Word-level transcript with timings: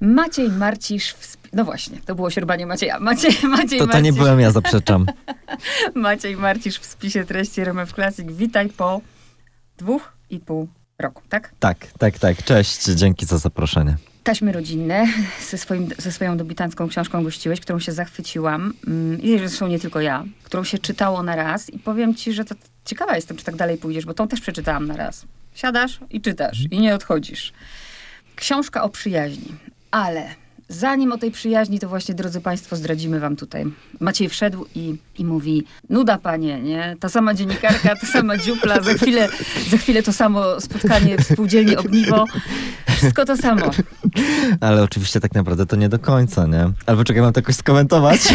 Maciej 0.00 0.50
Marcisz, 0.50 1.14
no 1.52 1.64
właśnie, 1.64 1.98
to 2.06 2.14
było 2.14 2.30
sierbanie 2.30 2.66
Macieja. 2.66 3.00
Maciej, 3.00 3.32
Maciej 3.56 3.78
To, 3.78 3.86
to 3.86 4.00
nie 4.00 4.12
byłem 4.12 4.40
ja, 4.40 4.50
zaprzeczam. 4.50 5.06
Maciej 5.94 6.36
Marcisz 6.36 6.78
w 6.78 6.86
spisie 6.86 7.24
treści 7.24 7.60
RMF 7.60 7.92
Classic. 7.92 8.26
Witaj 8.32 8.68
po 8.68 9.00
dwóch 9.78 10.12
i 10.30 10.40
pół 10.40 10.68
roku, 10.98 11.22
tak? 11.28 11.52
Tak, 11.58 11.86
tak, 11.98 12.18
tak. 12.18 12.42
Cześć, 12.42 12.84
dzięki 12.84 13.26
za 13.26 13.38
zaproszenie. 13.38 13.96
Taśmy 14.24 14.52
rodzinne 14.52 15.06
ze, 15.50 15.58
swoim, 15.58 15.88
ze 15.98 16.12
swoją 16.12 16.36
debiutancką 16.36 16.88
książką 16.88 17.24
gościłeś, 17.24 17.60
którą 17.60 17.78
się 17.78 17.92
zachwyciłam. 17.92 18.74
Mm, 18.86 19.22
I 19.22 19.38
zresztą 19.38 19.66
nie 19.66 19.78
tylko 19.78 20.00
ja, 20.00 20.24
którą 20.42 20.64
się 20.64 20.78
czytało 20.78 21.22
na 21.22 21.36
raz. 21.36 21.70
I 21.70 21.78
powiem 21.78 22.14
ci, 22.14 22.32
że 22.32 22.44
to 22.44 22.54
ciekawa 22.84 23.16
jestem, 23.16 23.36
czy 23.36 23.44
tak 23.44 23.56
dalej 23.56 23.78
pójdziesz, 23.78 24.06
bo 24.06 24.14
tą 24.14 24.28
też 24.28 24.40
przeczytałam 24.40 24.86
na 24.86 24.96
raz. 24.96 25.24
Siadasz 25.54 26.00
i 26.10 26.20
czytasz 26.20 26.58
i 26.70 26.80
nie 26.80 26.94
odchodzisz. 26.94 27.52
Książka 28.36 28.82
o 28.82 28.88
przyjaźni. 28.88 29.54
Ale 29.90 30.28
zanim 30.68 31.12
o 31.12 31.18
tej 31.18 31.30
przyjaźni, 31.30 31.78
to 31.78 31.88
właśnie, 31.88 32.14
drodzy 32.14 32.40
Państwo, 32.40 32.76
zdradzimy 32.76 33.20
Wam 33.20 33.36
tutaj. 33.36 33.64
Maciej 34.00 34.28
wszedł 34.28 34.66
i, 34.74 34.96
i 35.18 35.24
mówi, 35.24 35.64
nuda 35.90 36.18
panie, 36.18 36.60
nie? 36.60 36.96
Ta 37.00 37.08
sama 37.08 37.34
dziennikarka, 37.34 37.96
ta 37.96 38.06
sama 38.06 38.36
dziupla, 38.36 38.80
za 38.80 38.94
chwilę, 38.94 39.28
za 39.70 39.76
chwilę 39.76 40.02
to 40.02 40.12
samo 40.12 40.60
spotkanie 40.60 41.18
w 41.18 41.24
spółdzielni 41.24 41.76
Ogniwo. 41.76 42.24
Wszystko 42.96 43.24
to 43.24 43.36
samo. 43.36 43.70
Ale 44.60 44.82
oczywiście 44.82 45.20
tak 45.20 45.34
naprawdę 45.34 45.66
to 45.66 45.76
nie 45.76 45.88
do 45.88 45.98
końca, 45.98 46.46
nie? 46.46 46.70
Albo 46.86 47.04
czekaj, 47.04 47.22
mam 47.22 47.32
to 47.32 47.40
jakoś 47.40 47.54
skomentować? 47.56 48.20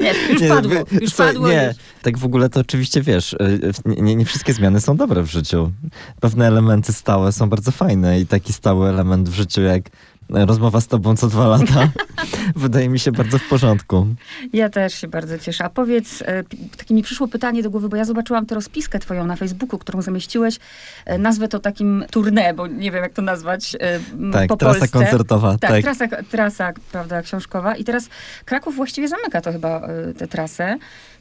Nie, 0.00 0.14
już 0.32 0.40
nie, 0.40 0.48
padło, 0.48 0.74
już 1.00 1.10
słuchaj, 1.12 1.34
padło. 1.34 1.48
Nie, 1.48 1.64
Już. 1.68 1.95
Tak 2.06 2.18
w 2.18 2.24
ogóle 2.24 2.48
to 2.48 2.60
oczywiście 2.60 3.02
wiesz, 3.02 3.36
nie, 3.84 4.02
nie, 4.02 4.16
nie 4.16 4.24
wszystkie 4.24 4.52
zmiany 4.52 4.80
są 4.80 4.96
dobre 4.96 5.22
w 5.22 5.26
życiu. 5.26 5.72
Pewne 6.20 6.46
elementy 6.46 6.92
stałe 6.92 7.32
są 7.32 7.48
bardzo 7.48 7.70
fajne 7.70 8.20
i 8.20 8.26
taki 8.26 8.52
stały 8.52 8.88
element 8.88 9.28
w 9.28 9.34
życiu 9.34 9.62
jak 9.62 9.82
rozmowa 10.28 10.80
z 10.80 10.86
tobą 10.86 11.16
co 11.16 11.28
dwa 11.28 11.48
lata 11.48 11.88
wydaje 12.56 12.88
mi 12.88 12.98
się 12.98 13.12
bardzo 13.12 13.38
w 13.38 13.48
porządku. 13.48 14.06
Ja 14.52 14.68
też 14.68 14.94
się 14.94 15.08
bardzo 15.08 15.38
cieszę. 15.38 15.64
A 15.64 15.70
powiedz, 15.70 16.22
e, 16.26 16.44
takie 16.76 16.94
mi 16.94 17.02
przyszło 17.02 17.28
pytanie 17.28 17.62
do 17.62 17.70
głowy, 17.70 17.88
bo 17.88 17.96
ja 17.96 18.04
zobaczyłam 18.04 18.46
tę 18.46 18.54
rozpiskę 18.54 18.98
twoją 18.98 19.26
na 19.26 19.36
Facebooku, 19.36 19.78
którą 19.78 20.02
zamieściłeś. 20.02 20.58
E, 21.04 21.18
Nazwę 21.18 21.48
to 21.48 21.58
takim 21.58 22.04
tournée, 22.12 22.54
bo 22.54 22.66
nie 22.66 22.90
wiem 22.90 23.02
jak 23.02 23.12
to 23.12 23.22
nazwać 23.22 23.76
e, 23.80 24.00
Tak, 24.32 24.48
po 24.48 24.56
trasa 24.56 24.78
Polsce. 24.78 24.98
koncertowa. 24.98 25.58
Tak, 25.58 25.70
Tak, 25.70 25.82
Trasa, 25.82 26.08
trasa, 26.30 26.72
prawda, 26.92 27.22
książkowa. 27.22 27.76
I 27.76 27.84
teraz 27.84 28.08
Kraków 28.44 28.76
właściwie 28.76 29.08
zamyka 29.08 29.40
to 29.40 29.52
chyba 29.52 29.88
tę 30.18 30.26
trasę. 30.26 30.78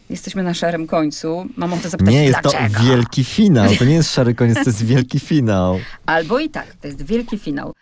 Jesteśmy 0.10 0.44
na 0.44 0.54
szarym 0.54 0.88
końcu. 0.88 1.46
Mam 1.58 1.74
ochotę 1.74 1.90
zapytać, 1.90 2.14
Nie 2.14 2.26
jest 2.26 2.42
to 2.42 2.50
dlaczego? 2.50 2.84
wielki 2.84 3.24
finał, 3.24 3.76
to 3.80 3.86
nie 3.86 3.94
jest 3.96 4.14
szary 4.16 4.36
koniec, 4.36 4.56
to 4.56 4.64
jest 4.70 4.86
wielki 4.86 5.20
finał. 5.20 5.80
Albo 6.06 6.40
i 6.40 6.50
tak, 6.50 6.66
to 6.82 6.88
jest 6.88 7.02
wielki 7.06 7.40
finał. 7.40 7.74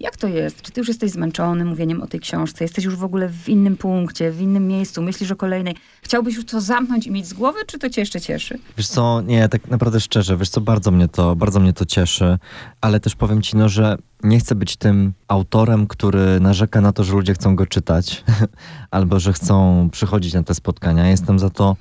Jak 0.00 0.16
to 0.16 0.28
jest? 0.28 0.62
Czy 0.62 0.72
ty 0.72 0.80
już 0.80 0.88
jesteś 0.88 1.10
zmęczony 1.10 1.64
mówieniem 1.64 2.02
o 2.02 2.06
tej 2.06 2.20
książce? 2.20 2.64
Jesteś 2.64 2.84
już 2.84 2.96
w 2.96 3.04
ogóle 3.04 3.28
w 3.28 3.48
innym 3.48 3.76
punkcie, 3.76 4.30
w 4.30 4.40
innym 4.40 4.66
miejscu? 4.66 5.02
Myślisz 5.02 5.30
o 5.30 5.36
kolejnej? 5.36 5.76
Chciałbyś 6.02 6.36
już 6.36 6.44
to 6.44 6.60
zamknąć 6.60 7.06
i 7.06 7.10
mieć 7.10 7.26
z 7.26 7.32
głowy, 7.32 7.58
czy 7.66 7.78
to 7.78 7.90
cię 7.90 8.00
jeszcze 8.00 8.20
cieszy? 8.20 8.58
Wiesz 8.76 8.88
co, 8.88 9.20
nie, 9.20 9.48
tak 9.48 9.68
naprawdę 9.68 10.00
szczerze, 10.00 10.36
wiesz 10.36 10.48
co, 10.48 10.60
bardzo 10.60 10.90
mnie 10.90 11.08
to, 11.08 11.36
bardzo 11.36 11.60
mnie 11.60 11.72
to 11.72 11.86
cieszy, 11.86 12.38
ale 12.80 13.00
też 13.00 13.14
powiem 13.16 13.42
ci, 13.42 13.56
no, 13.56 13.68
że 13.68 13.96
nie 14.22 14.38
chcę 14.38 14.54
być 14.54 14.76
tym 14.76 15.12
autorem, 15.28 15.86
który 15.86 16.40
narzeka 16.40 16.80
na 16.80 16.92
to, 16.92 17.04
że 17.04 17.12
ludzie 17.12 17.34
chcą 17.34 17.56
go 17.56 17.66
czytać, 17.66 18.24
albo 18.90 19.20
że 19.20 19.32
chcą 19.32 19.88
przychodzić 19.92 20.34
na 20.34 20.42
te 20.42 20.54
spotkania. 20.54 21.08
Jestem 21.08 21.38
za 21.38 21.50
to 21.50 21.76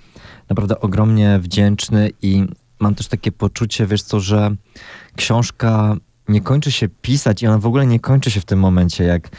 naprawdę 0.50 0.80
ogromnie 0.80 1.40
wdzięczny 1.40 2.09
i 2.22 2.46
mam 2.80 2.96
też 2.96 3.08
takie 3.08 3.31
poczucie, 3.31 3.88
wiesz 3.88 4.03
co, 4.03 4.20
że 4.20 4.56
książka 5.16 5.96
nie 6.32 6.42
kończy 6.42 6.72
się 6.72 6.88
pisać 7.02 7.44
i 7.44 7.48
ona 7.48 7.58
w 7.58 7.66
ogóle 7.66 7.88
nie 7.88 8.00
kończy 8.00 8.32
się 8.32 8.42
w 8.42 8.46
tym 8.46 8.60
momencie, 8.60 9.04
jak 9.04 9.30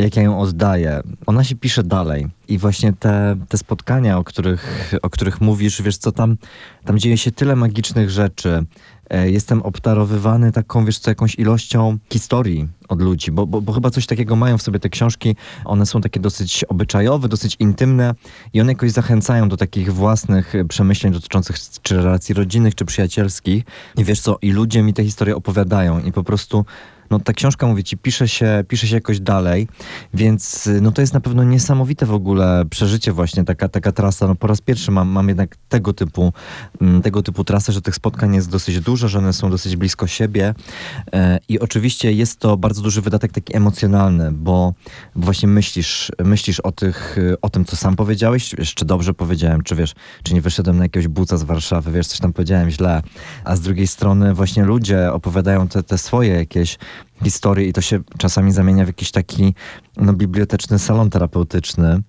jak 0.00 0.16
ja 0.16 0.22
ją 0.22 0.40
oddaję, 0.40 1.00
ona 1.26 1.44
się 1.44 1.56
pisze 1.56 1.82
dalej. 1.82 2.26
I 2.48 2.58
właśnie 2.58 2.92
te, 2.92 3.36
te 3.48 3.58
spotkania, 3.58 4.18
o 4.18 4.24
których, 4.24 4.92
o 5.02 5.10
których 5.10 5.40
mówisz, 5.40 5.82
wiesz 5.82 5.96
co, 5.96 6.12
tam, 6.12 6.36
tam 6.84 6.98
dzieje 6.98 7.18
się 7.18 7.30
tyle 7.30 7.56
magicznych 7.56 8.10
rzeczy. 8.10 8.64
E, 9.10 9.30
Jestem 9.30 9.62
obdarowywany 9.62 10.52
taką, 10.52 10.84
wiesz 10.84 10.98
co, 10.98 11.10
jakąś 11.10 11.34
ilością 11.34 11.98
historii 12.12 12.68
od 12.88 13.02
ludzi, 13.02 13.32
bo, 13.32 13.46
bo, 13.46 13.60
bo 13.60 13.72
chyba 13.72 13.90
coś 13.90 14.06
takiego 14.06 14.36
mają 14.36 14.58
w 14.58 14.62
sobie 14.62 14.80
te 14.80 14.88
książki. 14.88 15.36
One 15.64 15.86
są 15.86 16.00
takie 16.00 16.20
dosyć 16.20 16.64
obyczajowe, 16.64 17.28
dosyć 17.28 17.56
intymne 17.58 18.14
i 18.52 18.60
one 18.60 18.72
jakoś 18.72 18.90
zachęcają 18.90 19.48
do 19.48 19.56
takich 19.56 19.94
własnych 19.94 20.54
e, 20.54 20.64
przemyśleń 20.64 21.12
dotyczących 21.12 21.56
czy 21.82 21.96
relacji 21.96 22.34
rodzinnych, 22.34 22.74
czy 22.74 22.84
przyjacielskich. 22.84 23.64
I 23.96 24.04
wiesz 24.04 24.20
co, 24.20 24.38
i 24.42 24.52
ludzie 24.52 24.82
mi 24.82 24.94
te 24.94 25.04
historie 25.04 25.36
opowiadają 25.36 26.00
i 26.00 26.12
po 26.12 26.24
prostu 26.24 26.64
no 27.10 27.20
ta 27.20 27.32
książka, 27.32 27.66
mówię 27.66 27.84
ci, 27.84 27.96
pisze 27.96 28.28
się, 28.28 28.64
pisze 28.68 28.86
się 28.86 28.94
jakoś 28.94 29.20
dalej, 29.20 29.68
więc 30.14 30.66
y, 30.66 30.80
no 30.80 30.92
to 30.92 31.00
jest 31.00 31.14
na 31.14 31.20
pewno 31.20 31.44
niesamowite 31.44 32.06
w 32.06 32.14
ogóle 32.14 32.64
przeżycie 32.70 33.12
właśnie, 33.12 33.44
taka, 33.44 33.68
taka 33.68 33.92
trasa. 33.92 34.26
No 34.26 34.34
po 34.34 34.46
raz 34.46 34.60
pierwszy 34.60 34.90
mam, 34.90 35.08
mam 35.08 35.28
jednak 35.28 35.56
tego 35.68 35.92
typu, 35.92 36.32
mm, 36.80 37.02
tego 37.02 37.22
typu 37.22 37.44
trasę, 37.44 37.72
że 37.72 37.82
tych 37.82 37.94
spotkań 37.94 38.34
jest 38.34 38.50
dosyć 38.50 38.80
dużo, 38.80 39.08
że 39.08 39.18
one 39.18 39.32
są 39.32 39.50
dosyć 39.50 39.76
blisko 39.76 40.06
siebie. 40.06 40.54
E, 41.12 41.38
i 41.48 41.60
oczywiście 41.60 42.12
jest 42.12 42.38
to 42.38 42.56
bardzo 42.56 42.82
duży 42.82 43.02
wydatek 43.02 43.32
taki 43.32 43.56
emocjonalny, 43.56 44.32
bo 44.32 44.74
właśnie 45.16 45.48
myślisz, 45.48 46.12
myślisz 46.24 46.60
o, 46.60 46.72
tych, 46.72 47.18
y, 47.18 47.40
o 47.40 47.48
tym, 47.50 47.64
co 47.64 47.76
sam 47.76 47.96
powiedziałeś, 47.96 48.54
wiesz, 48.58 48.74
czy 48.74 48.84
dobrze 48.84 49.14
powiedziałem, 49.14 49.62
czy 49.62 49.76
wiesz, 49.76 49.94
czy 50.22 50.34
nie 50.34 50.40
wyszedłem 50.40 50.76
na 50.76 50.84
jakiegoś 50.84 51.08
buca 51.08 51.36
z 51.36 51.42
Warszawy, 51.42 51.92
wiesz, 51.92 52.06
coś 52.06 52.18
tam 52.18 52.32
powiedziałem 52.32 52.70
źle, 52.70 53.02
a 53.44 53.56
z 53.56 53.60
drugiej 53.60 53.86
strony 53.86 54.34
właśnie 54.34 54.64
ludzie 54.64 55.12
opowiadają 55.12 55.68
te, 55.68 55.82
te 55.82 55.98
swoje 55.98 56.34
jakieś 56.34 56.78
historie 57.24 57.68
i 57.68 57.72
to 57.72 57.80
się 57.80 58.00
czasami 58.18 58.52
zamienia 58.52 58.84
w 58.84 58.86
jakiś 58.86 59.10
taki 59.10 59.54
no, 59.96 60.12
biblioteczny 60.12 60.78
salon 60.78 61.10
terapeutyczny. 61.10 62.02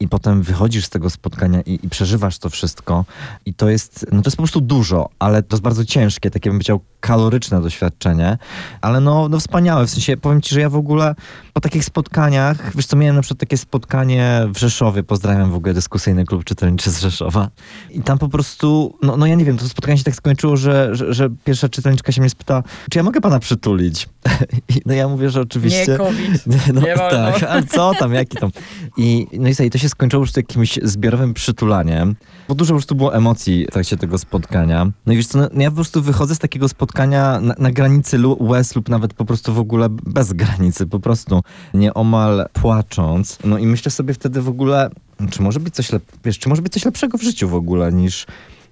I 0.00 0.08
potem 0.08 0.42
wychodzisz 0.42 0.84
z 0.86 0.90
tego 0.90 1.10
spotkania 1.10 1.60
i, 1.60 1.78
i 1.82 1.88
przeżywasz 1.88 2.38
to 2.38 2.50
wszystko. 2.50 3.04
I 3.46 3.54
to 3.54 3.68
jest, 3.68 4.06
no 4.12 4.22
to 4.22 4.28
jest 4.28 4.36
po 4.36 4.42
prostu 4.42 4.60
dużo, 4.60 5.08
ale 5.18 5.42
to 5.42 5.56
jest 5.56 5.62
bardzo 5.62 5.84
ciężkie, 5.84 6.30
takie 6.30 6.50
bym 6.50 6.58
powiedział 6.58 6.80
kaloryczne 7.00 7.62
doświadczenie, 7.62 8.38
ale 8.80 9.00
no, 9.00 9.28
no 9.28 9.40
wspaniałe. 9.40 9.86
W 9.86 9.90
sensie 9.90 10.16
powiem 10.16 10.40
ci, 10.42 10.54
że 10.54 10.60
ja 10.60 10.70
w 10.70 10.76
ogóle 10.76 11.14
po 11.52 11.60
takich 11.60 11.84
spotkaniach, 11.84 12.76
wiesz 12.76 12.86
co, 12.86 12.96
miałem 12.96 13.16
na 13.16 13.22
przykład 13.22 13.40
takie 13.40 13.56
spotkanie 13.56 14.46
w 14.54 14.58
Rzeszowie, 14.58 15.02
pozdrawiam 15.02 15.50
w 15.50 15.54
ogóle 15.54 15.74
dyskusyjny 15.74 16.24
klub 16.24 16.44
czytelniczy 16.44 16.90
z 16.90 17.00
Rzeszowa. 17.00 17.50
I 17.90 18.02
tam 18.02 18.18
po 18.18 18.28
prostu, 18.28 18.98
no, 19.02 19.16
no 19.16 19.26
ja 19.26 19.34
nie 19.34 19.44
wiem, 19.44 19.56
to 19.58 19.68
spotkanie 19.68 19.98
się 19.98 20.04
tak 20.04 20.14
skończyło, 20.14 20.56
że, 20.56 20.94
że, 20.96 21.14
że 21.14 21.28
pierwsza 21.44 21.68
czytelniczka 21.68 22.12
się 22.12 22.20
mnie 22.20 22.30
spyta, 22.30 22.62
czy 22.90 22.98
ja 22.98 23.02
mogę 23.02 23.20
pana 23.20 23.38
przytulić? 23.38 24.08
I 24.76 24.80
no 24.86 24.94
ja 24.94 25.08
mówię, 25.08 25.30
że 25.30 25.40
oczywiście... 25.40 25.92
Nie 25.92 25.98
COVID. 25.98 26.44
No, 26.74 26.80
Nie 26.80 26.96
wolno. 26.96 27.32
tak, 27.32 27.42
ale 27.42 27.62
co 27.62 27.92
tam, 27.98 28.14
jaki 28.14 28.36
tam. 28.36 28.50
I, 28.96 29.26
no 29.32 29.48
i, 29.48 29.66
i 29.66 29.70
to 29.70 29.78
się 29.78 29.88
skończyło 29.90 30.22
już 30.22 30.36
jakimś 30.36 30.78
zbiorowym 30.82 31.34
przytulaniem, 31.34 32.16
bo 32.48 32.54
dużo 32.54 32.74
już 32.74 32.86
tu 32.86 32.94
było 32.94 33.14
emocji 33.14 33.66
w 33.70 33.72
trakcie 33.72 33.96
tego 33.96 34.18
spotkania. 34.18 34.90
No 35.06 35.12
i 35.12 35.16
wiesz 35.16 35.26
co, 35.26 35.38
no, 35.38 35.48
ja 35.54 35.70
po 35.70 35.74
prostu 35.74 36.02
wychodzę 36.02 36.34
z 36.34 36.38
takiego 36.38 36.68
spotkania 36.68 37.40
na, 37.40 37.54
na 37.58 37.70
granicy 37.70 38.18
łez 38.38 38.76
lub 38.76 38.88
nawet 38.88 39.14
po 39.14 39.24
prostu 39.24 39.54
w 39.54 39.58
ogóle 39.58 39.88
bez 39.90 40.32
granicy, 40.32 40.86
po 40.86 41.00
prostu 41.00 41.40
nieomal 41.74 42.46
płacząc. 42.52 43.38
No 43.44 43.58
i 43.58 43.66
myślę 43.66 43.90
sobie 43.90 44.14
wtedy 44.14 44.42
w 44.42 44.48
ogóle, 44.48 44.90
czy 45.30 45.42
może 45.42 45.60
być 45.60 45.74
coś, 45.74 45.90
lep- 45.90 46.00
wiesz, 46.24 46.38
czy 46.38 46.48
może 46.48 46.62
być 46.62 46.72
coś 46.72 46.84
lepszego 46.84 47.18
w 47.18 47.22
życiu 47.22 47.48
w 47.48 47.54
ogóle 47.54 47.92
niż 47.92 48.26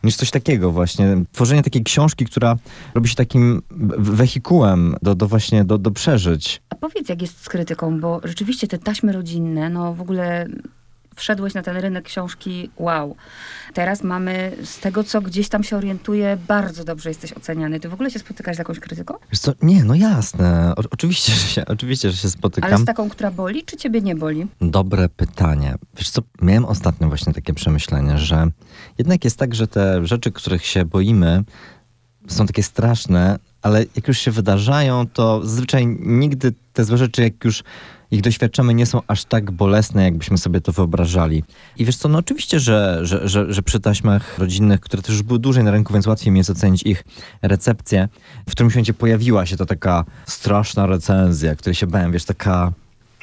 niż 0.05 0.17
coś 0.17 0.31
takiego 0.31 0.73
właśnie. 0.73 1.25
Tworzenie 1.33 1.63
takiej 1.63 1.83
książki, 1.85 2.25
która 2.25 2.57
robi 2.95 3.09
się 3.09 3.15
takim 3.15 3.63
wehikułem 3.99 4.97
do, 5.03 5.15
do 5.15 5.29
właśnie, 5.29 5.65
do, 5.65 5.79
do 5.79 5.91
przeżyć. 5.91 6.63
A 6.71 6.75
powiedz, 6.75 7.09
jak 7.09 7.23
jest 7.23 7.45
z 7.45 7.49
krytyką, 7.49 8.01
bo 8.01 8.21
rzeczywiście 8.25 8.67
te 8.67 8.79
taśmy 8.79 9.13
rodzinne, 9.13 9.71
no 9.71 9.95
w 9.95 10.01
ogóle 10.01 10.47
wszedłeś 11.19 11.55
na 11.55 11.63
ten 11.63 11.77
rynek 11.77 12.05
książki, 12.05 12.71
wow. 12.77 13.17
Teraz 13.75 14.03
mamy, 14.03 14.53
z 14.65 14.79
tego 14.79 15.05
co 15.05 15.21
gdzieś 15.21 15.49
tam 15.49 15.65
się 15.65 15.77
orientuję, 15.77 16.39
bardzo 16.49 16.85
dobrze 16.85 17.11
jesteś 17.11 17.33
oceniany. 17.33 17.81
Ty 17.81 17.89
w 17.89 17.95
ogóle 17.95 18.11
się 18.11 18.19
spotykasz 18.19 18.57
z 18.57 18.59
jakąś 18.59 18.81
krytyką? 18.81 19.15
Wiesz 19.33 19.41
co, 19.41 19.53
nie, 19.63 19.85
no 19.85 19.95
jasne. 19.95 20.73
O, 20.77 20.83
oczywiście, 20.91 21.33
że 21.33 21.47
się, 21.49 21.67
oczywiście, 21.67 22.11
że 22.11 22.17
się 22.17 22.27
Ale 22.27 22.31
spotykam. 22.31 22.83
z 22.83 22.85
taką, 22.85 23.09
która 23.09 23.31
boli, 23.31 23.65
czy 23.65 23.77
ciebie 23.77 24.01
nie 24.01 24.15
boli? 24.15 24.47
Dobre 24.61 25.09
pytanie. 25.09 25.75
Wiesz 25.97 26.11
co, 26.11 26.23
miałem 26.43 26.65
ostatnio 26.65 27.09
właśnie 27.09 27.33
takie 27.33 27.55
przemyślenie, 27.55 28.19
że 28.19 28.47
jednak 28.99 29.25
jest 29.25 29.37
tak, 29.37 29.55
że 29.55 29.67
te 29.67 30.07
rzeczy, 30.07 30.33
których 30.33 30.67
się 30.67 30.85
boimy, 30.85 31.45
są 32.29 32.47
takie 32.47 32.63
straszne, 32.63 33.39
ale 33.63 33.85
jak 33.97 34.09
już 34.09 34.19
się 34.19 34.31
wydarzają, 34.31 35.07
to 35.07 35.47
zazwyczaj 35.47 35.87
nigdy 36.01 36.55
te 36.73 36.85
złe 36.85 36.99
rzeczy, 36.99 37.23
jak 37.23 37.45
już 37.45 37.63
ich 38.11 38.21
doświadczamy, 38.21 38.75
nie 38.75 38.87
są 38.87 39.01
aż 39.07 39.25
tak 39.25 39.51
bolesne, 39.51 40.05
jakbyśmy 40.05 40.39
sobie 40.39 40.61
to 40.61 40.73
wyobrażali. 40.73 41.45
I 41.77 41.85
wiesz 41.85 41.97
co, 41.97 42.09
no 42.09 42.19
oczywiście, 42.19 42.61
że, 42.61 42.99
że, 43.03 43.29
że, 43.29 43.53
że 43.53 43.63
przy 43.63 43.81
taśmach 43.81 44.39
rodzinnych, 44.39 44.81
które 44.81 45.03
też 45.03 45.13
już 45.13 45.23
były 45.23 45.39
dłużej 45.39 45.65
na 45.65 45.71
rynku, 45.71 45.93
więc 45.93 46.07
łatwiej 46.07 46.33
mi 46.33 46.39
jest 46.39 46.51
ocenić 46.51 46.83
ich 46.83 47.05
recepcję, 47.43 48.09
w 48.49 48.53
którymś 48.53 48.75
momencie 48.75 48.95
pojawiła 48.95 49.47
się 49.47 49.57
to 49.57 49.67
taka 49.67 50.05
straszna 50.27 50.87
recenzja, 50.87 51.57
której 51.57 51.75
się 51.75 51.87
bałem, 51.87 52.13
wiesz, 52.13 52.25
taka 52.25 52.73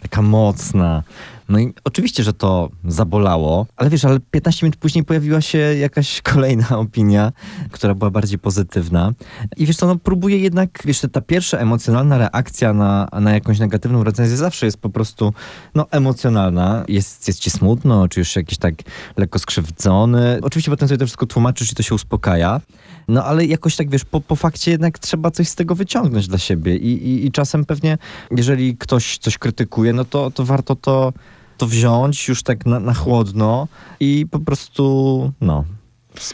taka 0.09 0.21
mocna. 0.21 1.03
No 1.49 1.59
i 1.59 1.73
oczywiście, 1.83 2.23
że 2.23 2.33
to 2.33 2.69
zabolało, 2.87 3.65
ale 3.75 3.89
wiesz, 3.89 4.05
ale 4.05 4.19
15 4.31 4.65
minut 4.65 4.77
później 4.77 5.03
pojawiła 5.03 5.41
się 5.41 5.57
jakaś 5.57 6.21
kolejna 6.33 6.69
opinia, 6.69 7.31
która 7.71 7.95
była 7.95 8.11
bardziej 8.11 8.39
pozytywna. 8.39 9.11
I 9.57 9.65
wiesz 9.65 9.75
co, 9.77 9.87
no 9.87 9.95
próbuję 9.95 10.37
jednak, 10.37 10.69
wiesz, 10.85 11.01
ta 11.11 11.21
pierwsza 11.21 11.57
emocjonalna 11.57 12.17
reakcja 12.17 12.73
na, 12.73 13.07
na 13.21 13.33
jakąś 13.33 13.59
negatywną 13.59 14.03
recenzję 14.03 14.37
zawsze 14.37 14.65
jest 14.65 14.77
po 14.77 14.89
prostu, 14.89 15.33
no, 15.75 15.87
emocjonalna. 15.91 16.85
Jest, 16.87 17.27
jest 17.27 17.39
ci 17.39 17.49
smutno, 17.49 18.07
czy 18.07 18.19
już 18.19 18.35
jakiś 18.35 18.57
tak 18.57 18.73
lekko 19.17 19.39
skrzywdzony. 19.39 20.39
Oczywiście 20.41 20.71
potem 20.71 20.87
sobie 20.87 20.97
to 20.97 21.05
wszystko 21.05 21.25
tłumaczysz 21.25 21.71
i 21.71 21.75
to 21.75 21.83
się 21.83 21.95
uspokaja. 21.95 22.61
No 23.07 23.23
ale 23.23 23.45
jakoś 23.45 23.75
tak, 23.75 23.89
wiesz, 23.89 24.05
po, 24.05 24.21
po 24.21 24.35
fakcie 24.35 24.71
jednak 24.71 24.99
trzeba 24.99 25.31
coś 25.31 25.47
z 25.47 25.55
tego 25.55 25.75
wyciągnąć 25.75 26.27
dla 26.27 26.37
siebie 26.37 26.75
i, 26.77 27.07
i, 27.07 27.25
i 27.25 27.31
czasem 27.31 27.65
pewnie, 27.65 27.97
jeżeli 28.31 28.77
ktoś 28.77 29.17
coś 29.17 29.37
krytykuje, 29.37 29.93
no 29.93 30.05
to, 30.05 30.31
to 30.31 30.45
warto 30.45 30.75
to, 30.75 31.13
to 31.57 31.67
wziąć 31.67 32.27
już 32.27 32.43
tak 32.43 32.65
na, 32.65 32.79
na 32.79 32.93
chłodno 32.93 33.67
i 33.99 34.25
po 34.31 34.39
prostu, 34.39 35.31
no, 35.41 35.65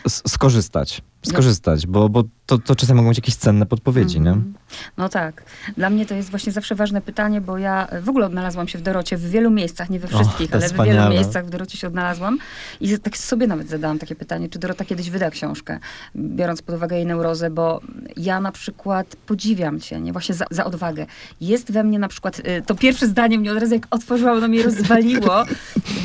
skorzystać. 0.07 1.01
Skorzystać, 1.29 1.87
bo, 1.87 2.09
bo 2.09 2.23
to, 2.45 2.57
to 2.57 2.75
czasem 2.75 2.97
mogą 2.97 3.09
być 3.09 3.17
jakieś 3.17 3.35
cenne 3.35 3.65
podpowiedzi, 3.65 4.19
nie? 4.21 4.29
Mhm. 4.29 4.53
No 4.97 5.09
tak. 5.09 5.43
Dla 5.77 5.89
mnie 5.89 6.05
to 6.05 6.15
jest 6.15 6.29
właśnie 6.29 6.51
zawsze 6.51 6.75
ważne 6.75 7.01
pytanie, 7.01 7.41
bo 7.41 7.57
ja 7.57 7.87
w 8.01 8.09
ogóle 8.09 8.25
odnalazłam 8.25 8.67
się 8.67 8.77
w 8.77 8.81
Dorocie 8.81 9.17
w 9.17 9.29
wielu 9.29 9.51
miejscach, 9.51 9.89
nie 9.89 9.99
we 9.99 10.07
wszystkich, 10.07 10.53
ale 10.53 10.69
w 10.69 10.73
wielu 10.83 11.09
miejscach 11.09 11.45
w 11.45 11.49
Dorocie 11.49 11.77
się 11.77 11.87
odnalazłam. 11.87 12.37
I 12.81 12.99
tak 12.99 13.17
sobie 13.17 13.47
nawet 13.47 13.69
zadałam 13.69 13.99
takie 13.99 14.15
pytanie, 14.15 14.49
czy 14.49 14.59
Dorota 14.59 14.85
kiedyś 14.85 15.09
wyda 15.09 15.29
książkę, 15.29 15.79
biorąc 16.15 16.61
pod 16.61 16.75
uwagę 16.75 16.95
jej 16.95 17.05
neurozę, 17.05 17.49
bo 17.49 17.81
ja 18.17 18.39
na 18.39 18.51
przykład 18.51 19.15
podziwiam 19.15 19.79
cię, 19.79 20.01
nie? 20.01 20.11
Właśnie 20.11 20.35
za, 20.35 20.45
za 20.51 20.65
odwagę. 20.65 21.05
Jest 21.41 21.71
we 21.71 21.83
mnie 21.83 21.99
na 21.99 22.07
przykład, 22.07 22.39
y, 22.39 22.43
to 22.65 22.75
pierwsze 22.75 23.07
zdanie 23.07 23.37
mnie 23.39 23.51
od 23.51 23.57
razu 23.57 23.73
jak 23.73 23.87
otworzyłam, 23.91 24.37
ono 24.37 24.47
mnie 24.47 24.63
rozwaliło, 24.63 25.43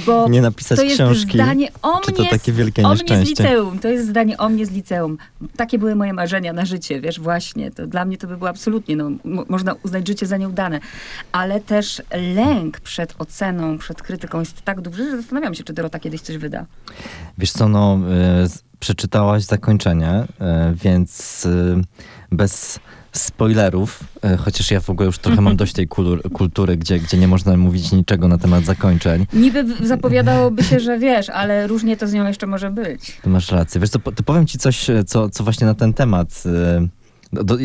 bo 0.07 0.29
Nie 0.37 0.41
napisać 0.43 0.79
to 0.79 0.85
jest 0.85 0.97
książki. 0.97 1.33
zdanie 1.33 1.69
o 1.83 2.01
Czy 2.01 2.12
to 2.12 2.23
mnie, 2.23 2.31
takie 2.31 2.53
wielkie 2.53 2.83
o 2.83 2.89
mnie 2.89 2.97
z 2.97 3.01
nieszczęście? 3.01 3.43
liceum. 3.45 3.79
To 3.79 3.89
jest 3.89 4.09
zdanie 4.09 4.37
o 4.39 4.49
mnie 4.49 4.67
z 4.67 4.71
liceum. 4.71 5.06
Takie 5.56 5.79
były 5.79 5.94
moje 5.94 6.12
marzenia 6.12 6.53
na 6.53 6.64
życie, 6.64 7.00
wiesz, 7.00 7.20
właśnie. 7.20 7.70
To 7.70 7.87
dla 7.87 8.05
mnie 8.05 8.19
to 8.19 8.26
by 8.26 8.37
było 8.37 8.50
absolutnie, 8.50 8.97
no, 8.97 9.11
można 9.49 9.75
uznać 9.82 10.08
życie 10.08 10.26
za 10.26 10.37
nieudane. 10.37 10.81
Ale 11.32 11.61
też 11.61 12.03
lęk 12.35 12.81
przed 12.81 13.14
oceną, 13.19 13.79
przed 13.79 14.03
krytyką 14.03 14.41
jest 14.41 14.62
tak 14.62 14.81
duży, 14.81 15.11
że 15.11 15.17
zastanawiam 15.17 15.55
się, 15.55 15.64
czy 15.64 15.73
Dorota 15.73 15.99
kiedyś 15.99 16.20
coś 16.20 16.37
wyda. 16.37 16.67
Wiesz 17.38 17.53
co, 17.53 17.69
no, 17.69 17.99
y, 18.44 18.79
przeczytałaś 18.81 19.44
zakończenie, 19.44 20.23
y, 20.23 20.75
więc 20.75 21.44
y, 21.47 21.82
bez 22.32 22.81
spoilerów, 23.19 24.01
y, 24.25 24.37
chociaż 24.37 24.71
ja 24.71 24.81
w 24.81 24.91
ogóle 24.91 25.07
już 25.07 25.19
trochę 25.19 25.41
mam 25.41 25.57
dość 25.57 25.73
tej 25.73 25.89
kultury, 26.33 26.77
gdzie, 26.77 26.99
gdzie 26.99 27.19
nie 27.19 27.29
można 27.29 27.57
mówić 27.57 27.93
niczego 27.93 28.29
na 28.29 28.39
temat 28.39 28.65
zakończeń. 28.65 29.27
Niby 29.33 29.87
zapowiadałoby 29.87 30.65
się, 30.65 30.81
że 30.81 30.99
wiesz, 30.99 31.29
ale 31.31 31.67
różnie 31.67 31.97
to 31.97 32.07
z 32.09 32.13
nią 32.13 32.27
jeszcze 32.27 32.47
może 32.47 32.71
być. 32.71 33.21
To 33.23 33.31
masz 33.31 33.51
rację. 33.53 33.81
Wiesz 33.81 33.91
co, 33.91 33.99
to 33.99 34.23
powiem 34.23 34.47
ci 34.47 34.59
coś, 34.59 34.91
e, 34.91 35.05
co, 35.05 35.31
co 35.31 35.45
właśnie 35.45 35.67
na 35.67 35.75
ten 35.75 35.95
temat. 35.95 36.43
y, 36.47 36.89
Do, 37.33 37.45
do, 37.45 37.57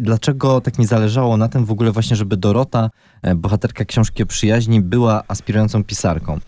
dlaczego 0.00 0.60
tak 0.60 0.78
mi 0.78 0.86
zależało 0.86 1.36
na 1.36 1.48
tym 1.48 1.64
w 1.64 1.70
ogóle 1.70 1.92
właśnie, 1.92 2.16
żeby 2.16 2.36
Dorota, 2.36 2.90
e, 3.22 3.34
bohaterka 3.34 3.84
książki 3.84 4.22
o 4.22 4.26
przyjaźni, 4.26 4.80
była 4.80 5.22
aspirującą 5.28 5.84
pisarką? 5.84 6.38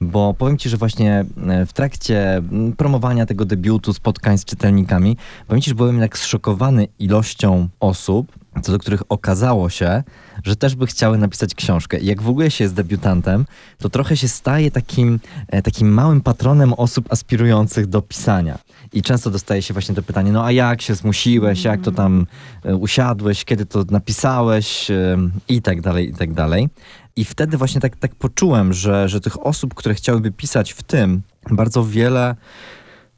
Bo 0.00 0.34
powiem 0.34 0.58
ci, 0.58 0.68
że 0.68 0.76
właśnie 0.76 1.24
e, 1.46 1.66
w 1.66 1.72
trakcie 1.72 2.42
promowania 2.76 3.26
tego 3.26 3.44
debiutu, 3.44 3.92
spotkań 3.92 4.38
z 4.38 4.44
czytelnikami, 4.44 5.16
powiem 5.46 5.62
ci, 5.62 5.70
że 5.70 5.74
byłem 5.74 5.94
jednak 5.94 6.18
zszokowany 6.18 6.88
ilością 6.98 7.68
osób, 7.80 8.32
co 8.62 8.72
do 8.72 8.78
których 8.78 9.02
okazało 9.08 9.70
się, 9.70 10.02
że 10.44 10.56
też 10.56 10.74
by 10.74 10.86
chciały 10.86 11.18
napisać 11.18 11.54
książkę. 11.54 11.98
I 11.98 12.06
jak 12.06 12.22
w 12.22 12.28
ogóle 12.28 12.50
się 12.50 12.64
jest 12.64 12.74
debiutantem, 12.74 13.46
to 13.78 13.88
trochę 13.88 14.16
się 14.16 14.28
staje 14.28 14.70
takim, 14.70 15.20
e, 15.48 15.62
takim 15.62 15.88
małym 15.88 16.20
patronem 16.20 16.72
osób 16.72 17.12
aspirujących 17.12 17.86
do 17.86 18.02
pisania. 18.02 18.58
I 18.92 19.02
często 19.02 19.30
dostaje 19.30 19.62
się 19.62 19.74
właśnie 19.74 19.94
to 19.94 20.02
pytanie, 20.02 20.32
no 20.32 20.44
a 20.44 20.52
jak 20.52 20.82
się 20.82 20.94
zmusiłeś, 20.94 21.64
jak 21.64 21.80
to 21.80 21.92
tam 21.92 22.26
e, 22.64 22.76
usiadłeś, 22.76 23.44
kiedy 23.44 23.66
to 23.66 23.84
napisałeś 23.90 24.90
e, 24.90 25.18
i 25.48 25.62
tak 25.62 25.80
dalej, 25.80 26.10
i 26.10 26.14
tak 26.14 26.32
dalej. 26.32 26.68
I 27.16 27.24
wtedy 27.24 27.56
właśnie 27.56 27.80
tak, 27.80 27.96
tak 27.96 28.14
poczułem, 28.14 28.72
że, 28.72 29.08
że 29.08 29.20
tych 29.20 29.46
osób, 29.46 29.74
które 29.74 29.94
chciałyby 29.94 30.32
pisać 30.32 30.72
w 30.72 30.82
tym, 30.82 31.22
bardzo 31.50 31.84
wiele 31.84 32.36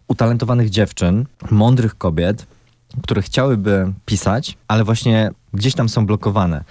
utalentowanych 0.09 0.71
dziewczyn, 0.71 1.27
mądrych 1.50 1.99
kobiet, 1.99 2.47
które 3.03 3.23
chciałyby 3.23 3.93
pisać, 4.06 4.59
ale 4.69 4.85
właśnie 4.85 5.31
gdzieś 5.55 5.75
tam 5.75 5.88
są 5.88 6.06
blokowane. 6.06 6.65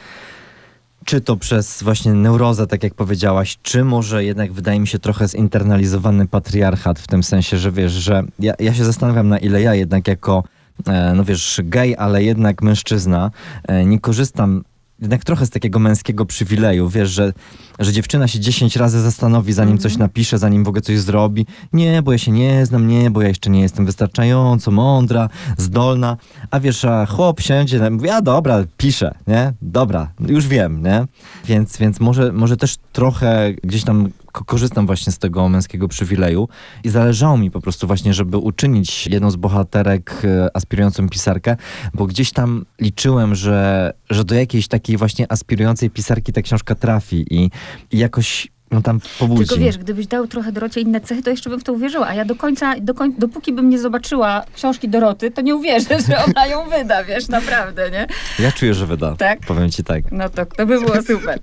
Czy 1.05 1.21
to 1.21 1.37
przez 1.37 1.83
właśnie 1.83 2.13
neurozę, 2.13 2.67
tak 2.67 2.83
jak 2.83 2.93
powiedziałaś, 2.93 3.57
czy 3.63 3.83
może 3.83 4.23
jednak 4.23 4.53
wydaje 4.53 4.79
mi 4.79 4.87
się 4.87 4.99
trochę 4.99 5.27
zinternalizowany 5.27 6.27
patriarchat 6.27 6.99
w 6.99 7.07
tym 7.07 7.23
sensie, 7.23 7.57
że 7.57 7.71
wiesz, 7.71 7.91
że 7.91 8.23
ja, 8.39 8.53
ja 8.59 8.73
się 8.73 8.85
zastanawiam 8.85 9.29
na 9.29 9.37
ile 9.37 9.61
ja 9.61 9.75
jednak 9.75 10.07
jako, 10.07 10.43
e, 10.87 11.13
no 11.15 11.23
wiesz, 11.23 11.61
gej, 11.63 11.95
ale 11.97 12.23
jednak 12.23 12.61
mężczyzna, 12.61 13.31
e, 13.67 13.85
nie 13.85 13.99
korzystam 13.99 14.63
jednak 15.01 15.23
trochę 15.23 15.45
z 15.45 15.49
takiego 15.49 15.79
męskiego 15.79 16.25
przywileju, 16.25 16.89
wiesz, 16.89 17.09
że, 17.09 17.33
że 17.79 17.93
dziewczyna 17.93 18.27
się 18.27 18.39
10 18.39 18.75
razy 18.75 19.01
zastanowi, 19.01 19.53
zanim 19.53 19.77
coś 19.77 19.97
napisze, 19.97 20.37
zanim 20.37 20.63
w 20.63 20.67
ogóle 20.67 20.81
coś 20.81 20.99
zrobi. 20.99 21.45
Nie, 21.73 22.01
bo 22.01 22.11
ja 22.11 22.17
się 22.17 22.31
nie 22.31 22.65
znam, 22.65 22.87
nie, 22.87 23.11
bo 23.11 23.21
ja 23.21 23.27
jeszcze 23.27 23.49
nie 23.49 23.61
jestem 23.61 23.85
wystarczająco 23.85 24.71
mądra, 24.71 25.29
zdolna. 25.57 26.17
A 26.51 26.59
wiesz, 26.59 26.85
a 26.85 27.05
chłop 27.05 27.41
siędzie, 27.41 27.89
mówi, 27.89 28.09
a 28.09 28.21
dobra, 28.21 28.63
piszę, 28.77 29.15
nie? 29.27 29.53
Dobra, 29.61 30.11
już 30.27 30.47
wiem, 30.47 30.83
nie? 30.83 31.05
Więc, 31.45 31.77
więc 31.77 31.99
może, 31.99 32.31
może 32.31 32.57
też 32.57 32.75
trochę 32.93 33.53
gdzieś 33.63 33.83
tam 33.83 34.09
korzystam 34.43 34.85
właśnie 34.85 35.11
z 35.11 35.17
tego 35.17 35.49
męskiego 35.49 35.87
przywileju 35.87 36.47
i 36.83 36.89
zależało 36.89 37.37
mi 37.37 37.51
po 37.51 37.61
prostu 37.61 37.87
właśnie, 37.87 38.13
żeby 38.13 38.37
uczynić 38.37 39.07
jedną 39.07 39.31
z 39.31 39.35
bohaterek 39.35 40.21
e, 40.23 40.49
aspirującą 40.53 41.09
pisarkę, 41.09 41.57
bo 41.93 42.05
gdzieś 42.05 42.31
tam 42.31 42.65
liczyłem, 42.81 43.35
że, 43.35 43.93
że 44.09 44.23
do 44.23 44.35
jakiejś 44.35 44.67
takiej 44.67 44.97
właśnie 44.97 45.31
aspirującej 45.31 45.89
pisarki 45.89 46.33
ta 46.33 46.41
książka 46.41 46.75
trafi 46.75 47.25
i, 47.29 47.51
i 47.91 47.97
jakoś 47.97 48.47
no 48.71 48.81
tam 48.81 48.99
pobudzi. 49.19 49.49
Tylko 49.49 49.63
wiesz, 49.63 49.77
gdybyś 49.77 50.07
dał 50.07 50.27
trochę 50.27 50.51
Dorocie 50.51 50.81
inne 50.81 51.01
cechy, 51.01 51.23
to 51.23 51.29
jeszcze 51.29 51.49
bym 51.49 51.59
w 51.59 51.63
to 51.63 51.73
uwierzyła. 51.73 52.07
A 52.07 52.13
ja 52.13 52.25
do 52.25 52.35
końca, 52.35 52.73
do 52.81 52.93
koń, 52.93 53.13
dopóki 53.17 53.53
bym 53.53 53.69
nie 53.69 53.79
zobaczyła 53.79 54.43
książki 54.55 54.89
Doroty, 54.89 55.31
to 55.31 55.41
nie 55.41 55.55
uwierzę, 55.55 55.99
że 56.07 56.23
ona 56.25 56.47
ją 56.47 56.69
wyda, 56.69 57.03
wiesz, 57.03 57.27
naprawdę, 57.27 57.91
nie? 57.91 58.07
Ja 58.39 58.51
czuję, 58.51 58.73
że 58.73 58.85
wyda. 58.85 59.15
Tak? 59.15 59.39
Powiem 59.39 59.71
ci 59.71 59.83
tak. 59.83 60.11
No 60.11 60.29
to, 60.29 60.45
to 60.45 60.65
by 60.65 60.79
było 60.79 61.01
super. 61.01 61.39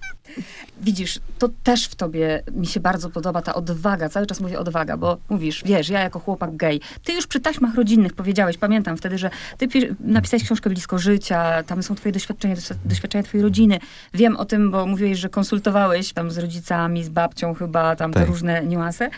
Widzisz, 0.81 1.21
to 1.39 1.49
też 1.63 1.87
w 1.89 1.95
tobie 1.95 2.43
mi 2.53 2.67
się 2.67 2.81
bardzo 2.81 3.11
podoba 3.11 3.43
ta 3.43 3.55
odwaga. 3.55 4.09
Cały 4.09 4.27
czas 4.27 4.41
mówię 4.41 4.59
odwaga, 4.59 4.97
bo 4.97 5.19
mówisz, 5.29 5.63
wiesz, 5.67 5.89
ja 5.89 6.01
jako 6.01 6.19
chłopak 6.19 6.57
gej, 6.57 6.81
ty 7.05 7.13
już 7.13 7.27
przy 7.27 7.41
taśmach 7.41 7.75
rodzinnych 7.75 8.13
powiedziałeś, 8.13 8.59
pamiętam 8.59 8.97
wtedy, 8.97 9.19
że 9.19 9.31
ty 9.59 9.69
pi- 9.69 9.89
napisałeś 10.01 10.45
książkę 10.45 10.71
blisko 10.71 10.99
życia, 10.99 11.63
tam 11.63 11.83
są 11.83 11.95
twoje 11.95 12.13
doświadczenia, 12.13 12.55
doświ- 12.55 12.75
doświadczenia 12.85 13.23
twojej 13.25 13.43
rodziny. 13.43 13.79
Wiem 14.15 14.37
o 14.37 14.45
tym, 14.45 14.71
bo 14.71 14.87
mówiłeś, 14.87 15.19
że 15.19 15.29
konsultowałeś 15.29 16.13
tam 16.13 16.31
z 16.31 16.39
rodzicami, 16.39 17.05
z 17.05 17.09
babcią 17.09 17.55
chyba, 17.55 17.97
tam 17.97 18.13
te 18.13 18.21
Tak. 18.21 18.29
różne 18.29 18.67
niuanse. 18.67 19.11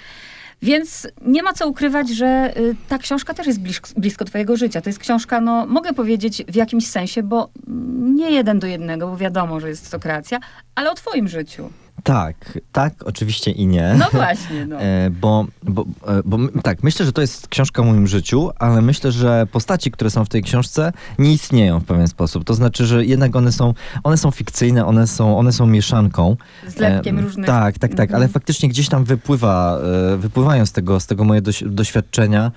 Więc 0.64 1.08
nie 1.22 1.42
ma 1.42 1.52
co 1.52 1.68
ukrywać, 1.68 2.08
że 2.08 2.52
y, 2.56 2.76
ta 2.88 2.98
książka 2.98 3.34
też 3.34 3.46
jest 3.46 3.60
blisko, 3.60 3.88
blisko 3.96 4.24
twojego 4.24 4.56
życia. 4.56 4.80
To 4.80 4.88
jest 4.88 4.98
książka, 4.98 5.40
no 5.40 5.66
mogę 5.66 5.92
powiedzieć 5.92 6.44
w 6.48 6.54
jakimś 6.54 6.86
sensie, 6.86 7.22
bo 7.22 7.50
nie 7.98 8.30
jeden 8.30 8.58
do 8.58 8.66
jednego, 8.66 9.08
bo 9.08 9.16
wiadomo, 9.16 9.60
że 9.60 9.68
jest 9.68 9.90
to 9.90 9.98
kreacja, 9.98 10.38
ale 10.74 10.90
o 10.90 10.94
twoim 10.94 11.28
życiu. 11.28 11.70
Tak, 12.04 12.58
tak, 12.72 12.94
oczywiście 13.04 13.50
i 13.50 13.66
nie. 13.66 13.94
No 13.98 14.06
właśnie, 14.12 14.66
no. 14.66 14.80
E, 14.84 15.10
bo, 15.10 15.46
bo, 15.62 15.84
e, 16.06 16.22
bo 16.24 16.38
tak, 16.62 16.82
myślę, 16.82 17.06
że 17.06 17.12
to 17.12 17.20
jest 17.20 17.48
książka 17.48 17.82
o 17.82 17.84
moim 17.84 18.06
życiu, 18.06 18.50
ale 18.58 18.82
myślę, 18.82 19.12
że 19.12 19.46
postaci, 19.52 19.90
które 19.90 20.10
są 20.10 20.24
w 20.24 20.28
tej 20.28 20.42
książce, 20.42 20.92
nie 21.18 21.32
istnieją 21.32 21.80
w 21.80 21.84
pewien 21.84 22.08
sposób. 22.08 22.44
To 22.44 22.54
znaczy, 22.54 22.86
że 22.86 23.04
jednak 23.04 23.36
one 23.36 23.52
są, 23.52 23.74
one 24.02 24.16
są 24.16 24.30
fikcyjne, 24.30 24.86
one 24.86 25.06
są, 25.06 25.38
one 25.38 25.52
są 25.52 25.66
mieszanką. 25.66 26.36
Z 26.68 26.76
lepkiem 26.76 27.18
E, 27.18 27.22
różnych... 27.22 27.46
Tak, 27.46 27.78
tak, 27.78 27.90
tak, 27.90 28.00
Mhm. 28.00 28.16
ale 28.16 28.28
faktycznie 28.28 28.68
gdzieś 28.68 28.88
tam 28.88 29.04
wypływa, 29.04 29.78
e, 30.12 30.16
wypływają 30.16 30.66
z 30.66 30.72
tego, 30.72 31.00
z 31.00 31.06
tego 31.06 31.24
moje 31.24 31.42
doś, 31.42 31.64
doświadczenia. 31.66 32.52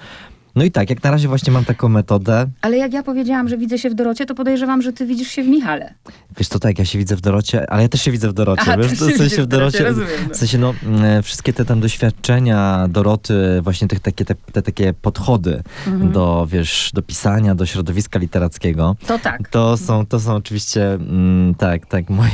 No 0.57 0.63
i 0.63 0.71
tak, 0.71 0.89
jak 0.89 1.03
na 1.03 1.11
razie 1.11 1.27
właśnie 1.27 1.53
mam 1.53 1.65
taką 1.65 1.89
metodę. 1.89 2.45
Ale 2.61 2.77
jak 2.77 2.93
ja 2.93 3.03
powiedziałam, 3.03 3.49
że 3.49 3.57
widzę 3.57 3.77
się 3.77 3.89
w 3.89 3.93
Dorocie, 3.93 4.25
to 4.25 4.35
podejrzewam, 4.35 4.81
że 4.81 4.93
ty 4.93 5.05
widzisz 5.05 5.27
się 5.27 5.43
w 5.43 5.47
Michale. 5.47 5.93
Wiesz 6.37 6.49
to 6.49 6.59
tak, 6.59 6.79
ja 6.79 6.85
się 6.85 6.99
widzę 6.99 7.15
w 7.15 7.21
Dorocie, 7.21 7.69
ale 7.69 7.81
ja 7.83 7.89
też 7.89 8.01
się 8.01 8.11
widzę 8.11 8.29
w 8.29 8.33
Dorocie. 8.33 8.61
Aha, 8.61 8.77
wiesz, 8.77 8.91
w 8.91 9.17
sensie 9.17 9.41
w 9.43 9.45
Dorocie. 9.45 9.83
rozumiem, 9.83 10.09
no. 10.27 10.33
W 10.33 10.37
sensie, 10.37 10.57
no, 10.57 10.73
mm, 10.83 11.23
wszystkie 11.23 11.53
te 11.53 11.65
tam 11.65 11.79
doświadczenia 11.79 12.87
Doroty, 12.89 13.59
właśnie 13.61 13.87
tych, 13.87 13.99
takie, 13.99 14.25
te, 14.25 14.35
te 14.35 14.61
takie 14.61 14.93
podchody 14.93 15.63
Mhm. 15.87 16.11
do, 16.11 16.47
wiesz, 16.51 16.91
do 16.93 17.01
pisania, 17.01 17.55
do 17.55 17.65
środowiska 17.65 18.19
literackiego. 18.19 18.95
To 19.07 19.19
tak. 19.19 19.49
To 19.49 19.77
są, 19.77 20.05
to 20.05 20.19
są 20.19 20.35
oczywiście, 20.35 20.93
mm, 20.93 21.55
tak, 21.55 21.85
tak, 21.85 22.09
moje, 22.09 22.31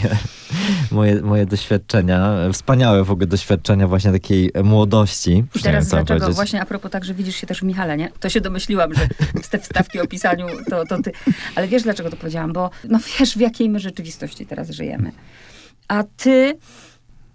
moje, 0.93 1.21
moje 1.21 1.45
doświadczenia. 1.45 2.35
Wspaniałe 2.53 3.03
w 3.03 3.11
ogóle 3.11 3.27
doświadczenia 3.27 3.87
właśnie 3.87 4.11
takiej 4.11 4.51
młodości. 4.63 5.43
I 5.55 5.59
teraz 5.59 5.87
dlaczego, 5.87 6.19
powiedzieć. 6.19 6.35
właśnie 6.35 6.61
a 6.61 6.65
propos 6.65 6.91
tak, 6.91 7.05
że 7.05 7.13
widzisz 7.13 7.35
się 7.35 7.47
też 7.47 7.59
w 7.59 7.63
Michale, 7.63 7.97
nie? 7.97 8.09
To 8.19 8.29
się 8.29 8.41
domyśliłam, 8.41 8.93
że 8.93 9.07
te 9.49 9.59
wstawki 9.59 9.99
o 9.99 10.07
pisaniu 10.07 10.47
to, 10.69 10.85
to 10.85 11.01
ty. 11.01 11.11
Ale 11.55 11.67
wiesz, 11.67 11.83
dlaczego 11.83 12.09
to 12.09 12.17
powiedziałam? 12.17 12.53
Bo 12.53 12.69
no 12.89 12.99
wiesz, 13.19 13.37
w 13.37 13.39
jakiej 13.39 13.69
my 13.69 13.79
rzeczywistości 13.79 14.45
teraz 14.45 14.69
żyjemy. 14.69 15.11
A 15.87 16.03
ty 16.17 16.57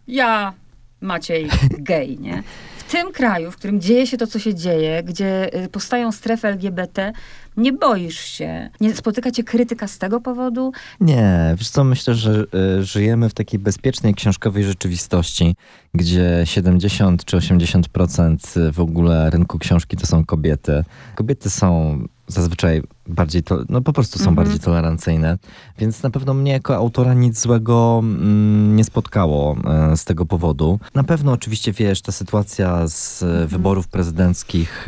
ja, 0.09 0.53
Maciej, 1.00 1.49
gej, 1.79 2.19
nie? 2.21 2.43
W 2.79 2.91
tym 2.93 3.12
kraju, 3.12 3.50
w 3.50 3.57
którym 3.57 3.81
dzieje 3.81 4.07
się 4.07 4.17
to, 4.17 4.27
co 4.27 4.38
się 4.38 4.55
dzieje, 4.55 5.03
gdzie 5.03 5.55
y, 5.65 5.69
powstają 5.69 6.12
strefy 6.12 6.49
LGBT, 6.49 7.12
nie 7.59 7.73
boisz 7.73 8.21
się, 8.21 8.71
nie 8.81 8.95
spotyka 8.95 9.31
cię 9.31 9.45
krytyka 9.45 9.88
z 9.88 9.99
tego 9.99 10.21
powodu? 10.21 10.73
Nie, 11.00 11.55
wiesz 11.59 11.69
co, 11.71 11.85
myślę, 11.85 12.15
że 12.15 12.45
y, 12.79 12.85
żyjemy 12.85 13.29
w 13.29 13.35
takiej 13.35 13.59
bezpiecznej 13.61 14.15
książkowej 14.15 14.65
rzeczywistości, 14.65 15.57
gdzie 15.95 16.43
70 16.45 17.25
czy 17.25 17.37
80% 17.37 18.73
w 18.73 18.81
ogóle 18.81 19.31
rynku 19.31 19.59
książki 19.59 19.97
to 19.97 20.07
są 20.07 20.25
kobiety. 20.25 20.85
Kobiety 21.15 21.50
są 21.50 21.99
zazwyczaj 22.27 22.83
bardziej, 23.07 23.43
to, 23.43 23.59
no 23.69 23.81
po 23.81 23.93
prostu 23.93 24.19
są 24.19 24.29
Mhm. 24.31 24.35
bardziej 24.37 24.61
tolerancyjne, 24.61 25.38
więc 25.79 26.03
na 26.03 26.11
pewno 26.11 26.35
mnie 26.35 26.53
jako 26.53 26.77
autora 26.77 27.15
nic 27.15 27.41
złego 27.41 27.99
mm, 28.03 28.77
nie 28.77 28.85
spotkało 28.85 29.57
e, 29.93 29.97
z 29.97 30.05
tego 30.05 30.27
powodu. 30.27 30.81
Na 30.95 31.05
pewno 31.05 31.33
oczywiście, 31.33 31.73
wiesz, 31.73 32.03
ta 32.03 32.12
sytuacja 32.12 32.88
z 32.88 33.23
e, 33.23 33.47
wyborów 33.47 33.88
prezydenckich, 33.88 34.87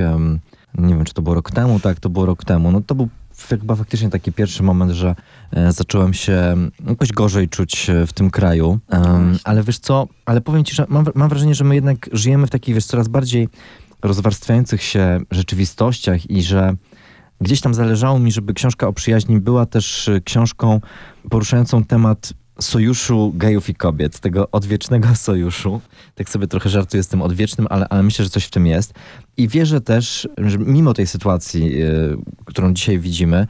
nie 0.78 0.94
wiem, 0.94 1.04
czy 1.04 1.14
to 1.14 1.22
było 1.22 1.34
rok 1.34 1.50
temu, 1.50 1.80
tak, 1.80 2.00
to 2.00 2.08
było 2.08 2.26
rok 2.26 2.44
temu, 2.44 2.72
no 2.72 2.80
to 2.80 2.94
był 2.94 3.08
chyba 3.48 3.76
faktycznie 3.76 4.10
taki 4.10 4.32
pierwszy 4.32 4.62
moment, 4.62 4.92
że 4.92 5.14
e, 5.52 5.72
zacząłem 5.72 6.14
się 6.14 6.56
jakoś 6.86 7.12
gorzej 7.12 7.48
czuć 7.48 7.90
e, 7.90 8.06
w 8.06 8.12
tym 8.12 8.30
kraju. 8.30 8.78
Właśnie. 8.88 9.40
ale 9.44 9.62
wiesz 9.62 9.78
co, 9.78 10.08
ale 10.26 10.40
powiem 10.40 10.64
ci, 10.64 10.74
że 10.74 10.86
mam, 10.88 11.04
mam 11.14 11.28
wrażenie, 11.28 11.54
że 11.54 11.64
my 11.64 11.74
jednak 11.74 12.10
żyjemy 12.12 12.46
w 12.46 12.50
takich, 12.50 12.74
wiesz, 12.74 12.86
coraz 12.86 13.08
bardziej 13.08 13.48
rozwarstwiających 14.02 14.82
się 14.82 15.20
rzeczywistościach 15.30 16.30
i 16.30 16.42
że 16.42 16.76
gdzieś 17.40 17.60
tam 17.60 17.74
zależało 17.74 18.18
mi, 18.18 18.32
żeby 18.32 18.54
książka 18.54 18.88
o 18.88 18.92
przyjaźni 18.92 19.40
była 19.40 19.66
też 19.66 20.08
y, 20.08 20.20
książką 20.20 20.80
poruszającą 21.30 21.84
temat 21.84 22.32
sojuszu 22.60 23.32
gejów 23.34 23.68
i 23.68 23.74
kobiet, 23.74 24.20
tego 24.20 24.50
odwiecznego 24.52 25.08
sojuszu. 25.26 25.80
Tak 26.14 26.30
sobie 26.30 26.46
trochę 26.46 26.68
żartuję 26.68 27.02
z 27.02 27.08
tym 27.08 27.22
odwiecznym, 27.22 27.66
ale, 27.70 27.86
ale 27.88 28.02
myślę, 28.02 28.24
że 28.24 28.30
coś 28.30 28.44
w 28.44 28.50
tym 28.50 28.66
jest. 28.66 28.94
I 29.36 29.48
wierzę 29.48 29.80
też, 29.80 30.28
że 30.38 30.58
mimo 30.58 30.94
tej 30.94 31.06
sytuacji, 31.06 31.82
y, 31.82 32.16
którą 32.44 32.74
dzisiaj 32.74 32.98
widzimy, 32.98 33.46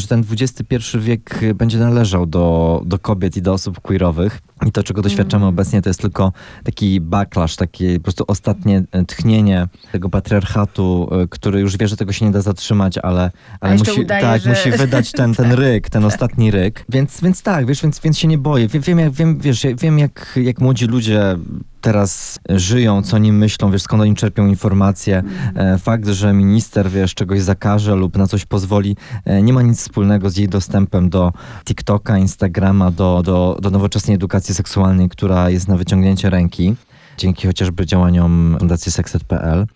że 0.00 0.06
ten 0.06 0.24
XXI 0.30 0.98
wiek 0.98 1.42
y, 1.42 1.54
będzie 1.54 1.78
należał 1.78 2.26
do, 2.26 2.82
do 2.86 2.98
kobiet 2.98 3.36
i 3.36 3.42
do 3.42 3.52
osób 3.52 3.80
queerowych. 3.80 4.40
I 4.66 4.72
to, 4.72 4.82
czego 4.82 5.02
doświadczamy 5.02 5.46
obecnie, 5.46 5.82
to 5.82 5.90
jest 5.90 6.00
tylko 6.00 6.32
taki 6.64 7.00
backlash, 7.00 7.56
takie 7.56 7.96
po 7.96 8.02
prostu 8.02 8.24
ostatnie 8.26 8.84
e, 8.92 9.04
tchnienie 9.04 9.68
tego 9.92 10.08
patriarchatu, 10.08 11.08
e, 11.12 11.28
który 11.28 11.60
już 11.60 11.76
wie, 11.76 11.88
że 11.88 11.96
tego 11.96 12.12
się 12.12 12.24
nie 12.24 12.30
da 12.30 12.40
zatrzymać, 12.40 12.98
ale, 12.98 13.30
ale 13.60 13.76
musi, 13.76 14.00
udaje, 14.00 14.22
tak, 14.22 14.42
że- 14.42 14.50
musi 14.50 14.70
wydać 14.70 15.12
ten, 15.12 15.34
ten 15.34 15.52
ryk, 15.62 15.90
ten 15.90 16.04
ostatni 16.04 16.50
ryk. 16.50 16.84
Więc, 16.88 17.20
więc 17.20 17.42
tak, 17.42 17.66
wiesz, 17.66 17.82
więc, 17.82 18.00
więc 18.00 18.18
się 18.18 18.28
nie 18.28 18.38
boję. 18.38 18.68
Wiem, 18.68 18.82
wiem, 18.82 18.98
jak, 18.98 19.12
wiem, 19.12 19.38
wiesz, 19.38 19.66
wiem 19.78 19.98
jak, 19.98 20.38
jak 20.42 20.60
młodzi 20.60 20.86
ludzie 20.86 21.36
teraz 21.82 22.38
żyją, 22.48 23.02
co 23.02 23.16
oni 23.16 23.32
myślą, 23.32 23.70
wiesz, 23.70 23.82
skąd 23.82 24.02
oni 24.02 24.14
czerpią 24.14 24.46
informacje. 24.46 25.22
E, 25.54 25.78
Fakt, 25.78 26.08
że 26.08 26.32
minister, 26.32 26.90
wiesz, 26.90 27.14
czegoś 27.14 27.42
zakaże 27.42 27.96
lub 27.96 28.16
na 28.16 28.26
coś 28.26 28.44
pozwoli, 28.44 28.96
e, 29.24 29.42
nie 29.42 29.52
ma 29.52 29.62
nic 29.62 29.78
wspólnego 29.78 30.30
z 30.30 30.36
jej 30.36 30.48
dostępem 30.48 31.10
do 31.10 31.32
TikToka, 31.64 32.18
Instagrama, 32.18 32.90
do, 32.90 33.22
do, 33.24 33.58
do 33.62 33.70
nowoczesnej 33.70 34.14
edukacji 34.14 34.54
seksualnej, 34.54 35.08
która 35.08 35.50
jest 35.50 35.68
na 35.68 35.76
wyciągnięcie 35.76 36.30
ręki, 36.30 36.74
dzięki 37.18 37.46
chociażby 37.46 37.86
działaniom 37.86 38.56
Fundacji 38.58 38.92
Sexet.pl. 38.92 39.66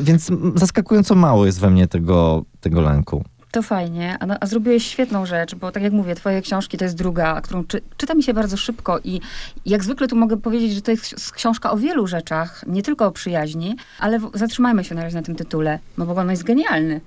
Więc 0.00 0.30
zaskakująco 0.54 1.14
mało 1.14 1.46
jest 1.46 1.60
we 1.60 1.70
mnie 1.70 1.86
tego, 1.86 2.44
tego 2.60 2.80
lęku. 2.80 3.24
To 3.56 3.62
fajnie, 3.62 4.16
a, 4.20 4.26
a 4.40 4.46
zrobiłeś 4.46 4.86
świetną 4.86 5.26
rzecz, 5.26 5.54
bo 5.54 5.72
tak 5.72 5.82
jak 5.82 5.92
mówię, 5.92 6.14
twoje 6.14 6.42
książki 6.42 6.78
to 6.78 6.84
jest 6.84 6.96
druga, 6.96 7.40
którą 7.40 7.64
czy, 7.64 7.80
czyta 7.96 8.14
mi 8.14 8.22
się 8.22 8.34
bardzo 8.34 8.56
szybko 8.56 8.98
i 9.04 9.20
jak 9.66 9.84
zwykle 9.84 10.08
tu 10.08 10.16
mogę 10.16 10.36
powiedzieć, 10.36 10.72
że 10.72 10.82
to 10.82 10.90
jest 10.90 11.32
książka 11.32 11.70
o 11.70 11.76
wielu 11.76 12.06
rzeczach, 12.06 12.64
nie 12.66 12.82
tylko 12.82 13.06
o 13.06 13.12
przyjaźni, 13.12 13.76
ale 13.98 14.18
w, 14.18 14.30
zatrzymajmy 14.34 14.84
się 14.84 14.94
na 14.94 15.02
razie 15.02 15.16
na 15.16 15.22
tym 15.22 15.36
tytule, 15.36 15.78
no 15.98 16.06
bo 16.06 16.14
on 16.14 16.30
jest 16.30 16.44
genialny. 16.44 17.00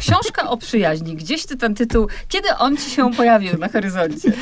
Książka 0.00 0.50
o 0.50 0.56
przyjaźni. 0.56 1.16
Gdzieś 1.16 1.46
ty 1.46 1.56
ten 1.56 1.74
tytuł, 1.74 2.06
kiedy 2.28 2.48
on 2.58 2.76
ci 2.76 2.90
się 2.90 3.12
pojawił 3.12 3.58
na 3.58 3.68
horyzoncie? 3.68 4.32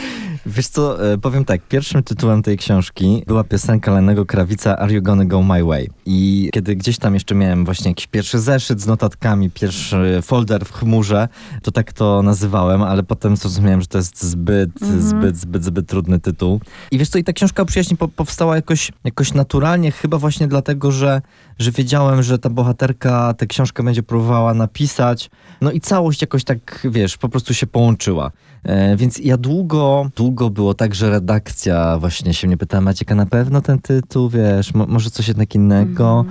Wiesz 0.46 0.66
co, 0.68 1.12
e, 1.12 1.18
powiem 1.18 1.44
tak, 1.44 1.60
pierwszym 1.68 2.02
tytułem 2.02 2.42
tej 2.42 2.56
książki 2.58 3.22
była 3.26 3.44
piosenka 3.44 3.92
Lennego 3.92 4.26
Krawica 4.26 4.78
Are 4.78 4.92
You 4.92 5.02
Gonna 5.02 5.24
Go 5.24 5.42
My 5.42 5.64
Way? 5.64 5.90
I 6.06 6.50
kiedy 6.52 6.76
gdzieś 6.76 6.98
tam 6.98 7.14
jeszcze 7.14 7.34
miałem 7.34 7.64
właśnie 7.64 7.90
jakiś 7.90 8.06
pierwszy 8.06 8.38
zeszyt 8.38 8.80
z 8.80 8.86
notatkami, 8.86 9.50
pierwszy 9.50 10.20
folder 10.22 10.64
w 10.64 10.72
chmurze, 10.72 11.28
to 11.62 11.70
tak 11.70 11.92
to 11.92 12.22
nazywałem, 12.22 12.82
ale 12.82 13.02
potem 13.02 13.36
zrozumiałem, 13.36 13.80
że 13.80 13.86
to 13.86 13.98
jest 13.98 14.22
zbyt, 14.24 14.82
Mhm. 14.82 15.02
zbyt, 15.02 15.36
zbyt, 15.36 15.64
zbyt 15.64 15.88
trudny 15.88 16.20
tytuł. 16.20 16.60
I 16.90 16.98
wiesz 16.98 17.08
co, 17.08 17.18
i 17.18 17.24
ta 17.24 17.32
książka 17.32 17.62
o 17.62 17.66
przyjaźni 17.66 17.96
po, 17.96 18.08
powstała 18.08 18.56
jakoś, 18.56 18.92
jakoś 19.04 19.32
naturalnie, 19.34 19.90
chyba 19.92 20.18
właśnie 20.18 20.48
dlatego, 20.48 20.92
że, 20.92 21.22
że 21.62 21.70
wiedziałem, 21.70 22.22
że 22.22 22.38
ta 22.38 22.50
bohaterka 22.50 23.34
tę 23.34 23.46
książkę 23.46 23.82
będzie 23.82 24.02
próbowała 24.02 24.54
napisać, 24.54 25.30
no 25.60 25.70
i 25.70 25.80
całość 25.80 26.20
jakoś 26.20 26.44
tak, 26.44 26.86
wiesz, 26.90 27.16
po 27.16 27.28
prostu 27.28 27.54
się 27.54 27.66
połączyła. 27.66 28.30
E, 28.64 28.96
więc 28.96 29.18
ja 29.18 29.36
długo, 29.36 30.10
długo 30.16 30.50
było 30.50 30.74
tak, 30.74 30.94
że 30.94 31.10
redakcja 31.10 31.98
właśnie 31.98 32.34
się 32.34 32.46
mnie 32.46 32.56
pytała, 32.56 32.80
Macieka, 32.80 33.14
na 33.14 33.26
pewno 33.26 33.60
ten 33.60 33.78
tytuł, 33.78 34.28
wiesz, 34.28 34.74
mo- 34.74 34.86
może 34.86 35.10
coś 35.10 35.28
jednak 35.28 35.54
innego, 35.54 36.24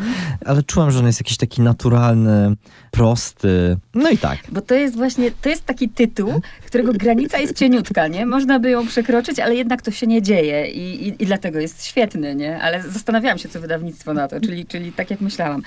ale 0.46 0.64
czułem, 0.64 0.92
że 0.92 1.00
on 1.00 1.06
jest 1.06 1.20
jakiś 1.20 1.38
taki 1.38 1.62
naturalny, 1.62 2.56
prosty, 2.92 3.78
no 3.94 4.10
i 4.10 4.18
tak. 4.18 4.38
Bo 4.52 4.62
to 4.62 4.76
jest 4.76 4.96
właśnie, 4.96 5.32
to 5.42 5.50
jest 5.50 5.66
taki 5.66 5.90
tytuł, 5.90 6.42
którego 6.66 6.94
granica 6.94 7.38
jest 7.38 7.56
cieniutka, 7.56 8.08
nie? 8.08 8.26
Można 8.26 8.60
by 8.60 8.70
ją 8.70 8.88
przekroczyć, 8.88 9.40
ale 9.40 9.56
jednak 9.56 9.82
to 9.82 9.92
się 9.92 10.08
nie 10.08 10.22
dzieje 10.22 10.72
i, 10.72 11.08
i, 11.08 11.24
i 11.24 11.26
dlatego 11.26 11.60
jest 11.60 11.86
świetny, 11.86 12.36
nie? 12.36 12.62
Ale 12.62 12.84
zastanawiałam 12.84 13.38
się, 13.38 13.50
co 13.50 13.60
wydawnictwo 13.60 14.14
na 14.14 14.28
to, 14.28 14.42
czyli, 14.42 14.66
czyli 14.66 14.92
tak 14.92 15.12
jak 15.12 15.22
myślałam. 15.22 15.62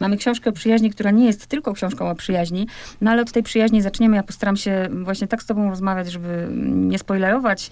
Mamy 0.00 0.16
książkę 0.16 0.50
o 0.50 0.52
przyjaźni, 0.52 0.90
która 0.90 1.10
nie 1.10 1.26
jest 1.26 1.46
tylko 1.46 1.72
książką 1.72 2.10
o 2.10 2.14
przyjaźni, 2.14 2.66
no 3.00 3.10
ale 3.10 3.22
od 3.22 3.32
tej 3.32 3.42
przyjaźni 3.42 3.82
zaczniemy. 3.82 4.16
Ja 4.16 4.22
postaram 4.22 4.56
się 4.56 4.88
właśnie 5.02 5.28
tak 5.28 5.42
z 5.42 5.46
tobą 5.46 5.70
rozmawiać, 5.70 6.07
żeby 6.08 6.48
nie 6.64 6.98
spoilerować. 6.98 7.70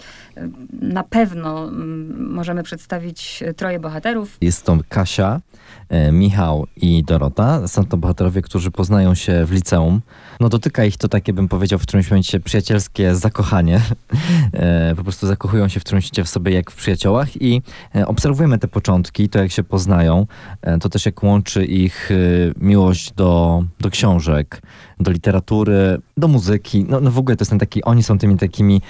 Na 0.81 1.03
pewno 1.03 1.71
możemy 2.17 2.63
przedstawić 2.63 3.43
troje 3.55 3.79
bohaterów. 3.79 4.37
Jest 4.41 4.65
to 4.65 4.77
Kasia, 4.89 5.41
e, 5.89 6.11
Michał 6.11 6.67
i 6.75 7.03
Dorota. 7.03 7.67
Są 7.67 7.85
to 7.85 7.97
bohaterowie, 7.97 8.41
którzy 8.41 8.71
poznają 8.71 9.15
się 9.15 9.45
w 9.45 9.51
liceum. 9.51 10.01
No 10.39 10.49
dotyka 10.49 10.85
ich 10.85 10.97
to 10.97 11.07
takie, 11.07 11.33
bym 11.33 11.47
powiedział, 11.47 11.79
w 11.79 11.81
którymś 11.81 12.11
momencie 12.11 12.39
przyjacielskie 12.39 13.15
zakochanie. 13.15 13.81
E, 14.53 14.95
po 14.95 15.03
prostu 15.03 15.27
zakochują 15.27 15.67
się 15.67 15.79
w 15.79 15.83
którymś 15.83 16.05
momencie 16.05 16.23
w 16.23 16.29
sobie 16.29 16.51
jak 16.51 16.71
w 16.71 16.75
przyjaciołach 16.75 17.41
i 17.41 17.61
e, 17.95 18.07
obserwujemy 18.07 18.57
te 18.57 18.67
początki, 18.67 19.29
to 19.29 19.39
jak 19.39 19.51
się 19.51 19.63
poznają. 19.63 20.27
E, 20.61 20.77
to 20.77 20.89
też 20.89 21.05
jak 21.05 21.23
łączy 21.23 21.65
ich 21.65 22.11
e, 22.11 22.15
miłość 22.57 23.13
do, 23.13 23.63
do 23.79 23.89
książek, 23.89 24.61
do 24.99 25.11
literatury, 25.11 25.97
do 26.17 26.27
muzyki. 26.27 26.85
No, 26.89 26.99
no 26.99 27.11
w 27.11 27.17
ogóle 27.17 27.35
to 27.37 27.41
jest 27.41 27.49
ten 27.49 27.59
taki, 27.59 27.83
oni 27.83 28.03
są 28.03 28.17
tymi 28.17 28.37
takimi, 28.37 28.81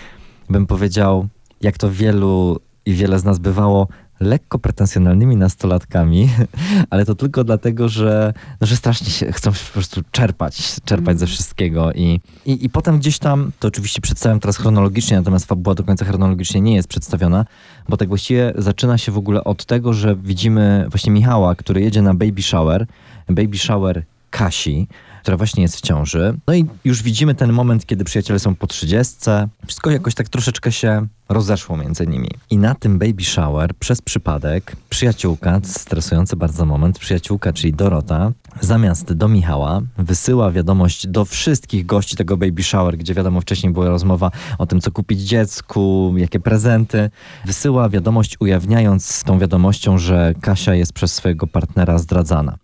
bym 0.49 0.65
powiedział, 0.65 1.27
jak 1.61 1.77
to 1.77 1.91
wielu 1.91 2.59
i 2.85 2.93
wiele 2.93 3.19
z 3.19 3.23
nas 3.23 3.39
bywało, 3.39 3.87
lekko 4.19 4.59
pretensjonalnymi 4.59 5.35
nastolatkami, 5.35 6.29
ale 6.89 7.05
to 7.05 7.15
tylko 7.15 7.43
dlatego, 7.43 7.89
że, 7.89 8.33
no, 8.61 8.67
że 8.67 8.75
strasznie 8.75 9.07
się 9.07 9.31
chcą 9.31 9.51
po 9.51 9.73
prostu 9.73 10.01
czerpać, 10.11 10.75
czerpać 10.85 11.19
ze 11.19 11.27
wszystkiego 11.27 11.93
i, 11.93 12.21
i, 12.45 12.65
i 12.65 12.69
potem 12.69 12.99
gdzieś 12.99 13.19
tam, 13.19 13.51
to 13.59 13.67
oczywiście 13.67 14.01
przedstawiam 14.01 14.39
teraz 14.39 14.57
chronologicznie, 14.57 15.17
natomiast 15.17 15.45
fabuła 15.45 15.75
do 15.75 15.83
końca 15.83 16.05
chronologicznie 16.05 16.61
nie 16.61 16.75
jest 16.75 16.87
przedstawiona, 16.87 17.45
bo 17.89 17.97
tak 17.97 18.07
właściwie 18.07 18.53
zaczyna 18.57 18.97
się 18.97 19.11
w 19.11 19.17
ogóle 19.17 19.43
od 19.43 19.65
tego, 19.65 19.93
że 19.93 20.15
widzimy 20.15 20.85
właśnie 20.89 21.11
Michała, 21.11 21.55
który 21.55 21.81
jedzie 21.81 22.01
na 22.01 22.13
baby 22.13 22.41
shower, 22.41 22.87
baby 23.29 23.57
shower 23.57 24.03
Kasi, 24.29 24.87
która 25.27 25.37
właśnie 25.37 25.63
jest 25.63 25.77
w 25.77 25.81
ciąży. 25.81 26.37
No 26.47 26.53
i 26.53 26.65
już 26.85 27.03
widzimy 27.03 27.35
ten 27.35 27.53
moment, 27.53 27.85
kiedy 27.85 28.03
przyjaciele 28.03 28.39
są 28.39 28.55
po 28.55 28.67
trzydziestce. 28.67 29.47
Wszystko 29.65 29.91
jakoś 29.91 30.15
tak 30.15 30.29
troszeczkę 30.29 30.71
się 30.71 31.07
rozeszło 31.29 31.77
między 31.77 32.07
nimi. 32.07 32.29
I 32.49 32.57
na 32.57 32.75
tym 32.75 32.99
baby 32.99 33.23
shower 33.23 33.75
przez 33.75 34.01
przypadek 34.01 34.75
przyjaciółka, 34.89 35.59
stresujący 35.63 36.35
bardzo 36.35 36.65
moment, 36.65 36.99
przyjaciółka, 36.99 37.53
czyli 37.53 37.73
Dorota, 37.73 38.31
zamiast 38.61 39.13
do 39.13 39.27
Michała 39.27 39.81
wysyła 39.97 40.51
wiadomość 40.51 41.07
do 41.07 41.25
wszystkich 41.25 41.85
gości 41.85 42.15
tego 42.15 42.37
baby 42.37 42.63
shower, 42.63 42.97
gdzie 42.97 43.13
wiadomo 43.13 43.41
wcześniej 43.41 43.73
była 43.73 43.89
rozmowa 43.89 44.31
o 44.57 44.65
tym, 44.65 44.81
co 44.81 44.91
kupić 44.91 45.19
dziecku, 45.21 46.13
jakie 46.17 46.39
prezenty. 46.39 47.09
Wysyła 47.45 47.89
wiadomość 47.89 48.37
ujawniając 48.39 49.23
tą 49.23 49.39
wiadomością, 49.39 49.97
że 49.97 50.33
Kasia 50.41 50.73
jest 50.75 50.93
przez 50.93 51.13
swojego 51.13 51.47
partnera 51.47 51.97
zdradzana. 51.97 52.57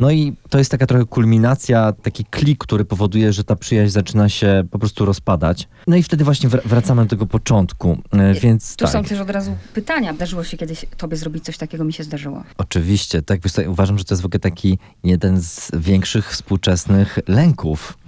No 0.00 0.10
i 0.10 0.36
to 0.50 0.58
jest 0.58 0.70
taka 0.70 0.86
trochę 0.86 1.04
kulminacja, 1.04 1.92
taki 1.92 2.24
klik, 2.24 2.58
który 2.58 2.84
powoduje, 2.84 3.32
że 3.32 3.44
ta 3.44 3.56
przyjaźń 3.56 3.92
zaczyna 3.92 4.28
się 4.28 4.64
po 4.70 4.78
prostu 4.78 5.04
rozpadać. 5.04 5.68
No 5.86 5.96
i 5.96 6.02
wtedy 6.02 6.24
właśnie 6.24 6.48
wr- 6.48 6.60
wracamy 6.68 7.02
do 7.02 7.08
tego 7.08 7.26
początku. 7.26 7.98
E, 8.12 8.34
Więc 8.34 8.76
Tu 8.76 8.84
tak, 8.84 8.92
są 8.92 9.04
też 9.04 9.20
od 9.20 9.30
razu 9.30 9.56
pytania. 9.74 10.14
Zdarzyło 10.14 10.44
się 10.44 10.56
kiedyś 10.56 10.86
tobie 10.96 11.16
zrobić 11.16 11.44
coś 11.44 11.58
takiego? 11.58 11.84
Mi 11.84 11.92
się 11.92 12.04
zdarzyło. 12.04 12.42
oczywiście, 12.58 13.22
tak, 13.22 13.40
uważam, 13.68 13.98
że 13.98 14.04
to 14.04 14.14
jest 14.14 14.22
w 14.22 14.26
ogóle 14.26 14.40
taki 14.40 14.78
jeden 15.04 15.35
jeden 15.36 15.48
z 15.48 15.70
większych 15.74 16.30
współczesnych 16.30 17.18
lęków. 17.28 17.98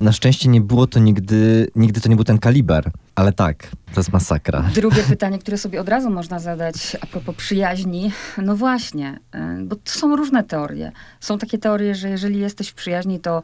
Na 0.00 0.12
szczęście 0.12 0.48
nie 0.48 0.60
było 0.60 0.86
to 0.86 1.00
nigdy, 1.00 1.68
nigdy 1.76 2.00
to 2.00 2.08
nie 2.08 2.16
był 2.16 2.24
ten 2.24 2.38
kaliber, 2.38 2.90
ale 3.14 3.32
tak, 3.32 3.68
to 3.94 4.00
jest 4.00 4.12
masakra. 4.12 4.64
Drugie 4.74 5.02
pytanie, 5.14 5.38
które 5.38 5.58
sobie 5.58 5.80
od 5.80 5.88
razu 5.88 6.10
można 6.10 6.38
zadać 6.38 6.96
a 7.00 7.06
propos 7.06 7.36
przyjaźni. 7.36 8.12
No 8.38 8.56
właśnie, 8.56 9.18
y, 9.34 9.64
bo 9.64 9.76
to 9.76 9.90
są 9.92 10.16
różne 10.16 10.44
teorie. 10.44 10.92
Są 11.20 11.38
takie 11.38 11.58
teorie, 11.58 11.94
że 11.94 12.08
jeżeli 12.08 12.38
jesteś 12.38 12.68
w 12.68 12.74
przyjaźni, 12.74 13.20
to 13.20 13.42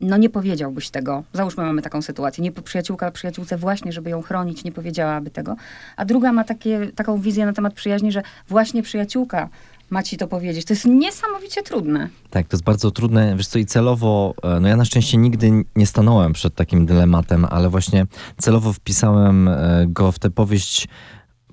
no 0.00 0.16
nie 0.16 0.30
powiedziałbyś 0.30 0.90
tego. 0.90 1.24
Załóżmy, 1.32 1.64
mamy 1.64 1.82
taką 1.82 2.02
sytuację. 2.02 2.44
Nie 2.44 2.52
przyjaciółka 2.52 3.10
przyjaciółce 3.10 3.56
właśnie, 3.56 3.92
żeby 3.92 4.10
ją 4.10 4.22
chronić, 4.22 4.64
nie 4.64 4.72
powiedziałaby 4.72 5.30
tego. 5.30 5.56
A 5.96 6.04
druga 6.04 6.32
ma 6.32 6.44
takie, 6.44 6.86
taką 6.94 7.20
wizję 7.20 7.46
na 7.46 7.52
temat 7.52 7.74
przyjaźni, 7.74 8.12
że 8.12 8.22
właśnie 8.48 8.82
przyjaciółka 8.82 9.48
ma 9.94 10.02
ci 10.02 10.16
to 10.16 10.28
powiedzieć. 10.28 10.64
To 10.64 10.72
jest 10.72 10.84
niesamowicie 10.84 11.62
trudne. 11.62 12.08
Tak, 12.30 12.48
to 12.48 12.56
jest 12.56 12.64
bardzo 12.64 12.90
trudne. 12.90 13.36
Wiesz 13.36 13.46
co, 13.46 13.58
i 13.58 13.66
celowo, 13.66 14.34
e, 14.42 14.60
no 14.60 14.68
ja 14.68 14.76
na 14.76 14.84
szczęście 14.84 15.18
nigdy 15.18 15.50
nie 15.76 15.86
stanąłem 15.86 16.32
przed 16.32 16.54
takim 16.54 16.86
dylematem, 16.86 17.44
ale 17.44 17.68
właśnie 17.68 18.06
celowo 18.38 18.72
wpisałem 18.72 19.48
e, 19.48 19.86
go 19.88 20.12
w 20.12 20.18
tę 20.18 20.30
powieść, 20.30 20.88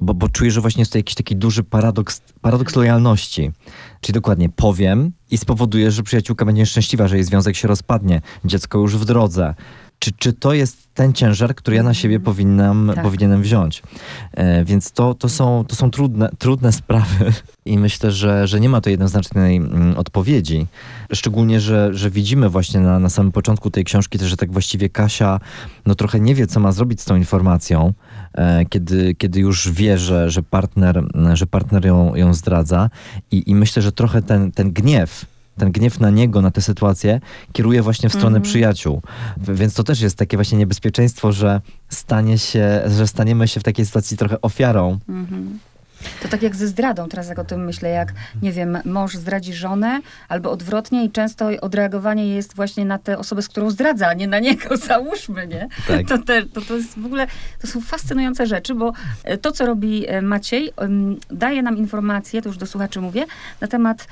bo, 0.02 0.14
bo 0.14 0.30
czuję, 0.30 0.52
że 0.52 0.62
właśnie 0.62 0.82
jest 0.82 0.92
to 0.92 0.98
jakiś 0.98 1.16
taki 1.16 1.36
duży 1.36 1.64
paradoks, 1.64 2.22
paradoks 2.42 2.76
lojalności. 2.76 3.52
Czyli 4.02 4.14
dokładnie 4.14 4.50
powiem 4.50 5.12
i 5.32 5.38
spowoduje, 5.38 5.92
że 5.92 6.04
przyjaciółka 6.04 6.46
będzie 6.46 6.66
szczęśliwa, 6.66 7.08
że 7.08 7.16
jej 7.16 7.24
związek 7.24 7.56
się 7.56 7.68
rozpadnie, 7.68 8.22
dziecko 8.46 8.80
już 8.80 8.98
w 8.98 9.06
drodze. 9.06 9.56
Czy, 10.04 10.12
czy 10.12 10.34
to 10.34 10.54
jest 10.54 10.88
ten 10.94 11.14
ciężar, 11.14 11.56
który 11.56 11.78
ja 11.78 11.84
na 11.84 11.94
siebie 11.94 12.16
Mhm. 12.16 12.26
powinnam, 12.26 12.92
Tak. 12.96 13.04
powinienem 13.04 13.42
wziąć? 13.42 13.84
E, 14.34 14.66
więc 14.66 14.92
to, 14.92 15.14
to 15.14 15.30
są, 15.30 15.66
to 15.68 15.76
są 15.76 15.92
trudne, 15.92 16.30
trudne 16.38 16.72
sprawy 16.82 17.34
i 17.66 17.78
myślę, 17.78 18.12
że, 18.12 18.48
że 18.48 18.60
nie 18.60 18.70
ma 18.70 18.82
to 18.82 18.90
jednoznacznej 18.90 19.58
mm, 19.58 19.98
odpowiedzi. 19.98 20.68
Szczególnie, 21.14 21.60
że, 21.60 21.90
że 21.94 22.10
widzimy 22.10 22.50
właśnie 22.50 22.80
na, 22.80 23.00
na 23.00 23.10
samym 23.10 23.32
początku 23.32 23.70
tej 23.72 23.84
książki 23.84 24.20
też, 24.20 24.30
że 24.30 24.38
tak 24.38 24.52
właściwie 24.52 24.90
Kasia 24.90 25.40
no 25.86 25.96
trochę 25.96 26.20
nie 26.20 26.36
wie, 26.36 26.48
co 26.48 26.60
ma 26.60 26.72
zrobić 26.72 27.02
z 27.02 27.06
tą 27.06 27.16
informacją, 27.16 27.94
e, 28.34 28.66
kiedy, 28.66 29.16
kiedy 29.16 29.40
już 29.40 29.72
wie, 29.72 29.98
że, 29.98 30.30
że 30.32 30.44
partner, 30.44 31.04
że 31.34 31.48
partner 31.48 31.86
ją, 31.86 32.16
ją 32.16 32.34
zdradza 32.34 32.90
i, 33.32 33.50
i 33.50 33.56
myślę, 33.56 33.82
że 33.82 33.92
trochę 33.92 34.22
ten, 34.22 34.52
ten 34.52 34.72
gniew, 34.72 35.26
ten 35.62 35.72
gniew 35.72 36.00
na 36.00 36.10
niego, 36.10 36.42
na 36.42 36.52
tę 36.52 36.62
sytuację, 36.62 37.20
kieruje 37.54 37.82
właśnie 37.82 38.10
w 38.10 38.14
stronę 38.14 38.38
Mhm. 38.38 38.44
przyjaciół. 38.44 39.02
Więc 39.38 39.74
to 39.74 39.84
też 39.84 40.02
jest 40.02 40.18
takie 40.18 40.38
właśnie 40.38 40.58
niebezpieczeństwo, 40.58 41.32
że 41.32 41.62
stanie 41.90 42.38
się, 42.38 42.82
że 42.88 43.08
staniemy 43.08 43.48
się 43.48 43.60
w 43.60 43.64
takiej 43.64 43.86
sytuacji 43.86 44.18
trochę 44.18 44.42
ofiarą. 44.42 45.00
Mhm. 45.10 45.60
To 46.22 46.28
tak 46.28 46.42
jak 46.42 46.56
ze 46.56 46.68
zdradą, 46.68 47.10
teraz 47.10 47.28
jak 47.28 47.40
o 47.40 47.44
tym 47.44 47.66
myślę, 47.66 47.90
jak, 47.90 48.14
nie 48.42 48.52
wiem, 48.52 48.78
mąż 48.86 49.16
zdradzi 49.16 49.54
żonę, 49.54 50.00
albo 50.30 50.52
odwrotnie 50.52 51.06
i 51.06 51.12
często 51.12 51.50
odreagowanie 51.62 52.28
jest 52.28 52.56
właśnie 52.56 52.86
na 52.86 52.98
tę 52.98 53.18
osobę, 53.18 53.42
z 53.42 53.48
którą 53.48 53.70
zdradza, 53.70 54.08
a 54.08 54.14
nie 54.14 54.28
na 54.28 54.40
niego, 54.40 54.78
załóżmy, 54.88 55.48
nie? 55.48 55.68
Tak. 55.88 56.08
To, 56.08 56.18
te, 56.18 56.46
to, 56.46 56.62
to 56.62 56.76
jest 56.76 57.00
w 57.00 57.06
ogóle, 57.06 57.28
to 57.62 57.68
są 57.68 57.82
fascynujące 57.82 58.48
rzeczy, 58.48 58.76
bo 58.76 58.94
e, 59.24 59.38
to, 59.38 59.52
co 59.52 59.66
robi 59.66 60.08
e, 60.08 60.22
Maciej, 60.22 60.72
daje 61.32 61.62
nam 61.62 61.78
informacje, 61.78 62.42
to 62.42 62.50
już 62.50 62.58
do 62.58 62.66
słuchaczy 62.66 63.02
mówię, 63.02 63.26
na 63.62 63.68
temat 63.68 64.08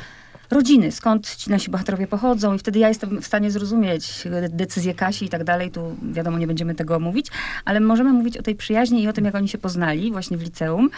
rodziny, 0.51 0.91
skąd 0.91 1.35
ci 1.35 1.49
nasi 1.49 1.71
bohaterowie 1.71 2.07
pochodzą 2.07 2.53
i 2.53 2.59
wtedy 2.59 2.79
ja 2.79 2.87
jestem 2.87 3.21
w 3.21 3.25
stanie 3.25 3.51
zrozumieć 3.51 4.23
decyzję 4.49 4.93
Kasi 4.93 5.25
i 5.25 5.29
tak 5.29 5.43
dalej, 5.43 5.71
tu 5.71 5.95
wiadomo, 6.11 6.37
nie 6.37 6.47
będziemy 6.47 6.75
tego 6.75 6.99
mówić, 6.99 7.27
ale 7.65 7.79
możemy 7.79 8.13
mówić 8.13 8.37
o 8.37 8.43
tej 8.43 8.55
przyjaźni 8.55 9.03
i 9.03 9.07
o 9.07 9.13
tym, 9.13 9.25
jak 9.25 9.35
oni 9.35 9.47
się 9.47 9.57
poznali 9.57 10.11
właśnie 10.11 10.37
w 10.37 10.41
liceum. 10.41 10.89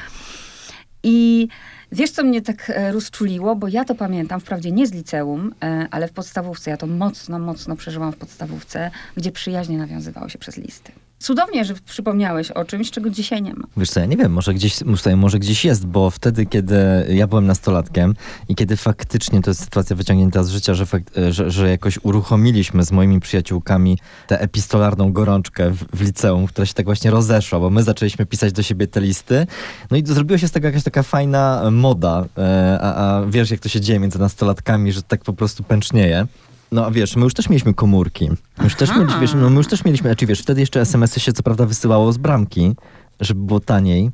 I 1.04 1.48
wiesz, 1.92 2.12
co 2.12 2.24
mnie 2.24 2.42
tak 2.42 2.70
e, 2.70 2.92
rozczuliło, 2.92 3.56
bo 3.56 3.68
ja 3.68 3.86
to 3.86 3.96
pamiętam, 3.96 4.40
wprawdzie 4.40 4.72
nie 4.72 4.88
z 4.88 4.92
liceum, 4.92 5.54
e, 5.64 5.88
ale 5.92 6.08
w 6.08 6.12
podstawówce. 6.12 6.72
Ja 6.72 6.78
to 6.78 6.88
mocno, 6.88 7.40
mocno 7.40 7.76
przeżyłam 7.76 8.12
w 8.12 8.18
podstawówce, 8.18 8.92
gdzie 9.18 9.32
przyjaźnie 9.32 9.78
nawiązywało 9.78 10.30
się 10.30 10.40
przez 10.40 10.58
listy. 10.58 10.92
Cudownie, 11.22 11.66
że 11.66 11.74
przypomniałeś 11.86 12.52
o 12.52 12.66
czymś, 12.66 12.92
czego 12.92 13.10
dzisiaj 13.10 13.42
nie 13.42 13.54
ma. 13.54 13.66
Wiesz 13.78 13.90
co, 13.90 14.00
ja 14.00 14.06
nie 14.06 14.18
wiem, 14.18 14.32
może 14.32 14.54
gdzieś, 14.54 14.76
może, 15.16 15.40
gdzieś 15.40 15.66
jest, 15.66 15.86
bo 15.86 16.10
wtedy, 16.10 16.46
kiedy 16.46 16.76
ja 17.10 17.28
byłem 17.28 17.46
nastolatkiem 17.46 18.16
i 18.50 18.56
kiedy 18.56 18.78
faktycznie 18.78 19.42
to 19.42 19.50
jest 19.50 19.64
sytuacja 19.64 19.96
wyciągnięta 19.96 20.44
z 20.44 20.50
życia, 20.50 20.74
że, 20.74 20.86
fakt, 20.86 21.14
że, 21.30 21.52
że 21.52 21.70
jakoś 21.70 22.00
uruchomiliśmy 22.04 22.84
z 22.84 22.92
moimi 22.92 23.20
przyjaciółkami 23.20 23.98
tę 24.28 24.42
epistolarną 24.42 25.14
gorączkę 25.14 25.72
w, 25.72 25.86
w 25.94 26.02
liceum, 26.02 26.48
która 26.48 26.66
się 26.66 26.74
tak 26.74 26.86
właśnie 26.86 27.12
rozeszła, 27.12 27.60
bo 27.60 27.70
my 27.70 27.84
zaczęliśmy 27.84 28.26
pisać 28.26 28.54
do 28.54 28.64
siebie 28.64 28.88
te 28.88 29.02
listy, 29.02 29.48
no 29.92 29.98
i 29.98 30.06
zrobiła 30.06 30.38
się 30.38 30.48
z 30.48 30.52
tego 30.52 30.68
jakaś 30.68 30.84
taka 30.84 31.04
fajna 31.04 31.72
moda, 31.72 32.26
e, 32.38 32.78
a, 32.82 32.96
a 32.96 33.26
wiesz, 33.26 33.52
jak 33.52 33.60
to 33.60 33.70
się 33.70 33.82
dzieje 33.82 34.00
między 34.00 34.20
nastolatkami, 34.20 34.92
że 34.92 35.04
tak 35.04 35.24
po 35.24 35.34
prostu 35.34 35.64
pęcznieje. 35.64 36.28
No 36.72 36.86
a 36.86 36.92
wiesz, 36.92 37.16
my 37.16 37.24
już 37.24 37.34
też 37.34 37.50
mieliśmy 37.50 37.74
komórki. 37.74 38.30
My 38.58 38.64
już 38.64 38.76
też, 38.76 38.90
mieliśmy, 38.96 39.20
wiesz, 39.22 39.34
no, 39.34 39.50
my 39.50 39.56
już 39.58 39.68
też 39.68 39.86
mieliśmy, 39.86 40.10
znaczy 40.10 40.26
wiesz, 40.26 40.42
wtedy 40.42 40.62
jeszcze 40.62 40.82
SMS-y 40.82 41.20
się 41.20 41.34
co 41.34 41.44
prawda 41.44 41.66
wysyłało 41.66 42.14
z 42.14 42.18
bramki, 42.18 42.76
żeby 43.20 43.42
było 43.42 43.60
taniej. 43.60 44.12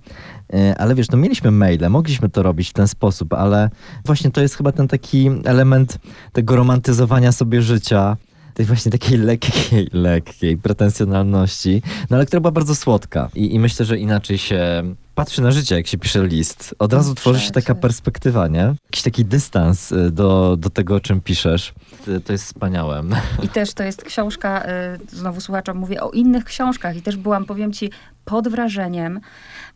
E, 0.53 0.75
Ale 0.77 0.95
wiesz, 0.95 1.09
no 1.09 1.17
mieliśmy 1.17 1.51
maile, 1.51 1.89
mogliśmy 1.89 2.29
to 2.29 2.43
robić 2.43 2.69
w 2.69 2.73
ten 2.73 2.87
sposób, 2.87 3.33
ale 3.33 3.69
właśnie 4.05 4.31
to 4.31 4.41
jest 4.41 4.55
chyba 4.55 4.71
ten 4.71 4.87
taki 4.87 5.29
element 5.45 5.99
tego 6.33 6.55
romantyzowania 6.55 7.31
sobie 7.31 7.61
życia, 7.61 8.17
tej 8.57 8.65
właśnie 8.65 8.91
takiej 8.91 9.17
lekkiej, 9.17 9.87
lekkiej 10.07 10.57
pretensjonalności, 10.57 11.81
no 12.09 12.17
ale 12.17 12.25
która 12.25 12.39
była 12.39 12.51
bardzo 12.51 12.75
słodka. 12.75 13.29
I, 13.35 13.55
I 13.55 13.59
myślę, 13.59 13.85
że 13.85 13.97
inaczej 13.97 14.37
się 14.37 14.83
patrzy 15.15 15.41
na 15.41 15.51
życie, 15.51 15.75
jak 15.75 15.87
się 15.87 15.97
pisze 15.97 16.27
list. 16.27 16.75
Od 16.79 16.93
razu 16.93 17.15
tworzy 17.15 17.39
się 17.39 17.51
taka 17.51 17.75
perspektywa, 17.75 18.47
nie? 18.47 18.75
Jakiś 18.85 19.01
taki 19.03 19.25
dystans 19.25 19.91
y, 19.91 20.11
do, 20.11 20.57
do 20.59 20.69
tego, 20.69 20.95
o 20.95 20.99
czym 20.99 21.21
piszesz. 21.21 21.73
To- 22.05 22.19
To 22.19 22.31
jest 22.31 22.45
wspaniałe. 22.45 23.03
I 23.43 23.47
też 23.47 23.73
to 23.73 23.83
jest 23.83 24.03
książka, 24.03 24.65
y, 24.65 25.15
znowu 25.17 25.41
słuchaczom 25.41 25.77
mówię 25.77 26.01
o 26.01 26.09
innych 26.11 26.43
książkach 26.45 26.95
i 26.97 27.01
też 27.01 27.17
byłam, 27.17 27.45
powiem 27.45 27.73
ci, 27.73 27.89
pod 28.27 28.47
wrażeniem, 28.47 29.19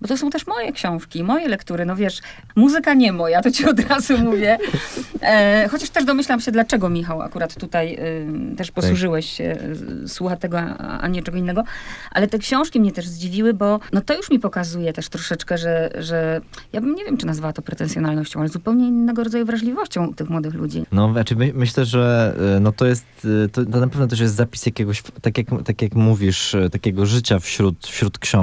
bo 0.02 0.08
to 0.08 0.18
są 0.18 0.30
też 0.30 0.48
moje 0.48 0.72
książki, 0.72 1.24
moje 1.24 1.48
lektury. 1.48 1.86
No 1.86 1.96
wiesz, 1.96 2.22
muzyka 2.56 2.94
nie 2.94 3.12
moja, 3.12 3.42
to 3.42 3.52
ci 3.52 3.66
od 3.66 3.80
razu 3.80 4.18
mówię. 4.18 4.58
E, 5.22 5.68
chociaż 5.72 5.90
też 5.90 6.06
domyślam 6.06 6.40
się, 6.40 6.52
dlaczego 6.52 6.90
Michał 6.90 7.22
akurat 7.22 7.56
tutaj 7.56 7.98
y, 8.54 8.56
też 8.56 8.72
posłużyłeś 8.72 9.30
się, 9.30 9.58
y, 10.04 10.08
słucha 10.08 10.36
tego, 10.36 10.60
a, 10.60 11.00
a 11.00 11.08
nie 11.08 11.24
czego 11.24 11.38
innego. 11.38 11.64
Ale 12.12 12.28
te 12.28 12.38
książki 12.38 12.80
mnie 12.80 12.92
też 12.92 13.08
zdziwiły, 13.08 13.54
bo 13.54 13.80
no 13.94 14.02
to 14.02 14.14
już 14.14 14.30
mi 14.30 14.40
pokazuje 14.40 14.94
też 14.94 15.10
troszeczkę, 15.10 15.58
że, 15.58 15.90
że 16.00 16.42
ja 16.74 16.82
bym 16.82 16.96
nie 16.96 17.06
wiem, 17.06 17.18
czy 17.18 17.26
nazwała 17.26 17.54
to 17.54 17.62
pretensjonalnością, 17.62 18.40
ale 18.40 18.50
zupełnie 18.50 18.88
innego 18.88 19.24
rodzaju 19.24 19.46
wrażliwością 19.46 20.14
tych 20.14 20.30
młodych 20.30 20.54
ludzi. 20.54 20.84
No, 20.92 21.14
znaczy 21.14 21.36
my, 21.36 21.52
myślę, 21.56 21.86
że 21.86 22.36
y, 22.58 22.60
no 22.60 22.72
to 22.72 22.86
jest, 22.86 23.06
y, 23.26 23.50
to, 23.50 23.66
to 23.66 23.80
na 23.80 23.88
pewno 23.88 24.08
też 24.08 24.20
jest 24.20 24.36
zapis 24.36 24.66
jakiegoś, 24.66 25.04
tak 25.22 25.38
jak, 25.38 25.48
tak 25.66 25.82
jak 25.82 25.96
mówisz, 25.96 26.56
takiego 26.72 27.06
życia 27.06 27.40
wśród, 27.40 27.88
wśród 27.88 28.20
książek. 28.20 28.41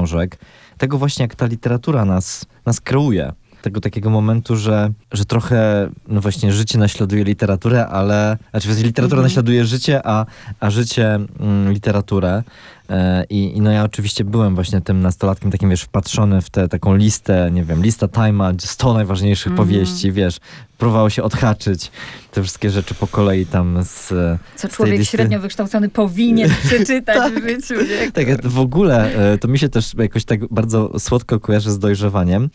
Tego 0.78 0.98
właśnie, 0.98 1.22
jak 1.22 1.34
ta 1.34 1.46
literatura 1.46 2.04
nas, 2.04 2.46
nas 2.66 2.80
kreuje. 2.80 3.32
Tego 3.62 3.80
takiego 3.80 4.10
momentu, 4.10 4.56
że, 4.56 4.90
że 5.12 5.24
trochę, 5.24 5.90
no 6.08 6.20
właśnie, 6.20 6.52
życie 6.52 6.78
naśladuje 6.78 7.24
literaturę, 7.24 7.86
ale, 7.86 8.38
znaczy 8.50 8.68
literatura 8.68 9.18
Mhm. 9.18 9.22
naśladuje 9.22 9.64
życie, 9.64 10.00
a, 10.04 10.26
a 10.60 10.70
życie 10.70 11.14
mm, 11.40 11.72
literaturę. 11.72 12.42
E, 12.90 13.24
I, 13.30 13.56
I 13.56 13.60
no 13.60 13.70
ja 13.70 13.84
oczywiście 13.84 14.24
byłem 14.24 14.54
właśnie 14.54 14.80
tym 14.80 15.00
nastolatkiem 15.00 15.50
takim, 15.50 15.70
wiesz, 15.70 15.82
wpatrzony 15.82 16.42
w 16.42 16.50
tę 16.50 16.68
taką 16.68 16.96
listę, 16.96 17.50
nie 17.52 17.64
wiem, 17.64 17.82
lista 17.82 18.06
Time'a, 18.06 18.54
100 18.58 18.94
najważniejszych 18.94 19.52
Mhm. 19.52 19.68
powieści, 19.68 20.12
wiesz, 20.12 20.36
próbowało 20.78 21.10
się 21.10 21.22
odhaczyć 21.22 21.90
te 22.32 22.42
wszystkie 22.42 22.70
rzeczy 22.70 22.94
po 22.94 23.06
kolei 23.06 23.46
tam 23.46 23.78
z... 23.82 24.08
Co 24.56 24.68
z 24.68 24.70
człowiek 24.70 24.98
listy. 24.98 25.16
średnio 25.16 25.40
wykształcony 25.40 25.88
powinien 25.88 26.50
przeczytać 26.66 27.32
w 27.32 27.48
życiu. 27.48 27.74
Nie? 27.74 28.10
Tak, 28.26 28.46
w 28.46 28.58
ogóle 28.58 29.14
e, 29.32 29.38
to 29.38 29.48
mi 29.48 29.58
się 29.58 29.68
też 29.68 29.94
jakoś 29.98 30.24
tak 30.24 30.48
bardzo 30.48 30.98
słodko 30.98 31.40
kojarzy 31.40 31.70
z 31.72 31.78
dojrzewaniem. 31.78 32.50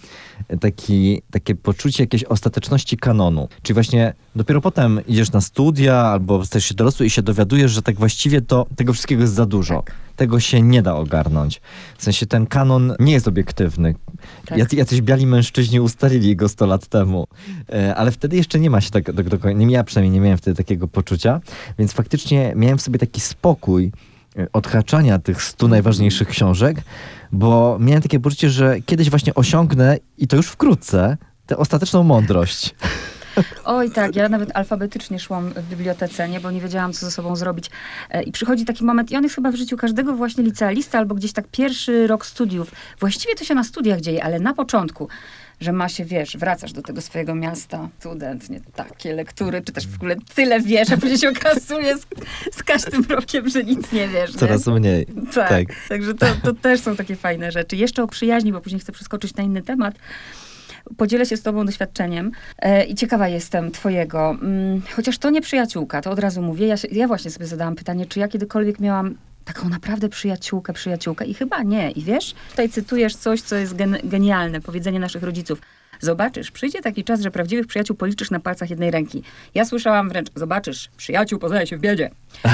E, 0.48 0.58
Taki, 0.58 1.22
takie 1.32 1.56
poczucie 1.56 2.04
jakiejś 2.04 2.24
ostateczności 2.24 2.98
kanonu. 2.98 3.48
Czyli 3.62 3.74
właśnie 3.74 4.13
dopiero 4.36 4.62
potem 4.62 5.00
idziesz 5.08 5.32
na 5.32 5.41
studia 5.41 5.96
albo 5.98 6.46
stajesz 6.46 6.65
się 6.65 6.74
dorosły 6.76 7.06
i 7.06 7.10
się 7.10 7.22
dowiadujesz, 7.22 7.72
że 7.72 7.82
tak 7.82 7.96
właściwie 7.96 8.41
to 8.41 8.65
tego 8.76 8.93
wszystkiego 8.93 9.22
jest 9.22 9.34
za 9.34 9.46
dużo. 9.46 9.84
Tak. 9.86 9.96
Tego 10.15 10.39
się 10.39 10.62
nie 10.62 10.82
da 10.82 10.95
ogarnąć. 10.95 11.62
W 11.97 12.04
sensie 12.04 12.26
ten 12.26 12.47
kanon 12.47 12.93
nie 12.99 13.13
jest 13.13 13.28
obiektywny. 13.28 13.95
Tak. 14.45 14.58
Jacy, 14.58 14.76
jacyś 14.76 15.02
biali 15.02 15.28
mężczyźni 15.28 15.80
ustalili 15.80 16.36
go 16.36 16.49
100 16.49 16.65
lat 16.65 16.88
temu. 16.88 17.28
E, 17.69 17.95
Ale 17.95 18.12
wtedy 18.12 18.38
jeszcze 18.38 18.60
nie 18.60 18.69
ma 18.69 18.82
się 18.82 18.89
tak 18.89 19.12
do, 19.12 19.23
do. 19.23 19.52
Nie 19.52 19.73
ja 19.73 19.84
przynajmniej 19.84 20.13
nie 20.13 20.21
miałem 20.21 20.38
wtedy 20.38 20.58
takiego 20.58 20.88
poczucia. 20.88 21.41
Więc 21.80 21.93
faktycznie 21.93 22.54
miałem 22.56 22.78
w 22.78 22.82
sobie 22.82 22.99
taki 22.99 23.21
spokój 23.21 23.91
e, 24.38 24.47
odhaczania 24.54 25.19
tych 25.19 25.43
100 25.43 25.67
najważniejszych 25.67 26.28
książek, 26.28 26.82
bo 27.32 27.78
miałem 27.80 28.02
takie 28.02 28.19
poczucie, 28.19 28.49
że 28.49 28.82
kiedyś 28.82 29.10
właśnie 29.10 29.34
osiągnę 29.34 29.97
i 30.17 30.28
to 30.28 30.36
już 30.36 30.47
wkrótce 30.47 31.17
tę 31.45 31.58
ostateczną 31.58 32.04
mądrość. 32.04 32.76
Oj 33.65 33.91
tak, 33.91 34.15
ja 34.15 34.30
nawet 34.30 34.50
alfabetycznie 34.54 35.19
szłam 35.19 35.50
w 35.50 35.69
bibliotece, 35.69 36.30
nie, 36.30 36.39
bo 36.39 36.52
nie 36.52 36.62
wiedziałam, 36.62 36.93
co 36.93 37.06
ze 37.06 37.12
sobą 37.12 37.36
zrobić. 37.36 37.69
E, 38.10 38.24
I 38.24 38.32
przychodzi 38.32 38.65
taki 38.65 38.84
moment, 38.84 39.12
i 39.12 39.15
on 39.15 39.24
jest 39.24 39.36
chyba 39.36 39.52
w 39.52 39.56
życiu 39.56 39.78
każdego 39.78 40.13
właśnie 40.13 40.43
licealisty, 40.43 40.98
albo 40.98 41.15
gdzieś 41.15 41.34
tak 41.34 41.48
pierwszy 41.52 42.08
rok 42.08 42.26
studiów. 42.26 42.72
Właściwie 43.00 43.36
to 43.36 43.43
się 43.43 43.56
na 43.56 43.63
studiach 43.63 44.02
dzieje, 44.02 44.24
ale 44.24 44.39
na 44.39 44.54
początku, 44.54 45.08
że 45.60 45.74
ma 45.74 45.89
się, 45.89 46.06
wiesz, 46.06 46.38
wracasz 46.38 46.74
do 46.74 46.82
tego 46.82 47.02
swojego 47.02 47.36
miasta, 47.36 47.89
student, 48.00 48.50
nie 48.50 48.60
takie 48.76 49.13
lektury, 49.13 49.62
czy 49.62 49.74
też 49.74 49.88
w 49.88 49.96
ogóle 49.96 50.15
tyle 50.36 50.62
wiesz, 50.62 50.91
a 50.91 50.98
później 50.98 51.17
się 51.17 51.30
okazuje 51.30 51.98
z, 51.98 52.06
z 52.58 52.63
każdym 52.63 53.04
rokiem, 53.10 53.50
że 53.50 53.63
nic 53.63 53.91
nie 53.91 54.08
wiesz. 54.08 54.32
Coraz 54.36 54.67
nie? 54.67 54.74
mniej. 54.74 55.06
Tak. 55.34 55.50
Tak. 55.50 55.65
Także 55.89 56.13
to, 56.13 56.26
to 56.43 56.54
też 56.54 56.80
są 56.80 56.96
takie 56.96 57.15
fajne 57.15 57.52
rzeczy. 57.52 57.76
Jeszcze 57.76 58.04
o 58.04 58.08
przyjaźni, 58.08 58.52
bo 58.52 58.62
później 58.62 58.80
chcę 58.80 58.91
przeskoczyć 58.91 59.36
na 59.36 59.43
inny 59.43 59.62
temat. 59.62 59.96
Podzielę 60.98 61.26
się 61.26 61.38
z 61.38 61.42
tobą 61.42 61.66
doświadczeniem 61.66 62.32
e, 62.60 62.86
i 62.86 62.96
ciekawa 62.96 63.28
jestem 63.28 63.72
twojego. 63.72 64.32
Mm, 64.42 64.82
chociaż 64.96 65.18
to 65.18 65.30
nie 65.30 65.42
przyjaciółka, 65.42 66.02
to 66.02 66.12
od 66.12 66.20
razu 66.20 66.42
mówię. 66.42 66.68
Ja, 66.68 66.78
się, 66.78 66.88
ja 66.92 67.08
właśnie 67.08 67.32
sobie 67.32 67.46
zadałam 67.46 67.76
pytanie, 67.76 68.06
czy 68.06 68.20
ja 68.20 68.28
kiedykolwiek 68.28 68.80
miałam 68.80 69.16
taką 69.46 69.70
naprawdę 69.70 70.10
przyjaciółkę, 70.10 70.74
przyjaciółkę 70.74 71.26
i 71.26 71.34
chyba 71.34 71.64
nie. 71.64 71.92
I 71.92 72.04
wiesz, 72.04 72.34
tutaj 72.50 72.70
cytujesz 72.70 73.16
coś, 73.16 73.42
co 73.42 73.56
jest 73.56 73.76
gen, 73.76 73.98
genialne, 74.04 74.62
powiedzenie 74.62 75.00
naszych 75.00 75.24
rodziców. 75.24 75.62
Zobaczysz, 76.00 76.52
przyjdzie 76.52 76.82
taki 76.82 77.04
czas, 77.04 77.22
że 77.22 77.32
prawdziwych 77.32 77.68
przyjaciół 77.68 77.96
policzysz 77.96 78.32
na 78.32 78.40
palcach 78.40 78.70
jednej 78.70 78.92
ręki. 78.92 79.24
Ja 79.56 79.66
słyszałam 79.66 80.10
wręcz, 80.10 80.28
zobaczysz, 80.36 80.90
przyjaciół 80.98 81.40
poznaje 81.40 81.68
się 81.68 81.78
w 81.78 81.80
biedzie. 81.80 82.10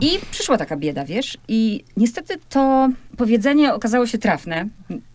I 0.00 0.08
przyszła 0.30 0.58
taka 0.58 0.76
bieda, 0.76 1.04
wiesz? 1.04 1.38
I 1.48 1.84
niestety 1.96 2.34
to 2.48 2.88
powiedzenie 3.16 3.74
okazało 3.74 4.06
się 4.06 4.18
trafne. 4.18 4.68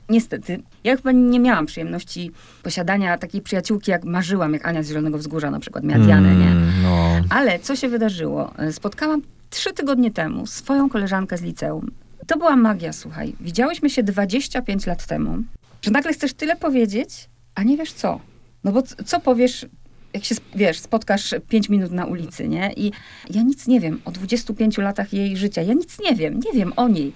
Niestety. 0.10 0.60
Ja 0.84 0.96
chyba 0.98 1.12
nie 1.12 1.40
miałam 1.40 1.66
przyjemności 1.66 2.32
posiadania 2.64 3.18
takiej 3.18 3.42
przyjaciółki, 3.42 3.92
jak 3.92 4.04
marzyłam, 4.06 4.54
jak 4.54 4.66
Ania 4.68 4.84
z 4.84 4.88
Zielonego 4.88 5.18
Wzgórza 5.18 5.52
na 5.52 5.60
przykład 5.60 5.84
miała 5.84 6.04
Dianę, 6.06 6.36
nie? 6.36 6.48
Mm, 6.52 6.72
No. 6.84 7.08
Ale 7.30 7.60
co 7.60 7.76
się 7.76 7.90
wydarzyło? 7.90 8.54
Spotkałam 8.72 9.22
trzy 9.50 9.74
tygodnie 9.74 10.12
temu 10.12 10.48
swoją 10.48 10.90
koleżankę 10.90 11.38
z 11.38 11.42
liceum. 11.42 11.92
To 12.28 12.38
była 12.38 12.56
magia, 12.56 12.94
słuchaj. 12.94 13.36
Widziałyśmy 13.42 13.90
się 13.90 14.04
25 14.04 14.86
lat 14.86 15.06
temu, 15.08 15.38
że 15.82 15.92
nagle 15.92 16.14
chcesz 16.14 16.34
tyle 16.34 16.56
powiedzieć, 16.56 17.30
a 17.56 17.64
nie 17.64 17.78
wiesz 17.78 17.94
co. 17.94 18.20
No 18.64 18.72
bo 18.72 18.82
co 19.06 19.20
powiesz, 19.20 19.66
jak 20.14 20.24
się, 20.24 20.36
wiesz, 20.56 20.80
spotkasz 20.80 21.36
5 21.50 21.70
minut 21.70 21.92
na 21.92 22.06
ulicy, 22.06 22.48
nie? 22.48 22.74
I 22.74 22.92
ja 23.30 23.42
nic 23.42 23.68
nie 23.68 23.80
wiem 23.80 24.02
o 24.06 24.12
25 24.12 24.78
latach 24.78 25.14
jej 25.14 25.38
życia. 25.38 25.62
Ja 25.62 25.74
nic 25.74 25.98
nie 26.00 26.16
wiem, 26.16 26.40
nie 26.46 26.52
wiem 26.60 26.74
o 26.76 26.88
niej. 26.88 27.14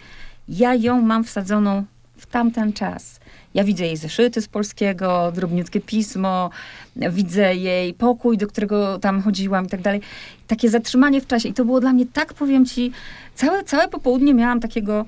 Ja 0.50 0.76
ją 0.76 1.02
mam 1.02 1.24
wsadzoną 1.24 1.84
tamten 2.32 2.74
czas. 2.74 3.20
Ja 3.54 3.64
widzę 3.64 3.86
jej 3.86 3.98
zeszyty 3.98 4.42
z 4.42 4.48
polskiego, 4.48 5.32
drobniutkie 5.36 5.82
pismo, 5.82 6.50
widzę 6.96 7.56
jej 7.56 7.94
pokój, 7.94 8.38
do 8.38 8.48
którego 8.48 9.00
tam 9.00 9.22
chodziłam 9.22 9.66
i 9.66 9.70
tak 9.70 9.82
dalej. 9.82 10.02
Takie 10.48 10.70
zatrzymanie 10.70 11.22
w 11.22 11.28
czasie. 11.28 11.50
I 11.50 11.54
to 11.54 11.66
było 11.66 11.80
dla 11.80 11.94
mnie 11.94 12.06
tak, 12.14 12.34
powiem 12.34 12.66
ci, 12.66 12.92
całe, 13.36 13.64
całe 13.64 13.88
popołudnie 13.88 14.34
miałam 14.34 14.60
takiego, 14.60 15.06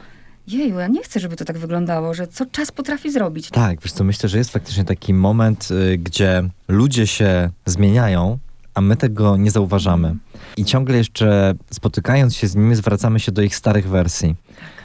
jeju, 0.48 0.80
ja 0.80 0.88
nie 0.88 1.04
chcę, 1.04 1.20
żeby 1.20 1.36
to 1.36 1.46
tak 1.46 1.58
wyglądało, 1.58 2.14
że 2.14 2.28
co 2.28 2.46
czas 2.46 2.72
potrafi 2.72 3.12
zrobić. 3.12 3.50
Tak, 3.50 3.82
wiesz 3.82 3.92
co, 3.92 4.04
myślę, 4.04 4.30
że 4.30 4.38
jest 4.38 4.52
faktycznie 4.52 4.86
taki 4.86 5.14
moment, 5.14 5.68
y, 5.72 5.98
gdzie 5.98 6.44
ludzie 6.68 7.08
się 7.08 7.50
zmieniają, 7.66 8.38
a 8.74 8.82
my 8.82 8.96
tego 8.96 9.38
nie 9.38 9.52
zauważamy. 9.52 10.16
I 10.58 10.66
ciągle 10.66 10.98
jeszcze 10.98 11.54
spotykając 11.72 12.36
się 12.36 12.48
z 12.48 12.56
nimi, 12.56 12.76
zwracamy 12.76 13.20
się 13.20 13.32
do 13.32 13.42
ich 13.42 13.56
starych 13.56 13.88
wersji. 13.88 14.36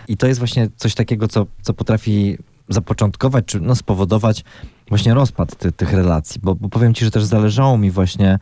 I 0.08 0.16
to 0.16 0.26
jest 0.26 0.38
właśnie 0.38 0.68
coś 0.76 0.94
takiego, 0.94 1.28
co, 1.28 1.46
co 1.62 1.74
potrafi 1.74 2.38
zapoczątkować, 2.68 3.44
czy 3.44 3.60
no, 3.60 3.74
spowodować 3.74 4.44
właśnie 4.88 5.14
rozpad 5.14 5.56
ty, 5.56 5.72
tych 5.72 5.92
relacji. 5.92 6.40
Bo, 6.44 6.54
bo 6.54 6.68
powiem 6.68 6.94
ci, 6.94 7.04
że 7.04 7.10
też 7.10 7.24
zależało 7.24 7.78
mi 7.78 7.90
właśnie, 7.90 8.38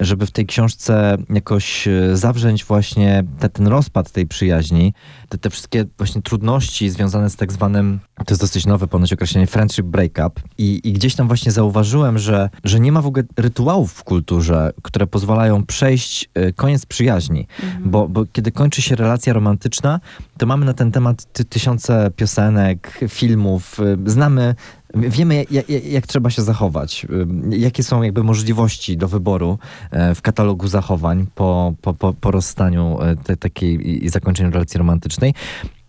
żeby 0.00 0.26
w 0.26 0.30
tej 0.30 0.46
książce 0.46 1.18
jakoś 1.30 1.88
e, 1.88 2.16
zawrzeć 2.16 2.64
właśnie 2.64 3.24
te, 3.38 3.48
ten 3.48 3.66
rozpad 3.66 4.10
tej 4.10 4.26
przyjaźni, 4.26 4.94
te, 5.28 5.38
te 5.38 5.50
wszystkie 5.50 5.84
właśnie 5.98 6.22
trudności 6.22 6.90
związane 6.90 7.30
z 7.30 7.36
tak 7.36 7.52
zwanym, 7.52 8.00
to 8.16 8.24
jest 8.28 8.40
dosyć 8.40 8.66
nowe 8.66 8.86
ponoć 8.86 9.12
określenie, 9.12 9.46
friendship 9.46 9.86
breakup. 9.86 10.40
I, 10.58 10.80
i 10.84 10.92
gdzieś 10.92 11.14
tam 11.14 11.26
właśnie 11.26 11.52
zauważyłem, 11.52 12.18
że, 12.18 12.50
że 12.64 12.80
nie 12.80 12.92
ma 12.92 13.02
w 13.02 13.06
ogóle 13.06 13.24
rytuałów 13.36 13.92
w 13.92 14.04
kulturze, 14.04 14.72
które 14.82 15.06
pozwalają 15.06 15.66
przejść 15.66 16.30
e, 16.34 16.52
koniec 16.52 16.86
przyjaźni. 16.86 17.46
Bo, 17.84 18.08
bo 18.08 18.24
kiedy 18.32 18.52
kończy 18.52 18.82
się 18.82 18.96
relacja 18.96 19.32
romantyczna, 19.32 20.00
to 20.38 20.46
mamy 20.46 20.66
na 20.66 20.74
ten 20.74 20.92
temat 20.92 21.32
ty, 21.32 21.44
tysiące 21.44 22.10
piosenek, 22.16 23.00
filmów, 23.08 23.80
y, 23.80 24.10
znamy, 24.10 24.54
wiemy 24.94 25.44
jak, 25.50 25.68
jak, 25.68 26.06
trzeba 26.06 26.30
się 26.30 26.42
zachować, 26.42 27.06
jakie 27.50 27.82
są 27.82 28.02
jakby 28.02 28.22
możliwości 28.22 28.96
do 28.96 29.08
wyboru 29.08 29.58
e, 29.90 30.14
w 30.14 30.22
katalogu 30.22 30.68
zachowań 30.68 31.26
po, 31.34 31.74
po, 31.82 31.94
po, 31.94 32.12
po 32.12 32.30
rozstaniu 32.30 32.98
e, 33.02 33.16
te, 33.16 33.36
takiej 33.36 34.04
i 34.04 34.08
zakończeniu 34.08 34.50
relacji 34.50 34.78
romantycznej. 34.78 35.34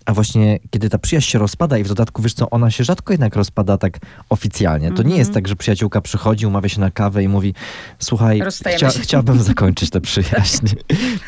A 0.06 0.14
właśnie 0.14 0.60
kiedy 0.70 0.90
ta 0.90 0.98
przyjaźń 0.98 1.30
się 1.32 1.40
rozpada 1.40 1.78
i 1.78 1.84
w 1.84 1.88
dodatku, 1.88 2.22
wiesz 2.22 2.34
co, 2.34 2.50
ona 2.50 2.72
się 2.72 2.84
rzadko 2.84 3.14
jednak 3.14 3.36
rozpada 3.36 3.78
tak 3.78 4.00
oficjalnie. 4.30 4.92
To 4.92 5.04
nie 5.04 5.18
jest 5.18 5.34
tak, 5.34 5.48
że 5.48 5.56
przyjaciółka 5.56 6.02
przychodzi, 6.02 6.46
umawia 6.46 6.70
się 6.70 6.80
na 6.82 6.92
kawę 6.92 7.24
i 7.24 7.28
mówi 7.28 7.54
słuchaj, 8.00 8.42
chcia, 8.76 8.90
chciałbym 9.02 9.44
zakończyć 9.44 9.90
tę 9.90 10.02
przyjaźń. 10.02 10.68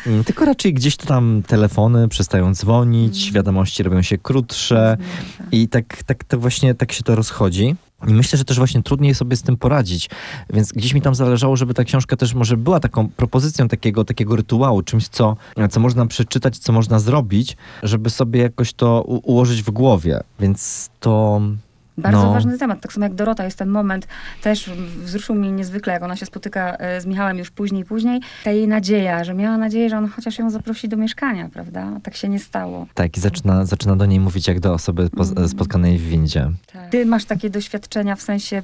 Mm, 0.06 0.24
Tylko 0.24 0.44
raczej 0.44 0.74
gdzieś 0.74 0.96
to 0.96 1.06
tam 1.06 1.42
telefony 1.46 2.08
przestają 2.08 2.54
dzwonić, 2.54 3.32
wiadomości 3.32 3.82
robią 3.82 4.02
się 4.02 4.18
krótsze 4.18 4.96
i 5.52 5.68
tak, 5.68 6.02
tak 6.02 6.24
to 6.24 6.38
właśnie 6.38 6.74
tak 6.74 6.92
się 6.92 7.02
to 7.02 7.14
rozchodzi. 7.14 7.74
I 8.08 8.14
myślę, 8.14 8.38
że 8.38 8.44
też 8.44 8.58
właśnie 8.58 8.82
trudniej 8.82 9.14
sobie 9.14 9.36
z 9.36 9.42
tym 9.42 9.56
poradzić. 9.56 10.10
Więc 10.50 10.72
gdzieś 10.72 10.94
mi 10.94 11.02
tam 11.02 11.14
zależało, 11.14 11.56
żeby 11.56 11.74
ta 11.74 11.84
książka 11.84 12.16
też 12.16 12.34
może 12.34 12.56
była 12.56 12.80
taką 12.80 13.08
propozycją 13.08 13.68
takiego, 13.68 14.04
takiego 14.04 14.36
rytuału, 14.36 14.82
czymś, 14.82 15.08
co, 15.08 15.36
co 15.70 15.80
można 15.80 16.06
przeczytać, 16.06 16.58
co 16.58 16.72
można 16.72 16.98
zrobić, 16.98 17.56
żeby 17.82 18.10
sobie 18.10 18.40
jakoś 18.40 18.72
to 18.72 19.02
ułożyć 19.02 19.62
w 19.62 19.70
głowie. 19.70 20.20
Więc 20.40 20.90
to... 21.00 21.40
Bardzo 21.98 22.22
No. 22.22 22.32
ważny 22.32 22.58
temat. 22.58 22.80
Tak 22.80 22.92
samo 22.92 23.06
jak 23.06 23.14
Dorota 23.14 23.44
jest 23.44 23.58
ten 23.58 23.68
moment, 23.68 24.06
też 24.42 24.70
wzruszył 25.04 25.34
mnie 25.34 25.52
niezwykle, 25.52 25.92
jak 25.92 26.02
ona 26.02 26.16
się 26.16 26.26
spotyka 26.26 26.76
e, 26.76 27.00
z 27.00 27.06
Michałem 27.06 27.38
już 27.38 27.50
później, 27.50 27.84
później. 27.84 28.20
Ta 28.44 28.50
jej 28.50 28.68
nadzieja, 28.68 29.24
że 29.24 29.34
miała 29.34 29.56
nadzieję, 29.56 29.90
że 29.90 29.98
on 29.98 30.08
chociaż 30.08 30.38
ją 30.38 30.50
zaprosi 30.50 30.88
do 30.88 30.96
mieszkania, 30.96 31.48
prawda? 31.52 31.88
Tak 32.02 32.16
się 32.16 32.28
nie 32.28 32.38
stało. 32.38 32.86
Tak, 32.94 33.16
i 33.16 33.20
zaczyna, 33.20 33.64
zaczyna 33.64 33.96
do 33.96 34.06
niej 34.06 34.20
mówić 34.20 34.48
jak 34.48 34.60
do 34.60 34.72
osoby 34.74 35.08
Mhm. 35.18 35.48
spotkanej 35.48 35.98
w 35.98 36.02
windzie. 36.08 36.50
Ty 36.90 37.06
masz 37.06 37.24
takie 37.24 37.50
doświadczenia 37.50 38.16
w 38.16 38.22
sensie, 38.22 38.62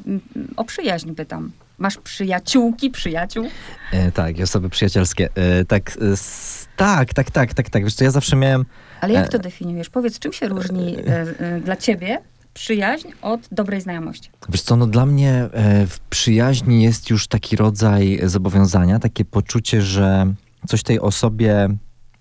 o 0.56 0.64
przyjaźń 0.64 1.12
pytam. 1.14 1.50
Masz 1.78 1.98
przyjaciółki, 1.98 2.90
przyjaciół? 2.90 3.46
E, 3.92 4.12
tak, 4.12 4.38
i 4.38 4.42
osoby 4.42 4.68
przyjacielskie. 4.70 5.28
E, 5.34 5.64
tak, 5.64 5.90
e, 6.02 6.04
s- 6.12 6.68
tak, 6.76 7.14
tak, 7.14 7.30
tak, 7.30 7.54
tak, 7.54 7.70
tak. 7.70 7.84
Wiesz 7.84 7.94
co, 7.94 8.04
ja 8.04 8.10
zawsze 8.10 8.36
miałem... 8.36 8.64
Ale 9.00 9.12
jak 9.14 9.26
E, 9.26 9.28
to 9.28 9.38
definiujesz? 9.38 9.90
Powiedz, 9.90 10.18
czym 10.18 10.32
się 10.32 10.48
różni 10.48 10.96
e, 10.96 11.24
e, 11.56 11.60
dla 11.60 11.76
ciebie 11.76 12.18
przyjaźń 12.54 13.08
od 13.22 13.48
dobrej 13.52 13.80
znajomości? 13.80 14.30
Wiesz 14.48 14.62
co, 14.62 14.76
no 14.76 14.86
dla 14.86 15.06
mnie 15.06 15.32
e, 15.52 15.86
w 15.86 16.00
przyjaźni 16.00 16.82
jest 16.82 17.10
już 17.10 17.28
taki 17.28 17.56
rodzaj 17.56 18.20
zobowiązania, 18.24 18.98
takie 18.98 19.24
poczucie, 19.24 19.82
że 19.82 20.34
coś 20.68 20.82
tej 20.82 21.00
osobie 21.00 21.68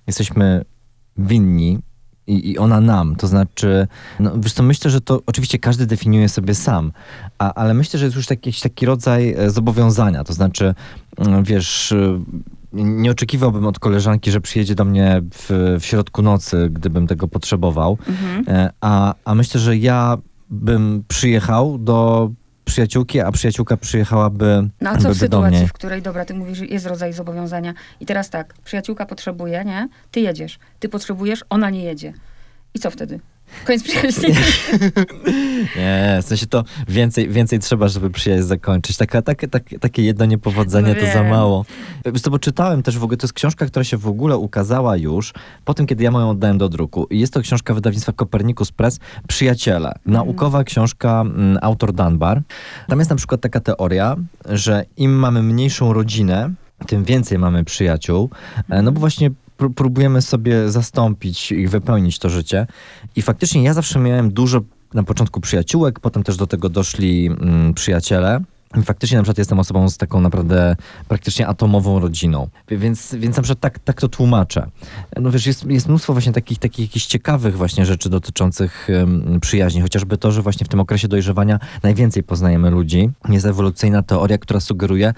jesteśmy 0.07 0.65
winni 1.17 1.79
i, 2.27 2.51
i 2.51 2.57
ona 2.57 2.81
nam. 2.81 3.15
To 3.15 3.27
znaczy, 3.27 3.87
no 4.19 4.31
wiesz 4.39 4.53
co, 4.53 4.63
myślę, 4.63 4.91
że 4.91 5.01
to 5.01 5.21
oczywiście 5.25 5.59
każdy 5.59 5.85
definiuje 5.85 6.29
sobie 6.29 6.55
sam, 6.55 6.91
a, 7.37 7.53
ale 7.53 7.73
myślę, 7.73 7.99
że 7.99 8.05
jest 8.05 8.15
już 8.15 8.27
taki, 8.27 8.49
jakiś 8.49 8.61
taki 8.61 8.85
rodzaj 8.85 9.33
e, 9.37 9.49
zobowiązania. 9.49 10.23
To 10.23 10.33
znaczy, 10.33 10.73
mm, 11.17 11.43
wiesz... 11.43 11.93
Nie 12.73 13.11
oczekiwałbym 13.11 13.65
od 13.65 13.79
koleżanki, 13.79 14.31
że 14.31 14.41
przyjedzie 14.41 14.75
do 14.75 14.85
mnie 14.85 15.21
w, 15.33 15.77
w 15.79 15.85
środku 15.85 16.21
nocy, 16.21 16.69
gdybym 16.71 17.07
tego 17.07 17.27
potrzebował. 17.27 17.97
Mhm. 18.07 18.45
E, 18.47 18.73
A, 18.81 19.15
a 19.25 19.35
myślę, 19.35 19.59
że 19.59 19.77
ja 19.77 20.17
bym 20.49 21.03
przyjechał 21.07 21.77
do 21.77 22.31
przyjaciółki, 22.65 23.19
a 23.19 23.31
przyjaciółka 23.31 23.77
przyjechałaby 23.77 24.69
No 24.81 24.89
a 24.89 24.97
co 24.97 25.13
w 25.13 25.17
sytuacji, 25.17 25.67
w 25.67 25.73
której, 25.73 26.01
dobra, 26.01 26.25
ty 26.25 26.33
mówisz, 26.33 26.57
że 26.57 26.65
jest 26.65 26.85
rodzaj 26.85 27.13
zobowiązania 27.13 27.73
i 27.99 28.05
teraz 28.05 28.29
tak, 28.29 28.53
przyjaciółka 28.63 29.05
potrzebuje, 29.05 29.63
nie? 29.65 29.89
Ty 30.11 30.19
jedziesz, 30.19 30.59
ty 30.79 30.89
potrzebujesz, 30.89 31.45
ona 31.49 31.69
nie 31.69 31.83
jedzie. 31.83 32.13
I 32.73 32.79
co 32.79 32.91
wtedy? 32.91 33.19
Koniec 33.65 33.83
przyjaźni. 33.83 34.29
Nie, 35.77 36.19
w 36.21 36.25
sensie 36.25 36.47
to 36.47 36.63
więcej, 36.87 37.29
więcej 37.29 37.59
trzeba, 37.59 37.87
żeby 37.87 38.09
przyjaźń 38.09 38.43
zakończyć. 38.43 38.97
Taka, 38.97 39.21
takie, 39.21 39.47
takie, 39.47 39.79
takie 39.79 40.03
jedno 40.03 40.25
niepowodzenie 40.25 40.95
No 40.95 41.05
to 41.07 41.13
za 41.13 41.23
mało. 41.23 41.65
Bo 42.31 42.39
czytałem 42.39 42.83
też 42.83 42.97
w 42.97 43.03
ogóle, 43.03 43.17
to 43.17 43.25
jest 43.25 43.33
książka, 43.33 43.65
która 43.65 43.83
się 43.83 43.97
w 43.97 44.07
ogóle 44.07 44.37
ukazała 44.37 44.97
już 44.97 45.33
po 45.65 45.73
tym, 45.73 45.87
kiedy 45.87 46.03
ja 46.03 46.11
moją 46.11 46.29
oddałem 46.29 46.57
do 46.57 46.69
druku. 46.69 47.07
I 47.09 47.19
jest 47.19 47.33
to 47.33 47.41
książka 47.41 47.73
wydawnictwa 47.73 48.13
Copernicus 48.13 48.71
Press, 48.71 48.99
Przyjaciele. 49.27 49.93
Naukowa 50.05 50.63
książka, 50.63 51.21
mm, 51.21 51.57
autor 51.61 51.93
Dunbar. 51.93 52.41
Tam 52.87 52.99
jest 52.99 53.09
na 53.09 53.15
przykład 53.17 53.41
taka 53.41 53.59
teoria, 53.59 54.15
że 54.49 54.85
im 54.97 55.11
mamy 55.11 55.43
mniejszą 55.43 55.93
rodzinę, 55.93 56.53
tym 56.87 57.03
więcej 57.03 57.39
mamy 57.39 57.63
przyjaciół. 57.63 58.29
E, 58.69 58.81
No 58.81 58.91
bo 58.91 58.99
właśnie 58.99 59.31
pró- 59.31 59.35
próbujemy 59.69 60.21
sobie 60.21 60.71
zastąpić 60.71 61.51
i 61.51 61.67
wypełnić 61.67 62.19
to 62.19 62.29
życie. 62.29 62.67
I 63.15 63.21
faktycznie 63.21 63.63
ja 63.63 63.73
zawsze 63.73 63.99
miałem 63.99 64.31
dużo 64.31 64.61
na 64.93 65.03
początku 65.03 65.41
przyjaciółek, 65.41 65.99
potem 65.99 66.23
też 66.23 66.37
do 66.37 66.47
tego 66.47 66.69
doszli 66.69 67.27
mm, 67.27 67.73
przyjaciele. 67.73 68.41
Faktycznie 68.83 69.17
na 69.17 69.23
przykład 69.23 69.37
jestem 69.37 69.59
osobą 69.59 69.89
z 69.89 69.97
taką 69.97 70.21
naprawdę 70.21 70.75
praktycznie 71.07 71.47
atomową 71.47 71.99
rodziną, 71.99 72.47
więc, 72.67 73.15
więc 73.15 73.37
na 73.37 73.43
przykład 73.43 73.59
tak, 73.59 73.79
tak 73.79 74.01
to 74.01 74.07
tłumaczę. 74.07 74.67
No 75.21 75.31
wiesz, 75.31 75.45
jest, 75.45 75.65
jest 75.65 75.87
mnóstwo 75.87 76.13
właśnie 76.13 76.33
takich, 76.33 76.59
takich 76.59 76.85
jakichś 76.85 77.05
ciekawych 77.05 77.57
właśnie 77.57 77.85
rzeczy 77.85 78.09
dotyczących 78.09 78.87
um, 78.89 79.39
przyjaźni, 79.39 79.81
chociażby 79.81 80.17
to, 80.17 80.31
że 80.31 80.41
właśnie 80.41 80.65
w 80.65 80.69
tym 80.69 80.79
okresie 80.79 81.07
dojrzewania 81.07 81.59
najwięcej 81.83 82.23
poznajemy 82.23 82.69
ludzi. 82.69 83.09
Jest 83.29 83.45
ewolucyjna 83.45 84.03
teoria, 84.03 84.37
która 84.37 84.59
sugeruje, 84.59 85.13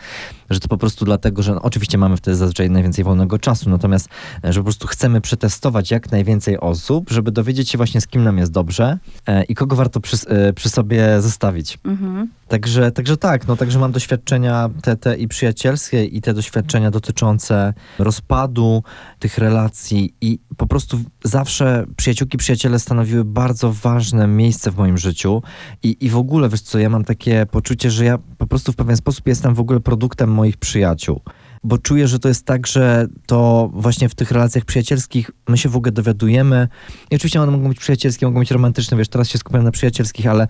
że 0.49 0.59
to 0.59 0.67
po 0.67 0.77
prostu 0.77 1.05
dlatego, 1.05 1.43
że 1.43 1.53
no, 1.53 1.61
oczywiście 1.61 1.97
mamy 1.97 2.17
wtedy 2.17 2.37
zazwyczaj 2.37 2.69
najwięcej 2.69 3.03
wolnego 3.05 3.39
czasu, 3.39 3.69
natomiast 3.69 4.09
że 4.43 4.59
po 4.59 4.63
prostu 4.63 4.87
chcemy 4.87 5.21
przetestować 5.21 5.91
jak 5.91 6.11
najwięcej 6.11 6.59
osób, 6.59 7.09
żeby 7.09 7.31
dowiedzieć 7.31 7.69
się 7.69 7.77
właśnie 7.77 8.01
z 8.01 8.07
kim 8.07 8.23
nam 8.23 8.37
jest 8.37 8.51
dobrze 8.51 8.97
e, 9.27 9.43
i 9.43 9.55
kogo 9.55 9.75
warto 9.75 9.99
przy, 9.99 10.17
e, 10.27 10.53
przy 10.53 10.69
sobie 10.69 11.21
zostawić. 11.21 11.79
Mhm. 11.85 12.27
Także, 12.53 12.91
także 12.91 13.17
tak, 13.17 13.47
no 13.47 13.55
także 13.55 13.79
mam 13.79 13.91
doświadczenia 13.91 14.69
te, 14.81 14.95
te 14.95 15.17
i 15.17 15.27
przyjacielskie 15.27 16.05
i 16.05 16.21
te 16.21 16.33
doświadczenia 16.33 16.91
dotyczące 16.91 17.73
rozpadu 17.99 18.83
tych 19.19 19.37
relacji 19.37 20.15
i 20.21 20.39
po 20.57 20.67
prostu 20.67 20.99
zawsze 21.23 21.85
przyjaciółki, 21.97 22.37
przyjaciele 22.37 22.79
stanowiły 22.79 23.25
bardzo 23.25 23.71
ważne 23.71 24.27
miejsce 24.27 24.71
w 24.71 24.77
moim 24.77 24.97
życiu 24.97 25.41
i, 25.83 25.97
i 25.99 26.09
w 26.09 26.17
ogóle, 26.17 26.49
wiesz 26.49 26.61
co, 26.61 26.79
ja 26.79 26.89
mam 26.89 27.03
takie 27.03 27.45
poczucie, 27.45 27.91
że 27.91 28.05
ja 28.05 28.17
po 28.37 28.47
prostu 28.47 28.71
w 28.71 28.75
pewien 28.75 28.97
sposób 28.97 29.27
jestem 29.27 29.53
w 29.53 29.59
ogóle 29.59 29.79
produktem 29.79 30.31
moich 30.31 30.57
przyjaciół 30.57 31.21
bo 31.63 31.77
czuję, 31.77 32.07
że 32.07 32.19
to 32.19 32.27
jest 32.27 32.45
tak, 32.45 32.67
że 32.67 33.07
to 33.25 33.69
właśnie 33.73 34.09
w 34.09 34.15
tych 34.15 34.31
relacjach 34.31 34.65
przyjacielskich 34.65 35.31
my 35.49 35.57
się 35.57 35.69
w 35.69 35.75
ogóle 35.75 35.91
dowiadujemy. 35.91 36.67
I 37.11 37.15
oczywiście 37.15 37.41
one 37.41 37.51
mogą 37.51 37.69
być 37.69 37.79
przyjacielskie, 37.79 38.25
mogą 38.25 38.39
być 38.39 38.51
romantyczne, 38.51 38.97
wiesz, 38.97 39.07
teraz 39.07 39.29
się 39.29 39.37
skupiam 39.37 39.63
na 39.63 39.71
przyjacielskich, 39.71 40.27
ale 40.27 40.47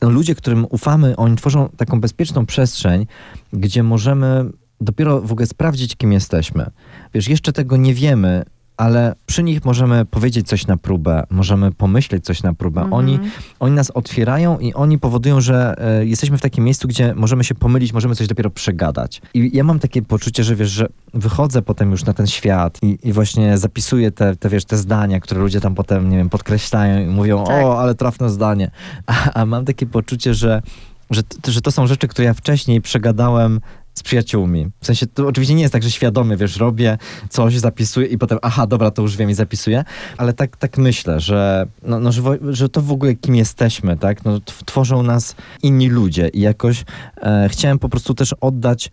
ludzie, 0.00 0.34
którym 0.34 0.66
ufamy, 0.70 1.16
oni 1.16 1.36
tworzą 1.36 1.68
taką 1.76 2.00
bezpieczną 2.00 2.46
przestrzeń, 2.46 3.06
gdzie 3.52 3.82
możemy 3.82 4.44
dopiero 4.80 5.20
w 5.20 5.32
ogóle 5.32 5.46
sprawdzić, 5.46 5.96
kim 5.96 6.12
jesteśmy. 6.12 6.70
Wiesz, 7.14 7.28
jeszcze 7.28 7.52
tego 7.52 7.76
nie 7.76 7.94
wiemy, 7.94 8.44
ale 8.76 9.14
przy 9.26 9.42
nich 9.42 9.64
możemy 9.64 10.04
powiedzieć 10.04 10.48
coś 10.48 10.66
na 10.66 10.76
próbę, 10.76 11.26
możemy 11.30 11.72
pomyśleć 11.72 12.24
coś 12.24 12.42
na 12.42 12.54
próbę. 12.54 12.80
Mhm. 12.80 12.98
Oni, 12.98 13.18
oni 13.60 13.74
nas 13.74 13.90
otwierają 13.90 14.58
i 14.58 14.74
oni 14.74 14.98
powodują, 14.98 15.40
że 15.40 15.74
e, 15.78 16.06
jesteśmy 16.06 16.38
w 16.38 16.40
takim 16.40 16.64
miejscu, 16.64 16.88
gdzie 16.88 17.14
możemy 17.14 17.44
się 17.44 17.54
pomylić, 17.54 17.92
możemy 17.92 18.14
coś 18.14 18.26
dopiero 18.26 18.50
przegadać. 18.50 19.22
I 19.34 19.50
ja 19.52 19.64
mam 19.64 19.78
takie 19.78 20.02
poczucie, 20.02 20.44
że 20.44 20.56
wiesz, 20.56 20.70
że 20.70 20.88
wychodzę 21.14 21.62
potem 21.62 21.90
już 21.90 22.04
na 22.04 22.12
ten 22.12 22.26
świat 22.26 22.78
i, 22.82 22.98
i 23.02 23.12
właśnie 23.12 23.58
zapisuję 23.58 24.10
te, 24.10 24.36
te, 24.36 24.48
wiesz, 24.48 24.64
te 24.64 24.76
zdania, 24.76 25.20
które 25.20 25.40
ludzie 25.40 25.60
tam 25.60 25.74
potem, 25.74 26.08
nie 26.08 26.16
wiem, 26.16 26.28
podkreślają 26.28 27.00
i 27.00 27.06
mówią, 27.06 27.44
tak. 27.44 27.64
o, 27.64 27.80
ale 27.80 27.94
trafne 27.94 28.30
zdanie. 28.30 28.70
A, 29.06 29.32
a 29.32 29.46
mam 29.46 29.64
takie 29.64 29.86
poczucie, 29.86 30.34
że 30.34 30.62
że, 31.10 31.22
że 31.48 31.60
to 31.60 31.70
są 31.70 31.86
rzeczy, 31.86 32.08
które 32.08 32.24
ja 32.24 32.34
wcześniej 32.34 32.80
przegadałem 32.80 33.60
z 33.96 34.02
przyjaciółmi. 34.02 34.66
W 34.80 34.86
sensie 34.86 35.06
to 35.06 35.26
oczywiście 35.26 35.54
nie 35.54 35.62
jest 35.62 35.72
tak, 35.72 35.82
że 35.82 35.90
świadomie, 35.90 36.36
wiesz, 36.36 36.56
robię 36.56 36.98
coś, 37.30 37.58
zapisuję 37.58 38.06
i 38.06 38.18
potem, 38.18 38.38
aha, 38.42 38.66
dobra, 38.66 38.90
to 38.90 39.02
już 39.02 39.16
wiem 39.16 39.30
i 39.30 39.34
zapisuję, 39.34 39.84
ale 40.16 40.32
tak, 40.32 40.56
tak 40.56 40.78
myślę, 40.78 41.20
że, 41.20 41.66
no, 41.82 42.00
no 42.00 42.12
że, 42.12 42.22
że, 42.50 42.68
to 42.68 42.82
w 42.82 42.92
ogóle 42.92 43.14
kim 43.14 43.34
jesteśmy, 43.34 43.96
tak? 43.96 44.24
No, 44.24 44.40
tworzą 44.64 45.02
nas 45.02 45.34
inni 45.62 45.88
ludzie 45.88 46.28
i 46.28 46.40
jakoś 46.40 46.84
e, 47.16 47.48
chciałem 47.48 47.78
po 47.78 47.88
prostu 47.88 48.14
też 48.14 48.34
oddać 48.40 48.90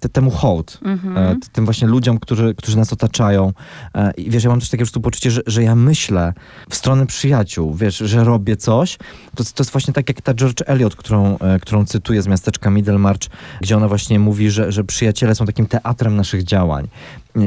te, 0.00 0.08
temu 0.08 0.30
hołd, 0.30 0.80
e, 1.16 1.36
tym 1.52 1.64
właśnie 1.64 1.88
ludziom, 1.88 2.18
którzy, 2.18 2.54
którzy 2.54 2.76
nas 2.76 2.92
otaczają. 2.92 3.52
E, 3.94 4.10
I 4.10 4.30
wiesz, 4.30 4.44
ja 4.44 4.50
mam 4.50 4.60
też 4.60 4.70
takie 4.70 4.84
po 4.86 5.00
poczucie, 5.00 5.30
że, 5.30 5.40
że 5.46 5.62
ja 5.62 5.74
myślę 5.74 6.32
w 6.70 6.74
stronę 6.74 7.06
przyjaciół, 7.06 7.74
wiesz, 7.74 7.96
że 7.96 8.24
robię 8.24 8.56
coś. 8.56 8.98
To, 9.34 9.44
to 9.44 9.62
jest 9.62 9.72
właśnie 9.72 9.94
tak 9.94 10.08
jak 10.08 10.20
ta 10.20 10.34
George 10.34 10.62
Eliot, 10.66 10.96
którą, 10.96 11.38
e, 11.38 11.58
którą 11.60 11.84
cytuję 11.84 12.22
z 12.22 12.26
miasteczka 12.26 12.70
Middlemarch, 12.70 13.28
gdzie 13.60 13.76
ona 13.76 13.88
właśnie 13.88 14.18
mówi, 14.18 14.50
że, 14.50 14.72
że 14.72 14.84
przyjaciele 14.84 15.34
są 15.34 15.46
takim 15.46 15.66
teatrem 15.66 16.16
naszych 16.16 16.44
działań. 16.44 16.88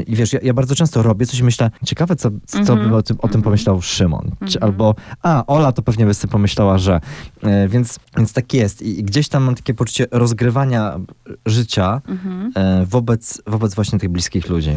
I 0.06 0.16
wiesz, 0.16 0.32
ja, 0.32 0.38
ja, 0.42 0.54
bardzo 0.54 0.74
często 0.74 1.02
robię 1.02 1.26
coś 1.26 1.38
i 1.38 1.44
myślę, 1.44 1.70
ciekawe, 1.84 2.16
co, 2.16 2.30
co 2.46 2.58
mm 2.58 2.66
-hmm. 2.66 2.88
by 2.88 2.96
o 2.96 3.02
tym, 3.02 3.16
o 3.20 3.28
tym 3.28 3.42
pomyślał 3.42 3.82
Szymon. 3.82 4.24
Mm 4.24 4.36
-hmm. 4.52 4.58
Albo, 4.60 4.94
a, 5.22 5.46
Ola 5.46 5.72
to 5.72 5.82
pewnie 5.82 6.06
by 6.06 6.14
sobie 6.14 6.32
pomyślała, 6.32 6.78
że. 6.78 7.00
E, 7.42 7.68
więc, 7.68 7.98
więc 8.16 8.32
tak 8.32 8.54
jest. 8.54 8.82
I, 8.82 9.00
I, 9.00 9.04
gdzieś 9.04 9.28
tam 9.28 9.44
mam 9.44 9.54
takie 9.54 9.74
poczucie 9.74 10.06
rozgrywania 10.10 11.00
życia 11.46 12.02
mm 12.08 12.18
-hmm. 12.18 12.60
e, 12.60 12.86
wobec, 12.86 13.42
wobec 13.46 13.74
właśnie 13.74 13.98
tych 13.98 14.08
bliskich 14.08 14.48
ludzi. 14.48 14.72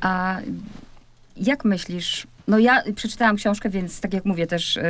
A 0.00 0.38
jak 1.36 1.64
myślisz, 1.64 2.26
no 2.48 2.58
ja 2.58 2.82
przeczytałam 2.94 3.36
książkę, 3.36 3.70
więc 3.70 4.00
tak 4.00 4.14
jak 4.14 4.24
mówię, 4.24 4.46
też 4.46 4.76
yy, 4.76 4.82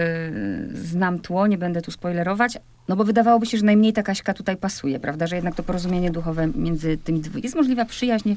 znam 0.76 1.18
tło, 1.18 1.46
nie 1.46 1.58
będę 1.58 1.82
tu 1.82 1.90
spoilerować. 1.90 2.58
No 2.88 2.96
bo 2.96 3.04
wydawałoby 3.04 3.46
się, 3.46 3.58
że 3.58 3.64
najmniej 3.64 3.92
ta 3.92 4.02
Kaśka 4.02 4.34
tutaj 4.34 4.56
pasuje, 4.56 5.00
prawda? 5.00 5.26
Że 5.26 5.36
jednak 5.36 5.54
to 5.54 5.62
porozumienie 5.62 6.10
duchowe 6.10 6.46
między 6.46 6.96
tymi 6.96 7.20
dwójkami. 7.20 7.42
Jest 7.42 7.56
możliwa 7.56 7.84
przyjaźń 7.84 8.34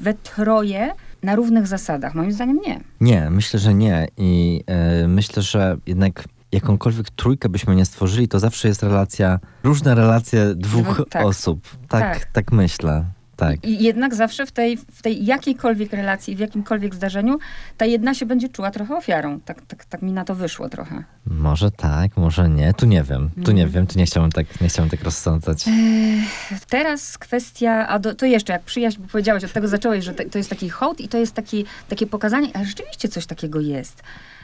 we 0.00 0.14
troje 0.14 0.92
na 1.22 1.36
równych 1.36 1.66
zasadach? 1.66 2.14
Moim 2.14 2.32
zdaniem 2.32 2.58
nie. 2.66 2.80
Nie, 3.00 3.30
myślę, 3.30 3.60
że 3.60 3.74
nie. 3.74 4.08
I 4.16 4.64
yy, 5.00 5.08
myślę, 5.08 5.42
że 5.42 5.76
jednak 5.86 6.24
jakąkolwiek 6.52 7.10
trójkę 7.10 7.48
byśmy 7.48 7.76
nie 7.76 7.84
stworzyli, 7.84 8.28
to 8.28 8.38
zawsze 8.38 8.68
jest 8.68 8.82
relacja, 8.82 9.38
różne 9.64 9.94
relacje 9.94 10.54
dwóch 10.54 11.02
tak. 11.10 11.24
osób. 11.24 11.68
Tak, 11.88 12.18
tak, 12.18 12.32
tak 12.32 12.52
myślę. 12.52 13.04
Tak. 13.38 13.64
I 13.64 13.84
jednak 13.84 14.14
zawsze 14.14 14.46
w 14.46 14.52
tej, 14.52 14.76
w 14.76 15.02
tej 15.02 15.24
jakiejkolwiek 15.24 15.92
relacji, 15.92 16.36
w 16.36 16.38
jakimkolwiek 16.38 16.94
zdarzeniu, 16.94 17.38
ta 17.76 17.84
jedna 17.84 18.14
się 18.14 18.26
będzie 18.26 18.48
czuła 18.48 18.70
trochę 18.70 18.96
ofiarą. 18.96 19.40
Tak, 19.40 19.62
tak, 19.66 19.84
tak 19.84 20.02
mi 20.02 20.12
na 20.12 20.24
to 20.24 20.34
wyszło 20.34 20.68
trochę. 20.68 21.04
Może 21.26 21.70
tak, 21.70 22.16
może 22.16 22.48
nie. 22.48 22.74
Tu 22.74 22.86
nie 22.86 23.02
wiem. 23.02 23.30
Tu 23.44 23.52
nie 23.52 23.62
mhm. 23.62 23.70
wiem, 23.70 23.86
tu 23.86 23.98
nie 23.98 24.06
chciałbym 24.06 24.32
tak, 24.32 24.60
nie 24.60 24.68
chciałbym 24.68 24.90
tak 24.90 25.02
rozsądzać. 25.02 25.68
Eee, 25.68 26.22
teraz 26.68 27.18
kwestia, 27.18 27.88
a 27.88 27.98
do, 27.98 28.14
to 28.14 28.26
jeszcze 28.26 28.52
jak 28.52 28.62
przyjaźń, 28.62 29.02
bo 29.02 29.08
powiedziałeś, 29.08 29.44
od 29.44 29.52
tego 29.52 29.68
zacząłeś, 29.68 30.04
że 30.04 30.14
to 30.14 30.38
jest 30.38 30.50
taki 30.50 30.68
hołd 30.68 31.00
i 31.00 31.08
to 31.08 31.18
jest 31.18 31.34
taki, 31.34 31.64
takie 31.88 32.06
pokazanie, 32.06 32.48
a 32.54 32.64
rzeczywiście 32.64 33.08
coś 33.08 33.26
takiego 33.26 33.60
jest, 33.60 34.02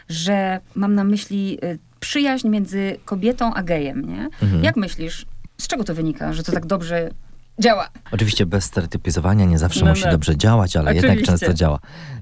że 0.08 0.60
mam 0.74 0.94
na 0.94 1.04
myśli 1.04 1.58
y, 1.64 1.78
przyjaźń 2.00 2.48
między 2.48 2.96
kobietą 3.04 3.54
a 3.54 3.62
gejem, 3.62 4.08
nie? 4.08 4.28
Mhm. 4.42 4.64
Jak 4.64 4.76
myślisz, 4.76 5.26
z 5.58 5.66
czego 5.66 5.84
to 5.84 5.94
wynika, 5.94 6.32
że 6.32 6.42
to 6.42 6.52
tak 6.52 6.66
dobrze 6.66 7.10
działa. 7.58 7.88
Oczywiście 8.12 8.46
bez 8.46 8.64
stereotypizowania 8.64 9.44
nie 9.44 9.58
zawsze 9.58 9.84
no, 9.84 9.90
musi 9.90 10.04
no. 10.04 10.10
dobrze 10.10 10.36
działać, 10.36 10.76
ale 10.76 10.90
Oczywiście. 10.90 11.08
jednak 11.08 11.26
często 11.26 11.54
działa. 11.54 11.78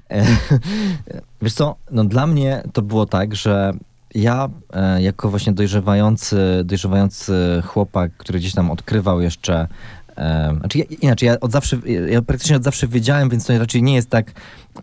Wiesz 1.41 1.53
co, 1.53 1.75
no 1.91 2.03
dla 2.03 2.27
mnie 2.27 2.63
to 2.73 2.81
było 2.81 3.05
tak, 3.05 3.35
że 3.35 3.73
ja 4.15 4.49
e, 4.73 5.01
jako 5.01 5.29
właśnie 5.29 5.53
dojrzewający, 5.53 6.61
dojrzewający 6.65 7.63
chłopak, 7.65 8.11
który 8.17 8.39
gdzieś 8.39 8.53
tam 8.53 8.71
odkrywał 8.71 9.21
jeszcze 9.21 9.67
znaczy 10.59 10.77
ja, 10.77 10.85
inaczej, 11.01 11.27
ja 11.27 11.39
od 11.39 11.51
zawsze, 11.51 11.77
ja 12.09 12.21
praktycznie 12.21 12.55
od 12.55 12.63
zawsze 12.63 12.87
wiedziałem, 12.87 13.29
więc 13.29 13.45
to 13.45 13.59
raczej 13.59 13.83
nie 13.83 13.95
jest 13.95 14.09
tak, 14.09 14.31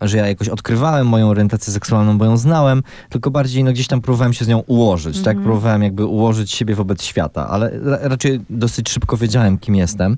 że 0.01 0.17
ja 0.17 0.27
jakoś 0.27 0.49
odkrywałem 0.49 1.07
moją 1.07 1.29
orientację 1.29 1.73
seksualną, 1.73 2.17
bo 2.17 2.25
ją 2.25 2.37
znałem, 2.37 2.83
tylko 3.09 3.31
bardziej 3.31 3.63
no, 3.63 3.71
gdzieś 3.71 3.87
tam 3.87 4.01
próbowałem 4.01 4.33
się 4.33 4.45
z 4.45 4.47
nią 4.47 4.59
ułożyć, 4.59 5.15
mm 5.15 5.21
-hmm. 5.21 5.25
tak? 5.25 5.37
Mhm. 5.37 5.43
Próbowałem 5.43 5.83
jakby 5.83 6.05
ułożyć 6.05 6.51
siebie 6.51 6.75
wobec 6.75 7.03
świata, 7.03 7.47
ale 7.49 7.71
raczej 8.01 8.39
dosyć 8.49 8.89
szybko 8.89 9.17
wiedziałem, 9.17 9.57
kim 9.57 9.75
jestem. 9.75 10.17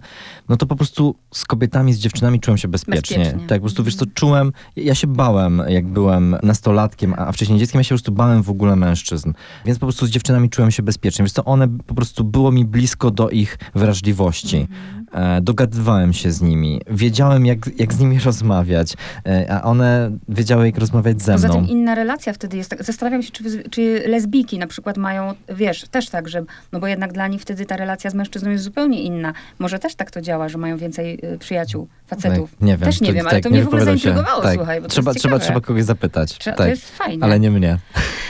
No 0.49 0.57
to 0.57 0.65
po 0.65 0.75
prostu 0.75 1.15
z 1.33 1.45
kobietami, 1.45 1.93
z 1.93 1.99
dziewczynami 1.99 2.39
czułem 2.39 2.57
się 2.57 2.67
bezpiecznie. 2.67 3.17
bezpiecznie. 3.17 3.47
Tak, 3.47 3.57
po 3.57 3.63
prostu 3.63 3.83
wiesz 3.83 3.95
co, 3.95 4.05
czułem, 4.05 4.51
ja 4.75 4.95
się 4.95 5.07
bałem, 5.07 5.61
jak 5.67 5.87
byłem 5.87 6.35
nastolatkiem, 6.43 7.13
a 7.17 7.31
wcześniej 7.31 7.59
dzieckiem, 7.59 7.79
ja 7.79 7.83
się 7.83 7.87
po 7.87 7.95
prostu 7.95 8.11
bałem 8.11 8.43
w 8.43 8.49
ogóle 8.49 8.75
mężczyzn. 8.75 9.33
Więc 9.65 9.79
po 9.79 9.85
prostu 9.85 10.05
z 10.05 10.09
dziewczynami 10.09 10.49
czułem 10.49 10.71
się 10.71 10.83
bezpiecznie. 10.83 11.23
Wiesz 11.23 11.31
co, 11.31 11.45
one 11.45 11.67
po 11.67 11.93
prostu 11.93 12.23
było 12.23 12.51
mi 12.51 12.65
blisko 12.65 13.11
do 13.11 13.29
ich 13.29 13.57
wrażliwości. 13.75 14.57
Mm 14.57 14.67
-hmm. 14.67 15.02
E, 15.13 15.41
dogadywałem 15.41 16.13
się 16.13 16.31
z 16.31 16.41
nimi, 16.41 16.81
wiedziałem, 16.87 17.45
jak, 17.45 17.59
jak 17.79 17.93
z 17.93 17.99
nimi 17.99 18.19
rozmawiać, 18.25 18.93
e, 19.25 19.51
a 19.51 19.63
one 19.63 20.11
wiedziały, 20.29 20.65
jak 20.65 20.77
rozmawiać 20.77 21.21
ze 21.21 21.37
mną. 21.37 21.47
Poza 21.47 21.59
tym 21.59 21.67
inna 21.67 21.95
relacja 21.95 22.33
wtedy 22.33 22.57
jest. 22.57 22.75
Zastanawiam 22.79 23.23
się, 23.23 23.31
czy, 23.31 23.69
czy 23.69 24.03
lesbijki 24.07 24.59
na 24.59 24.67
przykład 24.67 24.97
mają, 24.97 25.33
wiesz, 25.49 25.87
też 25.91 26.09
tak, 26.09 26.29
że, 26.29 26.43
no 26.71 26.79
bo 26.79 26.87
jednak 26.87 27.13
dla 27.13 27.27
nich 27.27 27.41
wtedy 27.41 27.65
ta 27.65 27.77
relacja 27.77 28.09
z 28.09 28.13
mężczyzną 28.13 28.51
jest 28.51 28.63
zupełnie 28.63 29.03
inna. 29.03 29.33
Może 29.59 29.79
też 29.79 29.95
tak 29.95 30.11
to 30.11 30.21
działa, 30.21 30.49
że 30.49 30.57
mają 30.57 30.77
więcej 30.77 31.19
y, 31.33 31.37
przyjaciół, 31.37 31.87
facetów. 32.07 32.51
Tak, 32.51 32.61
nie 32.61 32.77
wiem. 32.77 32.85
Też 32.85 33.01
nie 33.01 33.07
to, 33.07 33.13
wiem, 33.13 33.27
ale 33.27 33.35
tak, 33.35 33.43
to 33.43 33.49
mnie 33.49 33.63
w 33.63 33.67
ogóle 33.67 33.85
zaintrygowało, 33.85 34.41
tak. 34.41 34.55
słuchaj, 34.55 34.81
bo 34.81 34.87
trzeba, 34.87 35.13
trzeba, 35.13 35.39
trzeba 35.39 35.61
kogoś 35.61 35.83
zapytać. 35.83 36.37
Trzeba, 36.37 36.57
tak. 36.57 36.65
To 36.65 36.69
jest 36.69 36.97
fajne. 36.97 37.25
Ale 37.25 37.39
nie 37.39 37.51
mnie. 37.51 37.77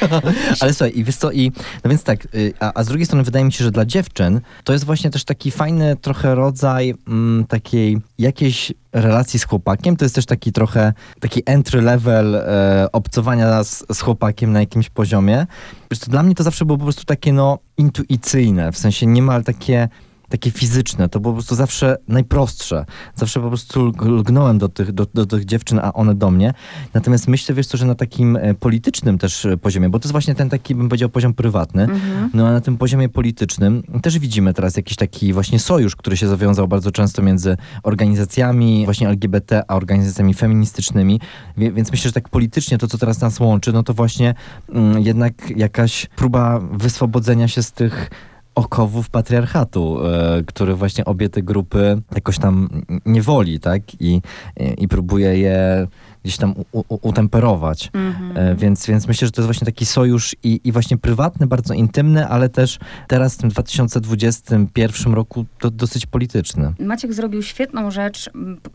ale 0.61 0.73
słuchaj, 0.73 0.91
i 0.95 1.03
wiesz 1.03 1.15
co, 1.15 1.31
i, 1.31 1.51
no 1.83 1.89
więc 1.89 2.03
tak, 2.03 2.27
y, 2.35 2.53
a, 2.59 2.71
a 2.75 2.83
z 2.83 2.87
drugiej 2.87 3.05
strony 3.05 3.23
wydaje 3.23 3.45
mi 3.45 3.51
się, 3.51 3.63
że 3.63 3.71
dla 3.71 3.85
dziewczyn 3.85 4.41
to 4.63 4.73
jest 4.73 4.85
właśnie 4.85 5.09
też 5.09 5.23
taki 5.23 5.51
fajny 5.51 5.95
trochę 6.01 6.35
rodzaj 6.35 6.72
mm, 6.81 7.45
takiej 7.45 7.97
jakiejś 8.19 8.73
relacji 8.93 9.39
z 9.39 9.43
chłopakiem. 9.43 9.95
To 9.95 10.05
jest 10.05 10.15
też 10.15 10.25
taki 10.25 10.51
trochę 10.51 10.93
taki 11.19 11.41
entry 11.45 11.81
level 11.81 12.35
e, 12.35 12.87
obcowania 12.91 13.63
z, 13.63 13.85
z 13.93 14.01
chłopakiem 14.01 14.51
na 14.51 14.59
jakimś 14.59 14.89
poziomie. 14.89 15.47
Wiesz, 15.91 15.99
to 15.99 16.11
dla 16.11 16.23
mnie 16.23 16.35
to 16.35 16.43
zawsze 16.43 16.65
było 16.65 16.77
po 16.77 16.83
prostu 16.83 17.03
takie 17.05 17.33
no 17.33 17.59
intuicyjne, 17.77 18.71
w 18.71 18.77
sensie 18.77 19.05
niemal 19.05 19.43
takie 19.43 19.89
takie 20.33 20.51
fizyczne, 20.51 21.09
to 21.09 21.19
było 21.19 21.33
po 21.33 21.37
prostu 21.37 21.55
zawsze 21.55 21.97
najprostsze. 22.07 22.85
Zawsze 23.15 23.39
po 23.39 23.47
prostu 23.47 23.91
lgnąłem 24.01 24.57
do 24.57 24.69
tych, 24.69 24.91
do, 24.91 25.05
do 25.13 25.25
tych 25.25 25.45
dziewczyn, 25.45 25.79
a 25.83 25.93
one 25.93 26.15
do 26.15 26.31
mnie. 26.31 26.53
Natomiast 26.93 27.27
myślę, 27.27 27.55
wiesz 27.55 27.67
co, 27.67 27.77
że 27.77 27.85
na 27.85 27.95
takim 27.95 28.35
e, 28.35 28.53
politycznym 28.53 29.17
też 29.17 29.45
e, 29.45 29.57
poziomie, 29.57 29.89
bo 29.89 29.99
to 29.99 30.03
jest 30.03 30.11
właśnie 30.11 30.35
ten 30.35 30.49
taki, 30.49 30.75
bym 30.75 30.89
powiedział, 30.89 31.09
poziom 31.09 31.33
prywatny, 31.33 31.83
Mhm. 31.83 32.29
no 32.33 32.47
a 32.47 32.51
na 32.51 32.61
tym 32.61 32.77
poziomie 32.77 33.09
politycznym 33.09 33.83
też 34.01 34.19
widzimy 34.19 34.53
teraz 34.53 34.77
jakiś 34.77 34.95
taki 34.97 35.33
właśnie 35.33 35.59
sojusz, 35.59 35.95
który 35.95 36.17
się 36.17 36.27
zawiązał 36.27 36.67
bardzo 36.67 36.91
często 36.91 37.21
między 37.21 37.57
organizacjami 37.83 38.85
właśnie 38.85 39.07
LGBT, 39.07 39.63
a 39.67 39.75
organizacjami 39.75 40.33
feministycznymi. 40.33 41.19
Więc 41.57 41.91
myślę, 41.91 42.09
że 42.09 42.13
tak 42.13 42.29
politycznie 42.29 42.77
to, 42.77 42.87
co 42.87 42.97
teraz 42.97 43.21
nas 43.21 43.39
łączy, 43.39 43.73
no 43.73 43.83
to 43.83 43.93
właśnie 43.93 44.35
mm, 44.69 44.99
jednak 44.99 45.33
jakaś 45.57 46.07
próba 46.15 46.59
wyswobodzenia 46.59 47.47
się 47.47 47.63
z 47.63 47.71
tych 47.71 48.09
okowów 48.55 49.09
patriarchatu, 49.09 50.07
e, 50.07 50.43
który 50.47 50.75
właśnie 50.75 51.05
obie 51.05 51.29
te 51.29 51.41
grupy 51.41 52.01
jakoś 52.15 52.39
tam 52.39 52.69
niewoli, 53.05 53.59
tak? 53.59 53.81
I, 54.01 54.21
i, 54.57 54.83
i 54.83 54.87
próbuje 54.87 55.37
je 55.37 55.87
gdzieś 56.23 56.37
tam 56.37 56.53
u, 56.71 56.79
u, 56.89 56.99
utemperować. 57.01 57.89
Mhm. 57.93 58.37
E, 58.37 58.55
Więc, 58.55 58.85
więc 58.85 59.07
myślę, 59.07 59.25
że 59.27 59.31
to 59.31 59.41
jest 59.41 59.47
właśnie 59.47 59.65
taki 59.65 59.85
sojusz 59.85 60.35
i, 60.43 60.61
i 60.63 60.71
właśnie 60.71 60.97
prywatny, 60.97 61.47
bardzo 61.47 61.73
intymny, 61.73 62.27
ale 62.27 62.49
też 62.49 62.79
teraz 63.07 63.35
w 63.35 63.37
tym 63.37 63.49
2021 63.49 65.13
roku 65.13 65.45
to 65.59 65.71
dosyć 65.71 66.05
polityczny. 66.05 66.73
Maciek 66.79 67.13
zrobił 67.13 67.43
świetną 67.43 67.91
rzecz. 67.91 68.29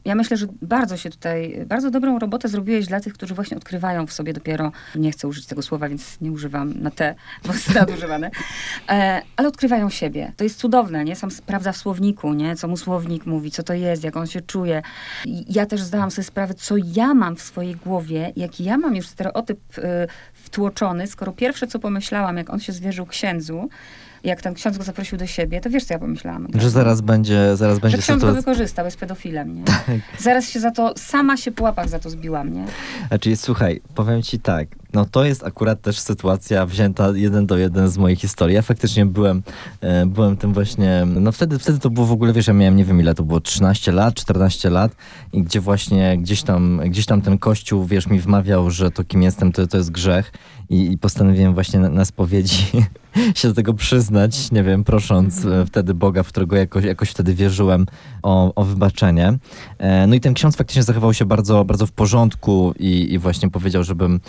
Ja 0.04 0.14
myślę, 0.14 0.36
że 0.36 0.46
bardzo 0.62 0.96
się 0.96 1.10
tutaj, 1.10 1.64
bardzo 1.66 1.90
dobrą 1.90 2.18
robotę 2.18 2.48
zrobiłeś 2.48 2.86
dla 2.86 3.00
tych, 3.00 3.12
którzy 3.14 3.34
właśnie 3.34 3.56
odkrywają 3.56 4.06
w 4.06 4.12
sobie 4.12 4.32
dopiero, 4.32 4.72
nie 4.94 5.12
chcę 5.12 5.28
użyć 5.28 5.46
tego 5.46 5.62
słowa, 5.62 5.88
więc 5.88 6.20
nie 6.20 6.32
używam 6.32 6.72
na 6.82 6.90
te, 6.90 7.14
bo 7.46 7.52
jest 7.52 7.74
nadużywane, 7.74 8.30
e, 8.88 9.22
ale 9.36 9.48
odkrywają 9.48 9.90
siebie. 9.90 10.32
To 10.36 10.44
jest 10.44 10.58
cudowne, 10.58 11.04
nie? 11.04 11.16
Sam 11.16 11.30
sprawdza 11.30 11.72
w 11.72 11.76
słowniku, 11.76 12.34
nie? 12.34 12.56
Co 12.56 12.68
mu 12.68 12.76
słownik 12.76 13.26
mówi, 13.26 13.50
co 13.50 13.62
to 13.62 13.74
jest, 13.74 14.04
jak 14.04 14.16
on 14.16 14.26
się 14.26 14.40
czuje. 14.40 14.82
I 15.24 15.54
ja 15.54 15.66
też 15.66 15.82
zdałam 15.82 16.10
sobie 16.10 16.24
sprawę, 16.24 16.54
co 16.54 16.74
ja 16.76 17.14
mam 17.14 17.37
w 17.38 17.42
swojej 17.42 17.74
głowie, 17.76 18.32
jaki 18.36 18.64
ja 18.64 18.78
mam 18.78 18.96
już 18.96 19.06
stereotyp 19.06 19.78
y, 19.78 19.82
wtłoczony, 20.32 21.06
skoro 21.06 21.32
pierwsze, 21.32 21.66
co 21.66 21.78
pomyślałam, 21.78 22.36
jak 22.36 22.50
on 22.50 22.60
się 22.60 22.72
zwierzył 22.72 23.06
księdzu, 23.06 23.68
jak 24.24 24.42
ten 24.42 24.54
ksiądz 24.54 24.78
go 24.78 24.84
zaprosił 24.84 25.18
do 25.18 25.26
siebie, 25.26 25.60
to 25.60 25.70
wiesz, 25.70 25.84
co 25.84 25.94
ja 25.94 26.00
pomyślałam? 26.00 26.46
Że 26.52 26.58
razu? 26.58 26.70
zaraz 26.70 27.00
będzie, 27.00 27.56
zaraz 27.56 27.76
Że 27.76 27.80
będzie 27.80 27.98
ksiądz 27.98 28.22
go 28.22 28.28
sytuacja. 28.28 28.52
wykorzystał, 28.52 28.84
jest 28.84 28.96
pedofilem, 28.98 29.54
nie? 29.54 29.64
Tak. 29.64 29.84
Zaraz 30.18 30.48
się 30.48 30.60
za 30.60 30.70
to, 30.70 30.94
sama 30.96 31.36
się 31.36 31.52
po 31.52 31.64
łapach 31.64 31.88
za 31.88 31.98
to 31.98 32.10
zbiłam, 32.10 32.52
nie? 32.52 32.64
Znaczy, 33.08 33.36
słuchaj, 33.36 33.80
powiem 33.94 34.22
ci 34.22 34.38
tak, 34.40 34.68
no 34.92 35.04
to 35.04 35.24
jest 35.24 35.44
akurat 35.44 35.80
też 35.80 35.98
sytuacja 35.98 36.66
wzięta 36.66 37.08
jeden 37.14 37.46
do 37.46 37.56
jeden 37.58 37.88
z 37.88 37.98
mojej 37.98 38.16
historii. 38.16 38.54
Ja 38.54 38.62
faktycznie 38.62 39.06
byłem, 39.06 39.42
e, 39.80 40.06
byłem 40.06 40.36
tym 40.36 40.52
właśnie, 40.52 41.06
no 41.06 41.32
wtedy, 41.32 41.58
wtedy 41.58 41.78
to 41.78 41.90
było 41.90 42.06
w 42.06 42.12
ogóle, 42.12 42.32
wiesz, 42.32 42.46
ja 42.46 42.54
miałem, 42.54 42.76
nie 42.76 42.84
wiem 42.84 43.00
ile 43.00 43.14
to 43.14 43.22
było, 43.22 43.40
13 43.40 43.92
lat, 43.92 44.14
14 44.14 44.70
lat 44.70 44.96
i 45.32 45.42
gdzie 45.42 45.60
właśnie 45.60 46.18
gdzieś 46.18 46.42
tam, 46.42 46.80
gdzieś 46.86 47.06
tam 47.06 47.22
ten 47.22 47.38
kościół, 47.38 47.84
wiesz, 47.84 48.06
mi 48.06 48.20
wmawiał, 48.20 48.70
że 48.70 48.90
to 48.90 49.04
kim 49.04 49.22
jestem, 49.22 49.52
to, 49.52 49.66
to 49.66 49.76
jest 49.76 49.90
grzech 49.90 50.32
i, 50.70 50.92
i 50.92 50.98
postanowiłem 50.98 51.54
właśnie 51.54 51.80
na, 51.80 51.88
na 51.88 52.04
spowiedzi 52.04 52.64
się 53.34 53.48
do 53.48 53.54
tego 53.54 53.74
przyznać, 53.74 54.50
nie 54.52 54.62
wiem, 54.62 54.84
prosząc 54.84 55.44
e, 55.44 55.66
wtedy 55.66 55.94
Boga, 55.94 56.22
w 56.22 56.28
którego 56.28 56.56
jakoś, 56.56 56.84
jakoś 56.84 57.10
wtedy 57.10 57.34
wierzyłem 57.34 57.86
o, 58.22 58.54
o 58.54 58.64
wybaczenie. 58.64 59.38
E, 59.78 60.06
No 60.06 60.14
i 60.14 60.20
ten 60.20 60.34
ksiądz 60.34 60.56
faktycznie 60.56 60.82
zachował 60.82 61.14
się 61.14 61.24
bardzo, 61.24 61.64
bardzo 61.64 61.86
w 61.86 61.92
porządku 61.92 62.74
i, 62.78 63.12
i 63.12 63.18
właśnie 63.18 63.50
powiedział, 63.50 63.84
żebym, 63.84 64.20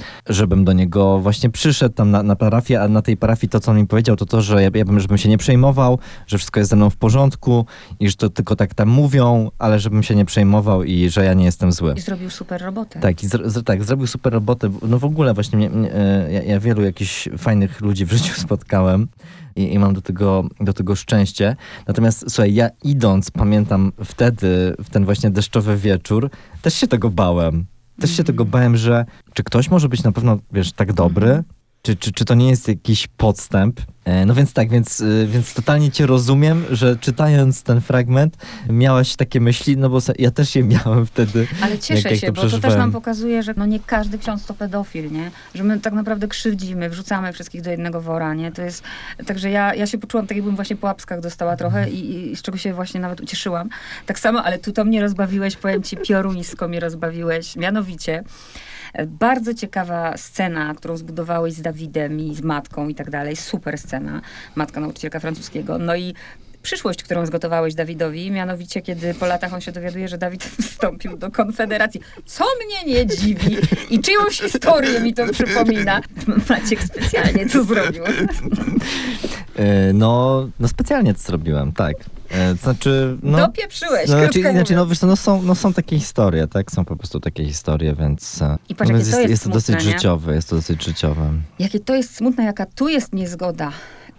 żebym 0.50 0.66
do 0.66 0.74
niego 0.74 1.20
właśnie 1.20 1.50
przyszedł 1.50 1.96
tam 1.96 2.12
na, 2.12 2.24
na 2.24 2.36
parafię, 2.36 2.82
a 2.82 2.88
na 2.88 3.02
tej 3.02 3.18
parafii 3.18 3.50
to, 3.50 3.60
co 3.60 3.72
on 3.72 3.78
mi 3.78 3.88
powiedział, 3.88 4.16
to 4.16 4.26
to, 4.26 4.42
że 4.42 4.64
ja, 4.64 4.70
ja 4.74 4.86
bym, 4.86 5.00
żebym 5.00 5.18
się 5.18 5.30
nie 5.30 5.38
przejmował, 5.38 6.00
że 6.28 6.38
wszystko 6.38 6.60
jest 6.60 6.70
ze 6.70 6.76
mną 6.76 6.90
w 6.90 6.96
porządku 6.96 7.66
i 8.00 8.10
że 8.10 8.16
to 8.16 8.30
tylko 8.30 8.56
tak 8.56 8.74
tam 8.74 8.90
mówią, 8.90 9.52
ale 9.60 9.80
żebym 9.80 10.04
się 10.04 10.16
nie 10.16 10.26
przejmował 10.26 10.84
i 10.84 11.10
że 11.10 11.26
ja 11.26 11.34
nie 11.34 11.46
jestem 11.46 11.72
zły. 11.72 11.94
I 11.98 12.02
zrobił 12.02 12.30
super 12.30 12.62
robotę. 12.62 13.00
Tak, 13.00 13.24
i 13.24 13.28
zro, 13.28 13.50
z, 13.50 13.64
tak, 13.64 13.84
zrobił 13.84 14.08
super 14.08 14.34
robotę. 14.34 14.70
No 14.82 15.00
w 15.00 15.06
ogóle 15.06 15.34
właśnie 15.34 15.58
mnie, 15.58 15.70
mnie, 15.70 15.94
e, 15.94 16.32
ja, 16.32 16.44
ja 16.44 16.60
wielu 16.60 16.82
jakichś 16.82 17.30
fajnych 17.38 17.82
ludzi 17.82 18.06
w 18.06 18.12
życiu 18.12 18.34
spotkałem 18.46 19.08
i, 19.56 19.74
i 19.74 19.80
mam 19.80 19.94
do 19.94 20.02
tego, 20.02 20.46
do 20.60 20.74
tego 20.74 20.96
szczęście. 20.96 21.56
Natomiast 21.88 22.26
słuchaj, 22.28 22.54
ja 22.54 22.70
idąc, 22.84 23.32
pamiętam 23.32 23.92
wtedy, 24.06 24.76
w 24.84 24.90
ten 24.90 25.06
właśnie 25.06 25.30
deszczowy 25.30 25.78
wieczór, 25.78 26.30
też 26.62 26.74
się 26.74 26.88
tego 26.88 27.10
bałem. 27.10 27.66
Też 28.00 28.18
się 28.18 28.24
tego 28.24 28.46
bałem, 28.46 28.78
że 28.78 29.06
czy 29.34 29.44
ktoś 29.44 29.70
może 29.72 29.90
być 29.90 30.04
na 30.04 30.12
pewno, 30.12 30.38
wiesz, 30.52 30.72
tak 30.74 30.94
dobry? 30.94 31.44
Czy, 31.82 31.96
czy, 31.96 32.12
czy 32.12 32.26
to 32.26 32.34
nie 32.34 32.50
jest 32.50 32.68
jakiś 32.68 33.08
podstęp? 33.08 33.82
E, 34.06 34.26
No 34.26 34.36
więc 34.36 34.54
tak, 34.54 34.70
więc, 34.70 35.00
y, 35.02 35.28
więc 35.30 35.54
totalnie 35.54 35.92
cię 35.92 36.06
rozumiem, 36.06 36.66
że 36.72 36.96
czytając 36.96 37.64
ten 37.64 37.82
fragment 37.82 38.38
miałaś 38.70 39.16
takie 39.16 39.42
myśli, 39.42 39.78
no 39.78 39.90
bo 39.90 40.00
ja 40.20 40.32
też 40.32 40.56
je 40.56 40.64
miałem 40.64 41.06
wtedy. 41.06 41.48
Ale 41.62 41.80
cieszę 41.80 42.10
jak 42.10 42.20
się, 42.20 42.28
to 42.28 42.34
bo 42.34 42.50
to 42.50 42.60
też 42.60 42.76
nam 42.76 42.92
pokazuje, 42.92 43.44
że 43.44 43.54
no 43.58 43.66
nie 43.66 43.80
każdy 43.80 44.18
ksiądz 44.18 44.46
to 44.46 44.54
pedofil, 44.54 45.12
nie? 45.12 45.32
Że 45.56 45.64
my 45.64 45.80
tak 45.80 45.94
naprawdę 45.94 46.28
krzywdzimy, 46.28 46.90
wrzucamy 46.90 47.34
wszystkich 47.34 47.62
do 47.62 47.70
jednego 47.72 48.02
wora, 48.02 48.34
nie? 48.34 48.52
To 48.52 48.62
jest, 48.62 48.84
także 49.26 49.50
ja, 49.50 49.76
ja 49.76 49.88
się 49.88 49.98
poczułam 49.98 50.28
tak, 50.28 50.38
jakbym 50.38 50.56
właśnie 50.56 50.76
po 50.76 50.88
łapskach 50.88 51.20
dostała 51.22 51.56
trochę 51.56 51.90
i, 51.90 52.32
i 52.32 52.36
z 52.36 52.42
czego 52.42 52.58
się 52.58 52.74
właśnie 52.74 53.00
nawet 53.00 53.22
ucieszyłam. 53.22 53.70
Tak 54.06 54.20
samo, 54.20 54.44
ale 54.44 54.60
tu 54.60 54.72
to 54.72 54.86
mnie 54.86 55.02
rozbawiłeś, 55.02 55.56
powiem 55.56 55.84
ci, 55.84 55.98
pioruńsko 55.98 56.68
mnie 56.68 56.80
rozbawiłeś, 56.80 57.56
mianowicie 57.56 58.14
e, 58.18 58.24
bardzo 59.08 59.54
ciekawa 59.54 60.18
scena, 60.18 60.74
którą 60.76 60.98
zbudowałeś 60.98 61.54
z 61.54 61.62
Dawidem 61.62 62.20
i 62.20 62.36
z 62.36 62.42
matką 62.42 62.88
i 62.88 62.96
tak 62.96 63.10
dalej. 63.10 63.36
Super 63.36 63.78
scena. 63.78 64.22
Matka 64.56 64.80
nauczycielka 64.80 65.20
francuskiego. 65.20 65.78
No 65.78 65.96
i 65.96 66.14
przyszłość, 66.62 67.04
którą 67.04 67.26
zgotowałeś 67.26 67.74
Dawidowi, 67.76 68.32
mianowicie 68.32 68.82
kiedy 68.82 69.14
po 69.14 69.26
latach 69.26 69.54
on 69.54 69.62
się 69.62 69.72
dowiaduje, 69.72 70.08
że 70.08 70.18
Dawid 70.18 70.44
wstąpił 70.62 71.18
do 71.18 71.32
Konfederacji. 71.32 72.02
Co 72.26 72.46
mnie 72.66 72.94
nie 72.94 73.08
dziwi 73.08 73.58
i 73.90 74.00
czyjąś 74.00 74.42
historię 74.42 75.00
mi 75.00 75.14
to 75.14 75.28
przypomina. 75.34 76.02
Maciek 76.50 76.84
specjalnie 76.84 77.50
to 77.50 77.64
zrobił. 77.64 78.04
E, 79.56 79.94
No, 79.94 80.50
no 80.60 80.68
specjalnie 80.68 81.14
to 81.14 81.20
zrobiłem, 81.20 81.72
tak. 81.72 81.96
E, 82.30 82.56
To 82.56 82.62
znaczy, 82.64 83.18
no... 83.24 83.38
Dopieprzyłeś, 83.38 84.10
no, 84.10 84.18
znaczy, 84.20 84.42
znaczy, 84.42 84.76
no, 84.76 84.88
wiesz, 84.88 85.02
no, 85.02 85.16
są, 85.16 85.42
no 85.42 85.56
są 85.56 85.74
takie 85.74 86.00
historie, 86.00 86.48
tak? 86.48 86.72
Są 86.72 86.86
po 86.86 86.96
prostu 86.96 87.20
takie 87.20 87.46
historie, 87.46 87.96
więc, 87.96 88.42
e, 88.42 88.58
I 88.70 88.76
patrz, 88.76 88.92
no, 88.92 88.98
więc 88.98 89.12
to 89.12 89.18
jest, 89.18 89.22
jest 89.22 89.32
jest 89.32 89.44
to 89.44 89.50
dosyć 89.50 89.76
nie? 89.76 89.82
życiowe, 89.92 90.36
jest 90.36 90.50
to 90.50 90.56
dosyć 90.56 90.84
życiowe. 90.84 91.32
Jakie 91.60 91.80
to 91.80 91.96
jest 91.96 92.16
smutne, 92.16 92.44
jaka 92.44 92.66
tu 92.66 92.88
jest 92.88 93.14
niezgoda. 93.14 93.72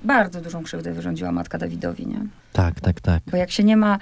Bardzo 0.04 0.40
dużą 0.40 0.62
krzywdę 0.62 0.92
wyrządziła 0.92 1.32
matka 1.32 1.58
Dawidowi, 1.58 2.06
nie? 2.06 2.26
Tak, 2.52 2.80
tak, 2.80 3.00
tak. 3.00 3.22
Bo 3.30 3.36
jak 3.36 3.50
się 3.50 3.64
nie 3.64 3.76
ma 3.76 3.98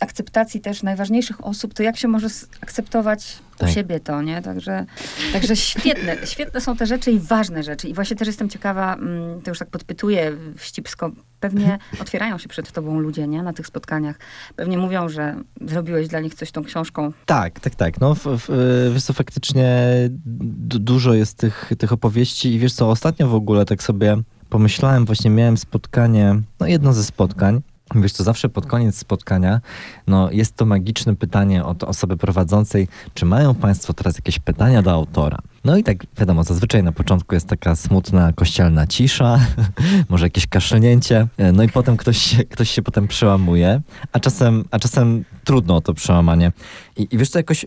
akceptacji 0.00 0.60
też 0.60 0.82
najważniejszych 0.82 1.44
osób, 1.46 1.74
to 1.74 1.82
jak 1.82 1.96
się 1.96 2.08
może 2.08 2.26
akceptować 2.60 3.38
Tak. 3.58 3.68
u 3.68 3.72
siebie 3.72 4.00
to, 4.00 4.22
nie? 4.22 4.42
Także, 4.42 4.86
także 5.32 5.56
świetne, 5.56 6.16
świetne 6.26 6.60
są 6.60 6.76
te 6.76 6.86
rzeczy 6.86 7.10
i 7.12 7.18
ważne 7.18 7.62
rzeczy. 7.62 7.88
I 7.88 7.94
właśnie 7.94 8.16
też 8.16 8.28
jestem 8.28 8.48
ciekawa, 8.48 8.94
mm, 8.94 9.42
to 9.42 9.50
już 9.50 9.58
tak 9.58 9.70
podpytuję 9.70 10.32
wścibsko, 10.56 11.10
pewnie 11.40 11.78
otwierają 12.02 12.38
się 12.38 12.48
przed 12.48 12.72
tobą 12.72 12.98
ludzie, 12.98 13.28
nie? 13.28 13.42
Na 13.42 13.52
tych 13.52 13.66
spotkaniach. 13.66 14.18
Pewnie 14.56 14.78
mówią, 14.78 15.08
że 15.08 15.36
zrobiłeś 15.66 16.08
dla 16.08 16.20
nich 16.20 16.34
coś 16.34 16.50
tą 16.52 16.64
książką. 16.64 17.12
Tak, 17.26 17.60
tak, 17.60 17.74
tak. 17.74 18.00
No, 18.00 18.14
w, 18.14 18.24
w, 18.24 18.90
wiesz 18.94 19.02
co, 19.02 19.12
faktycznie 19.12 19.88
du- 20.26 20.78
dużo 20.78 21.14
jest 21.14 21.36
tych, 21.38 21.70
tych 21.78 21.92
opowieści 21.92 22.52
i 22.54 22.58
wiesz 22.58 22.72
co, 22.72 22.90
ostatnio 22.90 23.28
w 23.28 23.34
ogóle 23.34 23.64
tak 23.64 23.82
sobie 23.82 24.16
pomyślałem, 24.50 25.04
właśnie 25.04 25.30
miałem 25.30 25.56
spotkanie, 25.56 26.40
no 26.60 26.66
jedno 26.66 26.92
ze 26.92 27.04
spotkań, 27.04 27.62
Wiesz 27.94 28.12
co, 28.12 28.24
zawsze 28.24 28.48
pod 28.48 28.66
koniec 28.66 28.96
spotkania, 28.96 29.60
no 30.06 30.30
jest 30.30 30.56
to 30.56 30.66
magiczne 30.66 31.16
pytanie 31.16 31.64
od 31.64 31.84
osoby 31.84 32.16
prowadzącej, 32.16 32.88
czy 33.14 33.26
mają 33.26 33.54
Państwo 33.54 33.92
teraz 33.92 34.14
jakieś 34.14 34.38
pytania 34.38 34.82
do 34.82 34.92
autora? 34.92 35.38
No 35.64 35.76
i 35.76 35.82
tak 35.82 36.06
wiadomo, 36.18 36.44
zazwyczaj 36.44 36.82
na 36.82 36.92
początku 36.92 37.34
jest 37.34 37.46
taka 37.46 37.76
smutna 37.76 38.32
kościelna 38.32 38.86
cisza, 38.86 39.40
może 40.08 40.26
jakieś 40.26 40.46
kaszlnięcie, 40.46 41.26
no 41.52 41.62
i 41.62 41.68
potem 41.68 41.96
ktoś 41.96 42.18
się, 42.18 42.44
ktoś 42.44 42.70
się 42.70 42.82
potem 42.82 43.08
przełamuje, 43.08 43.80
a 44.12 44.20
czasem, 44.20 44.64
a 44.70 44.78
czasem 44.78 45.24
trudno 45.44 45.76
o 45.76 45.80
to 45.80 45.94
przełamanie. 45.94 46.52
I, 46.96 47.08
i 47.10 47.18
wiesz 47.18 47.30
co, 47.30 47.38
jakoś 47.38 47.66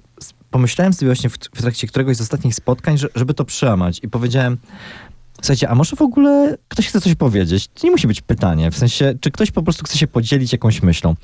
pomyślałem 0.51 0.93
sobie 0.93 1.07
właśnie 1.07 1.29
w, 1.29 1.37
w 1.37 1.61
trakcie 1.61 1.87
któregoś 1.87 2.17
z 2.17 2.21
ostatnich 2.21 2.55
spotkań, 2.55 2.97
że, 2.97 3.07
żeby 3.15 3.33
to 3.33 3.45
przełamać 3.45 3.99
i 4.03 4.07
powiedziałem, 4.07 4.57
Słuchajcie, 5.41 5.69
a 5.69 5.75
może 5.75 5.95
w 5.95 6.01
ogóle 6.01 6.57
ktoś 6.67 6.87
chce 6.87 7.01
coś 7.01 7.15
powiedzieć? 7.15 7.67
To 7.67 7.87
nie 7.87 7.91
musi 7.91 8.07
być 8.07 8.21
pytanie, 8.21 8.71
w 8.71 8.77
sensie, 8.77 9.13
czy 9.21 9.31
ktoś 9.31 9.51
po 9.51 9.63
prostu 9.63 9.85
chce 9.85 9.97
się 9.97 10.07
podzielić 10.07 10.51
jakąś 10.51 10.81
myślą. 10.81 11.15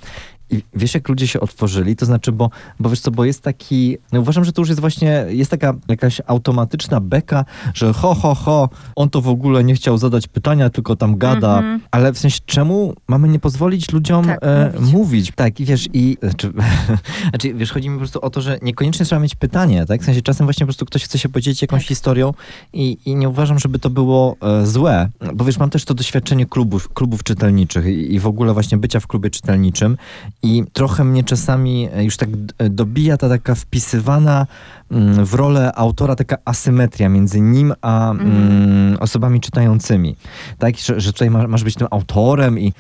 I 0.50 0.62
wiesz, 0.74 0.94
jak 0.94 1.10
ludzie 1.10 1.28
się 1.28 1.40
otworzyli? 1.40 1.96
To 1.96 2.06
znaczy, 2.06 2.32
bo, 2.32 2.50
bo 2.80 2.90
wiesz 2.90 3.00
co, 3.00 3.12
bo 3.12 3.26
jest 3.26 3.42
taki, 3.42 3.98
no 4.12 4.20
uważam, 4.20 4.46
że 4.46 4.52
to 4.52 4.62
już 4.62 4.70
jest 4.70 4.82
właśnie, 4.82 5.26
jest 5.30 5.52
taka 5.52 5.74
jakaś 5.88 6.22
automatyczna 6.28 7.00
beka, 7.02 7.46
że 7.74 7.94
ho, 7.94 8.16
ho, 8.16 8.36
ho, 8.36 8.70
on 8.96 9.10
to 9.10 9.22
w 9.22 9.28
ogóle 9.28 9.64
nie 9.64 9.76
chciał 9.76 9.98
zadać 9.98 10.28
pytania, 10.28 10.70
tylko 10.70 10.96
tam 10.96 11.18
gada. 11.18 11.58
Mhm. 11.58 11.82
Ale 11.92 12.14
w 12.14 12.20
sensie, 12.20 12.40
czemu 12.46 12.94
mamy 13.08 13.28
nie 13.28 13.40
pozwolić 13.40 13.92
ludziom 13.92 14.26
Tak, 14.26 14.40
e, 14.42 14.72
mówić. 14.80 14.94
mówić. 14.94 15.32
Tak, 15.36 15.60
i 15.60 15.66
wiesz, 15.66 15.88
i 15.94 16.18
znaczy, 16.22 16.54
znaczy, 17.30 17.54
wiesz, 17.54 17.72
chodzi 17.72 17.90
mi 17.90 17.96
po 17.96 18.00
prostu 18.00 18.20
o 18.22 18.30
to, 18.30 18.42
że 18.42 18.60
niekoniecznie 18.62 19.06
trzeba 19.06 19.22
mieć 19.22 19.36
pytanie, 19.36 19.86
tak? 19.86 20.02
W 20.02 20.06
sensie 20.06 20.22
czasem 20.22 20.48
właśnie 20.48 20.64
po 20.64 20.68
prostu 20.68 20.86
ktoś 20.86 21.04
chce 21.04 21.20
się 21.20 21.30
podzielić 21.30 21.62
jakąś 21.62 21.82
Tak. 21.82 21.88
historią 21.88 22.34
i, 22.74 22.98
i 23.06 23.16
nie 23.16 23.30
uważam, 23.30 23.60
żeby 23.60 23.80
to 23.80 23.90
było 23.90 24.36
e, 24.42 24.66
złe. 24.66 25.10
Bo 25.36 25.46
wiesz, 25.46 25.58
mam 25.58 25.70
też 25.70 25.86
to 25.86 25.94
doświadczenie 25.94 26.46
klubów, 26.46 26.94
klubów 26.94 27.24
czytelniczych 27.24 27.86
i, 27.86 28.14
i 28.14 28.20
w 28.20 28.28
ogóle 28.28 28.54
właśnie 28.54 28.78
bycia 28.78 29.00
w 29.00 29.08
klubie 29.08 29.30
czytelniczym 29.30 29.98
i 30.44 30.64
trochę 30.74 31.04
mnie 31.04 31.24
czasami 31.24 31.90
e, 31.94 32.04
już 32.04 32.18
tak 32.18 32.36
d- 32.36 32.70
dobija 32.70 33.18
ta 33.18 33.30
taka 33.30 33.56
wpisywana 33.56 34.48
mm, 34.92 35.26
w 35.26 35.34
rolę 35.34 35.72
autora 35.76 36.16
taka 36.16 36.38
asymetria 36.46 37.10
między 37.10 37.42
nim 37.42 37.74
a 37.82 38.12
mm, 38.12 38.98
osobami 39.00 39.40
czytającymi. 39.40 40.16
Tak, 40.60 40.78
że, 40.78 41.00
że 41.00 41.14
tutaj 41.14 41.30
ma, 41.30 41.48
masz 41.48 41.64
być 41.64 41.76
tym 41.76 41.88
autorem 41.92 42.60
i 42.60 42.74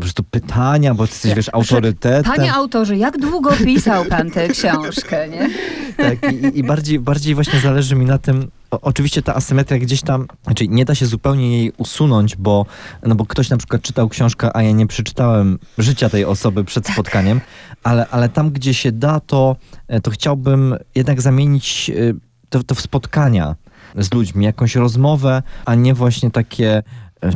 prostu 0.00 0.22
pytania, 0.22 0.94
bo 0.94 1.06
ty 1.06 1.12
jesteś, 1.12 1.34
wiesz, 1.34 1.50
autorytetem. 1.52 2.36
Panie 2.36 2.52
autorze, 2.52 2.96
jak 2.96 3.18
długo 3.18 3.50
pisał 3.64 4.04
pan 4.04 4.30
tę 4.30 4.48
książkę, 4.48 5.28
nie? 5.28 5.50
Tak, 5.96 6.32
i, 6.32 6.58
i 6.58 6.62
bardziej, 6.62 6.98
bardziej 6.98 7.34
właśnie 7.34 7.60
zależy 7.60 7.96
mi 7.96 8.04
na 8.04 8.18
tym, 8.18 8.50
oczywiście 8.70 9.22
ta 9.22 9.34
asymetria 9.34 9.78
gdzieś 9.78 10.02
tam, 10.02 10.26
znaczy 10.44 10.68
nie 10.68 10.84
da 10.84 10.94
się 10.94 11.06
zupełnie 11.06 11.58
jej 11.58 11.72
usunąć, 11.76 12.36
bo, 12.36 12.66
no 13.02 13.14
bo 13.14 13.26
ktoś 13.26 13.50
na 13.50 13.56
przykład 13.56 13.82
czytał 13.82 14.08
książkę, 14.08 14.56
a 14.56 14.62
ja 14.62 14.72
nie 14.72 14.86
przeczytałem 14.86 15.58
życia 15.78 16.08
tej 16.08 16.24
osoby 16.24 16.64
przed 16.64 16.88
spotkaniem, 16.88 17.40
ale, 17.82 18.06
ale 18.08 18.28
tam, 18.28 18.50
gdzie 18.50 18.74
się 18.74 18.92
da, 18.92 19.20
to, 19.20 19.56
e, 19.88 20.00
to 20.00 20.10
chciałbym 20.10 20.76
jednak 20.94 21.20
zamienić 21.22 21.90
e, 21.90 22.14
to, 22.48 22.62
to 22.62 22.74
w 22.74 22.80
spotkania 22.80 23.56
z 23.96 24.14
ludźmi, 24.14 24.44
jakąś 24.44 24.74
rozmowę, 24.76 25.42
a 25.64 25.74
nie 25.74 25.94
właśnie 25.94 26.30
takie 26.30 26.82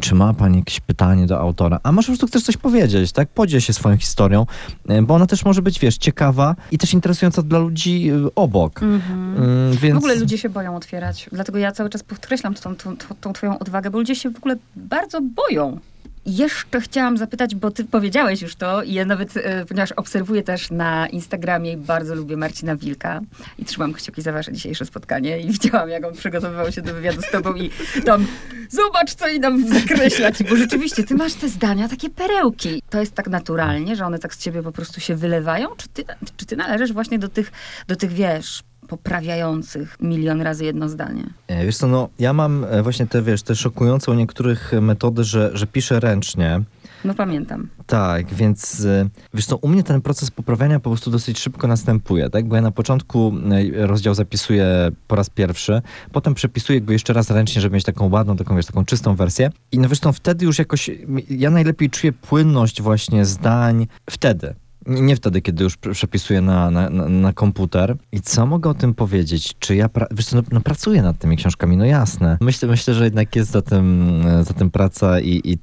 czy 0.00 0.14
ma 0.14 0.34
pani 0.34 0.58
jakieś 0.58 0.80
pytanie 0.80 1.26
do 1.26 1.40
autora? 1.40 1.80
A 1.82 1.92
może 1.92 2.06
po 2.06 2.10
prostu 2.10 2.26
chcesz 2.26 2.42
coś 2.42 2.56
powiedzieć, 2.56 3.12
tak? 3.12 3.28
Podziel 3.28 3.60
się 3.60 3.72
swoją 3.72 3.96
historią, 3.96 4.46
e, 4.88 5.02
bo 5.02 5.14
ona 5.14 5.26
też 5.26 5.44
może 5.44 5.62
być, 5.62 5.80
wiesz, 5.80 5.98
ciekawa 5.98 6.56
i 6.70 6.78
też 6.78 6.94
interesująca 6.94 7.42
dla 7.42 7.58
ludzi 7.58 8.10
e, 8.10 8.28
obok. 8.34 8.82
Mhm. 8.82 9.36
Mm, 9.36 9.76
Więc... 9.76 9.94
W 9.94 9.98
ogóle 9.98 10.14
ludzie 10.14 10.38
się 10.38 10.48
boją 10.48 10.76
otwierać. 10.76 11.28
Dlatego 11.32 11.58
ja 11.58 11.72
cały 11.72 11.90
czas 11.90 12.02
podkreślam 12.02 12.54
tą, 12.54 12.76
tą, 12.76 12.96
tą 13.20 13.32
twoją 13.32 13.58
odwagę, 13.58 13.90
bo 13.90 13.98
ludzie 13.98 14.14
się 14.14 14.30
w 14.30 14.36
ogóle 14.36 14.56
bardzo 14.76 15.20
boją. 15.20 15.78
Jeszcze 16.26 16.80
chciałam 16.80 17.16
zapytać, 17.16 17.54
bo 17.54 17.70
ty 17.70 17.84
powiedziałeś 17.84 18.42
już 18.42 18.56
to 18.56 18.82
i 18.82 18.92
ja 18.92 19.04
nawet, 19.04 19.36
e, 19.36 19.64
ponieważ 19.64 19.92
obserwuję 19.92 20.42
też 20.42 20.70
na 20.70 21.06
Instagramie 21.06 21.72
i 21.72 21.76
bardzo 21.76 22.14
lubię 22.14 22.36
Marcina 22.36 22.76
Wilka 22.76 23.20
i 23.58 23.64
trzymam 23.64 23.92
kciuki 23.92 24.22
za 24.22 24.32
wasze 24.32 24.52
dzisiejsze 24.52 24.84
spotkanie 24.84 25.40
i 25.40 25.50
widziałam, 25.52 25.88
jak 25.88 26.04
on 26.04 26.14
przygotowywał 26.14 26.72
się 26.72 26.82
do 26.82 26.94
wywiadu 26.94 27.22
z 27.22 27.30
tobą 27.30 27.54
i 27.54 27.70
tam 28.04 28.26
zobacz, 28.68 29.14
co 29.14 29.28
i 29.28 29.40
nam 29.40 29.68
zakreślać, 29.68 30.42
bo 30.42 30.56
rzeczywiście 30.56 31.04
ty 31.04 31.14
masz 31.14 31.34
te 31.34 31.48
zdania, 31.48 31.88
takie 31.88 32.10
perełki. 32.10 32.82
To 32.90 33.00
jest 33.00 33.14
tak 33.14 33.28
naturalnie, 33.28 33.96
że 33.96 34.06
one 34.06 34.18
tak 34.18 34.34
z 34.34 34.38
ciebie 34.38 34.62
po 34.62 34.72
prostu 34.72 35.00
się 35.00 35.14
wylewają? 35.14 35.68
Czy 35.76 35.88
ty, 35.88 36.04
czy 36.36 36.46
ty 36.46 36.56
należysz 36.56 36.92
właśnie 36.92 37.18
do 37.18 37.28
tych, 37.28 37.52
do 37.88 37.96
tych, 37.96 38.12
wiesz, 38.12 38.62
poprawiających 38.86 39.96
milion 40.00 40.40
razy 40.40 40.64
jedno 40.64 40.88
zdanie? 40.88 41.24
E, 41.48 41.64
Wiesz 41.66 41.76
co, 41.76 41.86
no 41.86 42.08
ja 42.18 42.32
mam 42.32 42.64
e, 42.64 42.82
właśnie 42.82 43.06
te, 43.06 43.22
wiesz, 43.22 43.42
te 43.42 43.54
szokujące 43.56 44.10
u 44.10 44.14
niektórych 44.14 44.72
metody, 44.80 45.24
że, 45.24 45.50
że 45.54 45.66
piszę 45.66 46.00
ręcznie. 46.00 46.60
No 47.04 47.14
pamiętam. 47.14 47.68
Tak, 47.86 48.34
więc 48.34 48.84
e, 48.84 49.08
wiesz 49.34 49.46
co, 49.46 49.56
u 49.56 49.68
mnie 49.68 49.82
ten 49.82 50.00
proces 50.02 50.30
poprawiania 50.30 50.80
po 50.80 50.90
prostu 50.90 51.10
dosyć 51.10 51.38
szybko 51.38 51.66
następuje, 51.66 52.30
tak? 52.30 52.48
Bo 52.48 52.56
ja 52.56 52.62
na 52.62 52.70
początku 52.70 53.32
e, 53.80 53.86
rozdział 53.86 54.14
zapisuję 54.14 54.90
po 55.08 55.16
raz 55.16 55.30
pierwszy, 55.30 55.82
potem 56.12 56.34
przepisuję 56.34 56.80
go 56.80 56.92
jeszcze 56.92 57.12
raz 57.12 57.30
ręcznie, 57.30 57.60
żeby 57.62 57.74
mieć 57.74 57.84
taką 57.84 58.10
ładną, 58.10 58.36
taką, 58.36 58.56
wiesz, 58.56 58.66
taką 58.66 58.84
czystą 58.84 59.14
wersję. 59.14 59.50
I 59.72 59.78
no 59.78 59.88
wiesz, 59.88 60.02
no 60.02 60.12
wtedy 60.12 60.44
już 60.44 60.58
jakoś, 60.58 60.90
ja 61.30 61.50
najlepiej 61.50 61.90
czuję 61.90 62.12
płynność 62.12 62.82
właśnie 62.82 63.24
zdań 63.24 63.86
wtedy. 64.10 64.54
Nie 64.86 65.16
wtedy, 65.16 65.42
kiedy 65.42 65.64
już 65.64 65.76
prze- 65.76 65.92
przepisuję 65.92 66.40
na, 66.40 66.70
na, 66.70 66.90
na, 66.90 67.32
komputer. 67.32 67.96
I 68.12 68.20
co 68.20 68.46
mogę 68.46 68.70
o 68.70 68.74
tym 68.74 68.94
powiedzieć? 68.94 69.54
Czy 69.58 69.76
ja, 69.76 69.86
pra- 69.86 70.06
wiesz 70.10 70.26
co, 70.26 70.36
no, 70.36 70.42
no 70.52 70.60
pracuję 70.60 71.02
nad 71.02 71.18
tymi 71.18 71.36
książkami, 71.36 71.76
no 71.76 71.84
jasne. 71.84 72.38
Myślę, 72.40 72.68
myślę 72.68 72.94
że 72.94 73.04
jednak 73.04 73.36
jest 73.36 73.50
za 73.50 73.62
tym, 73.62 74.12
za 74.42 74.54
tym 74.54 74.70
praca 74.70 75.20
i, 75.20 75.40
i 75.44 75.58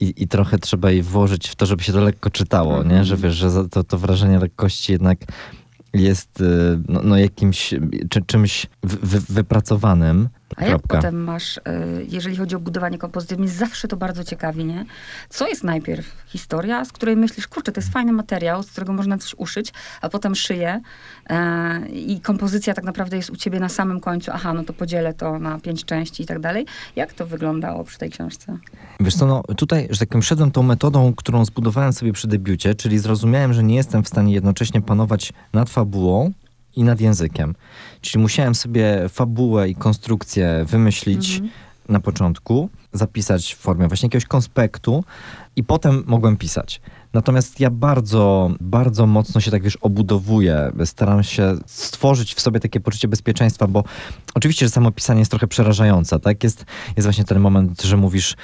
i, 0.00 0.14
I 0.16 0.28
trochę 0.28 0.58
trzeba 0.58 0.90
jej 0.90 1.02
włożyć 1.02 1.48
w 1.48 1.54
to, 1.56 1.66
żeby 1.66 1.82
się 1.82 1.92
to 1.92 2.00
lekko 2.00 2.30
czytało, 2.30 2.76
Mhm. 2.78 2.96
nie? 2.96 3.04
Że 3.04 3.16
wiesz, 3.16 3.34
że 3.34 3.68
to, 3.68 3.84
to 3.84 3.98
wrażenie 3.98 4.38
lekkości 4.38 4.92
jednak 4.92 5.18
jest 5.94 6.40
y, 6.40 6.44
no, 6.88 7.00
no 7.04 7.16
jakimś 7.16 7.74
czy, 8.10 8.22
czymś 8.26 8.66
wy, 8.82 9.20
wypracowanym. 9.20 10.28
A 10.56 10.64
jak 10.64 10.82
potem 10.82 11.24
masz, 11.24 11.56
y, 11.56 11.60
jeżeli 12.08 12.36
chodzi 12.36 12.56
o 12.56 12.60
budowanie 12.60 12.98
kompozycji, 12.98 13.36
mnie 13.36 13.48
zawsze 13.48 13.88
to 13.88 13.96
bardzo 13.96 14.24
ciekawi, 14.24 14.64
nie? 14.64 14.84
Co 15.28 15.48
jest 15.48 15.64
najpierw? 15.64 16.16
Historia, 16.26 16.84
z 16.84 16.92
której 16.92 17.16
myślisz, 17.16 17.48
kurczę, 17.48 17.72
to 17.72 17.80
jest 17.80 17.92
fajny 17.92 18.12
materiał, 18.12 18.62
z 18.62 18.70
którego 18.70 18.92
można 18.92 19.18
coś 19.18 19.34
uszyć, 19.34 19.72
a 20.00 20.08
potem 20.08 20.34
szyję 20.34 20.80
e, 21.30 21.88
i 21.88 22.20
kompozycja 22.20 22.74
tak 22.74 22.84
naprawdę 22.84 23.16
jest 23.16 23.30
u 23.30 23.36
ciebie 23.36 23.60
na 23.60 23.68
samym 23.68 24.00
końcu, 24.00 24.30
aha, 24.34 24.54
no 24.54 24.64
to 24.64 24.72
podzielę 24.72 25.14
to 25.14 25.38
na 25.38 25.58
pięć 25.58 25.84
części 25.84 26.22
i 26.22 26.26
tak 26.26 26.40
dalej. 26.40 26.66
Jak 26.96 27.12
to 27.12 27.26
wyglądało 27.26 27.84
przy 27.84 27.98
tej 27.98 28.10
książce? 28.10 28.58
Wiesz 29.00 29.14
co, 29.14 29.26
no 29.26 29.42
tutaj, 29.56 29.88
że 29.90 29.98
tak 29.98 30.08
powiem, 30.08 30.22
szedłem 30.22 30.50
tą 30.50 30.62
metodą, 30.62 31.14
którą 31.14 31.44
zbudowałem 31.44 31.92
sobie 31.92 32.12
przy 32.12 32.28
debiucie, 32.28 32.74
czyli 32.74 32.98
zrozumiałem, 32.98 33.52
że 33.52 33.62
nie 33.62 33.76
jestem 33.76 34.02
w 34.02 34.08
stanie 34.08 34.34
jednocześnie 34.34 34.82
panować 34.82 35.32
nad 35.52 35.70
fabułą 35.70 36.32
i 36.76 36.84
nad 36.84 37.00
językiem. 37.00 37.54
Czyli 38.00 38.22
musiałem 38.22 38.54
sobie 38.54 39.08
fabułę 39.08 39.68
i 39.68 39.74
konstrukcję 39.74 40.64
wymyślić 40.68 41.34
Mhm. 41.34 41.50
na 41.88 42.00
początku, 42.00 42.68
zapisać 42.92 43.54
w 43.54 43.58
formie 43.58 43.88
właśnie 43.88 44.06
jakiegoś 44.06 44.26
konspektu 44.26 45.04
i 45.56 45.64
potem 45.64 46.02
mogłem 46.06 46.36
pisać. 46.36 46.80
Natomiast 47.12 47.60
ja 47.60 47.70
bardzo, 47.70 48.50
bardzo 48.60 49.06
mocno 49.06 49.40
się 49.40 49.50
tak 49.50 49.62
wiesz, 49.62 49.76
obudowuję. 49.76 50.72
Staram 50.84 51.22
się 51.22 51.56
stworzyć 51.66 52.34
w 52.34 52.40
sobie 52.40 52.60
takie 52.60 52.80
poczucie 52.80 53.08
bezpieczeństwa, 53.08 53.66
bo 53.66 53.84
oczywiście, 54.34 54.66
że 54.66 54.70
samo 54.70 54.92
pisanie 54.92 55.18
jest 55.18 55.30
trochę 55.30 55.46
przerażające, 55.46 56.20
tak? 56.20 56.44
Jest, 56.44 56.64
jest 56.96 57.06
właśnie 57.06 57.24
ten 57.24 57.40
moment, 57.40 57.82
że 57.82 57.96
mówisz, 57.96 58.36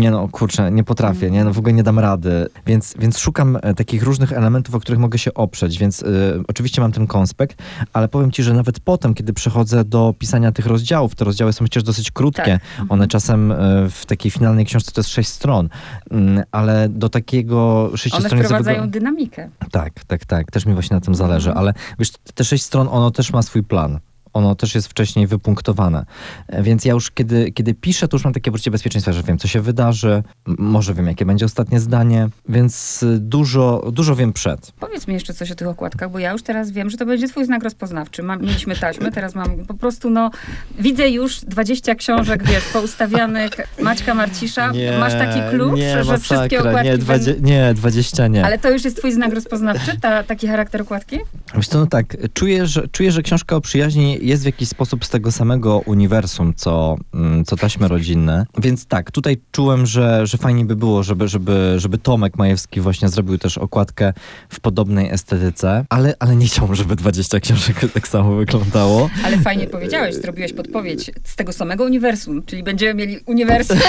nie 0.00 0.10
no, 0.10 0.28
kurczę, 0.28 0.70
nie 0.70 0.84
potrafię, 0.84 1.30
nie, 1.30 1.44
no 1.44 1.52
w 1.52 1.58
ogóle 1.58 1.72
nie 1.72 1.82
dam 1.82 1.98
rady. 1.98 2.46
Więc, 2.66 2.94
więc 2.98 3.18
szukam 3.18 3.58
e, 3.62 3.74
takich 3.74 4.02
różnych 4.02 4.32
elementów, 4.32 4.74
o 4.74 4.80
których 4.80 5.00
mogę 5.00 5.18
się 5.18 5.34
oprzeć, 5.34 5.78
więc 5.78 6.02
e, 6.02 6.06
oczywiście 6.48 6.80
mam 6.80 6.92
ten 6.92 7.06
konspekt, 7.06 7.58
ale 7.92 8.08
powiem 8.08 8.30
ci, 8.32 8.42
że 8.42 8.54
nawet 8.54 8.80
potem, 8.80 9.14
kiedy 9.14 9.32
przechodzę 9.32 9.84
do 9.84 10.14
pisania 10.18 10.52
tych 10.52 10.66
rozdziałów, 10.66 11.14
te 11.14 11.24
rozdziały 11.24 11.52
są 11.52 11.64
przecież 11.64 11.82
dosyć 11.82 12.10
krótkie, 12.10 12.58
Tak. 12.76 12.86
one 12.88 13.08
czasem 13.08 13.52
e, 13.52 13.56
w 13.90 14.06
takiej 14.06 14.30
finalnej 14.30 14.66
książce 14.66 14.92
to 14.92 15.00
jest 15.00 15.10
sześć 15.10 15.28
stron, 15.28 15.68
Mm, 16.10 16.44
ale 16.52 16.88
do 16.88 17.08
takiego 17.08 17.86
One 17.88 17.96
sześciostroniowego... 17.96 18.44
wprowadzają 18.54 18.90
dynamikę. 18.90 19.50
Tak, 19.70 20.04
tak, 20.04 20.24
tak. 20.24 20.50
Też 20.50 20.66
mi 20.66 20.74
właśnie 20.74 20.94
na 20.94 21.00
tym 21.00 21.14
zależy, 21.14 21.48
Mhm. 21.50 21.64
ale 21.64 21.74
wiesz, 21.98 22.10
te 22.34 22.44
sześć 22.44 22.64
stron, 22.64 22.88
ono 22.90 23.10
też 23.10 23.32
ma 23.32 23.42
swój 23.42 23.62
plan. 23.62 23.98
Ono 24.36 24.54
też 24.54 24.74
jest 24.74 24.88
wcześniej 24.88 25.26
wypunktowane. 25.26 26.06
E, 26.48 26.62
Więc 26.62 26.84
ja 26.84 26.92
już 26.92 27.10
kiedy, 27.10 27.52
kiedy 27.52 27.74
piszę, 27.74 28.08
to 28.08 28.16
już 28.16 28.24
mam 28.24 28.32
takie 28.32 28.50
poczucie 28.50 28.70
bezpieczeństwa, 28.70 29.12
że 29.12 29.22
wiem, 29.22 29.38
co 29.38 29.48
się 29.48 29.60
wydarzy, 29.60 30.22
może 30.46 30.94
wiem, 30.94 31.06
jakie 31.06 31.24
będzie 31.26 31.44
ostatnie 31.44 31.80
zdanie, 31.80 32.28
więc 32.48 33.02
y, 33.02 33.18
dużo, 33.20 33.90
dużo 33.92 34.16
wiem 34.16 34.32
przed. 34.32 34.72
Powiedz 34.80 35.08
mi 35.08 35.14
jeszcze 35.14 35.34
coś 35.34 35.50
o 35.50 35.54
tych 35.54 35.68
okładkach, 35.68 36.10
bo 36.10 36.18
ja 36.18 36.32
już 36.32 36.42
teraz 36.42 36.70
wiem, 36.70 36.90
że 36.90 36.96
to 36.96 37.06
będzie 37.06 37.28
twój 37.28 37.44
znak 37.44 37.64
rozpoznawczy. 37.64 38.22
Mam, 38.22 38.42
mieliśmy 38.42 38.76
taśmy, 38.76 39.12
teraz 39.12 39.34
mam 39.34 39.66
po 39.66 39.74
prostu, 39.74 40.10
no, 40.10 40.30
widzę 40.78 41.08
już 41.10 41.40
20 41.40 41.94
książek, 41.94 42.44
wiesz, 42.44 42.64
poustawianych 42.72 43.50
Maćka 43.82 44.14
Marcisza. 44.14 44.72
Masz 45.00 45.12
taki 45.12 45.40
klucz, 45.50 45.80
że 46.02 46.18
wszystkie 46.18 46.58
okładki... 46.60 46.84
nie, 46.84 46.90
będą- 46.90 47.04
dwadzie, 47.04 47.34
nie, 47.40 47.74
20 47.74 48.26
nie. 48.28 48.44
Ale 48.44 48.58
to 48.58 48.70
już 48.70 48.84
jest 48.84 48.96
twój 48.96 49.12
znak 49.12 49.34
rozpoznawczy, 49.34 50.00
ta, 50.00 50.22
taki 50.22 50.48
charakter 50.48 50.82
okładki? 50.82 51.18
Wiesz 51.54 51.68
co, 51.68 51.78
no 51.78 51.86
tak, 51.86 52.16
czuję 52.34 52.66
że, 52.66 52.88
czuję, 52.88 53.12
że 53.12 53.22
książka 53.22 53.56
o 53.56 53.60
przyjaźni 53.60 54.25
jest 54.26 54.42
w 54.42 54.46
jakiś 54.46 54.68
sposób 54.68 55.04
z 55.04 55.08
tego 55.10 55.32
samego 55.32 55.78
uniwersum, 55.78 56.54
co, 56.54 56.96
mm, 57.14 57.44
co 57.44 57.56
taśmy 57.56 57.88
rodzinne. 57.88 58.46
Więc 58.58 58.86
tak, 58.86 59.10
tutaj 59.10 59.36
czułem, 59.52 59.86
że, 59.86 60.26
że 60.26 60.38
fajnie 60.38 60.64
by 60.64 60.76
było, 60.76 61.02
żeby, 61.02 61.28
żeby, 61.28 61.74
żeby 61.76 61.98
Tomek 61.98 62.36
Majewski 62.36 62.80
właśnie 62.80 63.08
zrobił 63.08 63.38
też 63.38 63.58
okładkę 63.58 64.12
w 64.48 64.60
podobnej 64.60 65.10
estetyce, 65.10 65.84
ale, 65.88 66.14
ale 66.18 66.36
nie 66.36 66.46
chciałbym, 66.46 66.76
żeby 66.76 66.96
20 66.96 67.40
książek 67.40 67.76
tak 67.94 68.08
samo 68.08 68.36
wyglądało. 68.36 69.10
Ale 69.24 69.38
fajnie 69.38 69.66
powiedziałeś, 69.66 70.14
zrobiłeś 70.14 70.52
podpowiedź 70.52 71.10
z 71.24 71.36
tego 71.36 71.52
samego 71.52 71.84
uniwersum, 71.84 72.42
czyli 72.42 72.62
będziemy 72.62 72.94
mieli 72.94 73.18
uniwersum, 73.26 73.78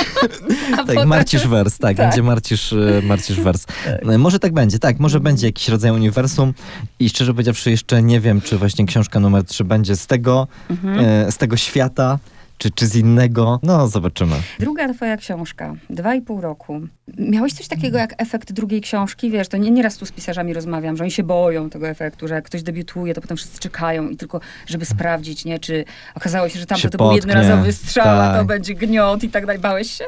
Tak, 0.75 0.85
potem... 0.85 1.07
Marcisz 1.07 1.47
Wers, 1.47 1.77
tak, 1.77 1.97
Tak. 1.97 2.05
będzie 2.05 2.23
Marcisz, 2.23 2.71
y, 2.73 3.01
Marcisz 3.03 3.39
Wers. 3.39 3.65
No, 4.03 4.17
Może 4.17 4.39
tak 4.39 4.53
będzie, 4.53 4.79
tak, 4.79 4.99
może 4.99 5.19
będzie 5.19 5.47
jakiś 5.47 5.69
rodzaj 5.69 5.91
uniwersum 5.91 6.53
i 6.99 7.09
szczerze 7.09 7.33
powiedziawszy 7.33 7.71
jeszcze 7.71 8.03
nie 8.03 8.19
wiem, 8.19 8.41
czy 8.41 8.57
właśnie 8.57 8.85
książka 8.85 9.19
numer 9.19 9.43
3 9.43 9.63
będzie 9.63 9.95
z 9.95 10.07
tego, 10.07 10.26
Mhm. 10.69 10.99
e, 10.99 11.32
z 11.32 11.38
tego 11.38 11.57
świata, 11.57 12.19
czy, 12.57 12.71
czy 12.71 12.88
z 12.88 12.95
innego. 12.95 13.59
No, 13.63 13.88
zobaczymy. 13.88 14.36
Druga 14.59 14.93
twoja 14.93 15.17
książka, 15.17 15.73
dwa 15.89 16.15
i 16.15 16.21
pół 16.21 16.41
roku. 16.41 16.82
Miałeś 17.17 17.53
coś 17.53 17.67
takiego 17.67 17.97
jak 17.97 18.13
efekt 18.17 18.51
drugiej 18.51 18.82
książki? 18.82 19.32
Wiesz, 19.32 19.47
to 19.47 19.57
nie, 19.57 19.71
nieraz 19.71 19.97
tu 19.97 20.05
z 20.05 20.11
pisarzami 20.11 20.53
rozmawiam, 20.53 20.97
że 20.97 21.03
oni 21.03 21.11
się 21.11 21.23
boją 21.23 21.69
tego 21.69 21.88
efektu, 21.88 22.28
że 22.28 22.34
jak 22.36 22.45
ktoś 22.45 22.63
debiutuje, 22.63 23.13
to 23.13 23.21
potem 23.21 23.38
wszyscy 23.38 23.59
czekają 23.59 24.09
i 24.09 24.17
tylko, 24.17 24.39
żeby 24.67 24.86
sprawdzić, 24.86 25.45
nie, 25.45 25.59
czy 25.59 25.86
okazało 26.15 26.49
się, 26.49 26.59
że 26.59 26.65
tamto 26.65 26.82
Się 26.82 26.89
to 26.89 26.97
był 26.97 27.11
jednorazowy 27.11 27.73
strzał, 27.73 28.21
a 28.21 28.32
to 28.32 28.38
tak. 28.38 28.47
będzie 28.47 28.73
gniot 28.73 29.23
i 29.23 29.30
tak 29.30 29.45
dalej. 29.45 29.61
Bałeś 29.61 29.91
się? 29.91 30.03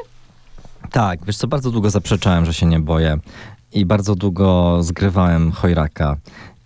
Tak, 0.92 1.26
wiesz 1.26 1.38
co, 1.38 1.48
bardzo 1.48 1.72
długo 1.72 1.90
zaprzeczałem, 1.90 2.46
że 2.46 2.54
się 2.54 2.66
nie 2.66 2.80
boję. 2.80 3.18
I 3.74 3.86
bardzo 3.86 4.16
długo 4.16 4.78
zgrywałem 4.84 5.52
chojraka. 5.52 6.16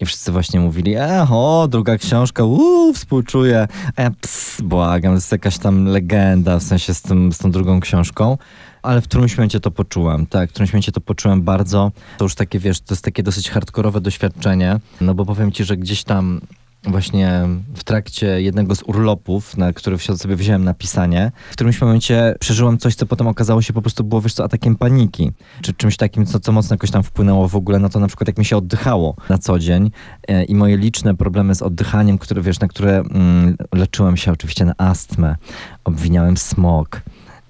I 0.04 0.06
wszyscy 0.06 0.32
właśnie 0.32 0.60
mówili, 0.60 0.96
e, 0.96 1.28
o, 1.30 1.68
druga 1.70 1.98
książka, 1.98 2.44
uuu, 2.44 2.94
współczuję. 2.94 3.68
A 3.96 4.02
ja, 4.02 4.12
ps, 4.12 4.62
błagam, 4.62 5.12
to 5.12 5.16
jest 5.16 5.32
jakaś 5.32 5.58
tam 5.58 5.86
legenda, 5.86 6.60
w 6.60 6.64
sensie 6.64 6.94
z, 6.94 7.02
tym, 7.02 7.34
z 7.34 7.38
tą 7.38 7.52
drugą 7.52 7.80
książką. 7.80 8.38
Ale 8.82 9.02
w 9.02 9.04
którymś 9.04 9.38
momencie 9.38 9.60
to 9.60 9.72
poczułem, 9.72 10.26
tak, 10.26 10.50
w 10.50 10.54
którymś 10.54 10.74
momencie 10.74 10.92
to 10.92 11.02
poczułem 11.02 11.42
bardzo. 11.42 11.92
To 12.18 12.26
już 12.26 12.36
takie, 12.36 12.60
wiesz, 12.60 12.82
to 12.82 12.94
jest 12.94 13.04
takie 13.04 13.24
dosyć 13.24 13.50
hardkorowe 13.50 14.02
doświadczenie, 14.02 14.80
no 15.02 15.14
bo 15.14 15.26
powiem 15.26 15.52
ci, 15.52 15.64
że 15.64 15.78
gdzieś 15.78 16.04
tam 16.04 16.42
właśnie 16.88 17.42
w 17.76 17.84
trakcie 17.84 18.42
jednego 18.42 18.76
z 18.76 18.84
urlopów, 18.84 19.58
na 19.58 19.74
który 19.74 19.98
wsi- 19.98 20.18
sobie 20.18 20.36
wziąłem 20.36 20.64
na 20.64 20.74
pisanie, 20.74 21.32
w 21.50 21.54
którymś 21.54 21.82
momencie 21.82 22.36
przeżyłem 22.40 22.78
coś, 22.78 22.96
co 22.96 23.06
potem 23.06 23.28
okazało 23.28 23.62
się 23.62 23.74
po 23.74 23.82
prostu 23.82 24.04
było, 24.04 24.22
wiesz 24.22 24.34
co, 24.34 24.44
atakiem 24.44 24.76
paniki. 24.76 25.32
Czy 25.62 25.74
czymś 25.74 25.98
takim, 25.98 26.26
co, 26.26 26.40
co 26.40 26.52
mocno 26.52 26.74
jakoś 26.74 26.92
tam 26.92 27.04
wpłynęło 27.04 27.48
w 27.48 27.56
ogóle 27.56 27.80
na 27.80 27.90
to, 27.90 28.00
na 28.00 28.08
przykład 28.08 28.28
jak 28.28 28.38
mi 28.38 28.46
się 28.46 28.58
oddychało 28.58 29.16
na 29.30 29.38
co 29.38 29.60
dzień 29.60 29.92
e, 30.28 30.44
i 30.44 30.56
moje 30.56 30.78
liczne 30.78 31.16
problemy 31.16 31.56
z 31.56 31.62
oddychaniem, 31.62 32.18
które, 32.18 32.42
wiesz, 32.42 32.60
na 32.60 32.68
które 32.68 32.98
mm, 33.00 33.58
leczyłem 33.74 34.18
się 34.18 34.32
oczywiście 34.32 34.66
na 34.66 34.74
astmę, 34.78 35.36
obwiniałem 35.84 36.38
smog, 36.38 37.02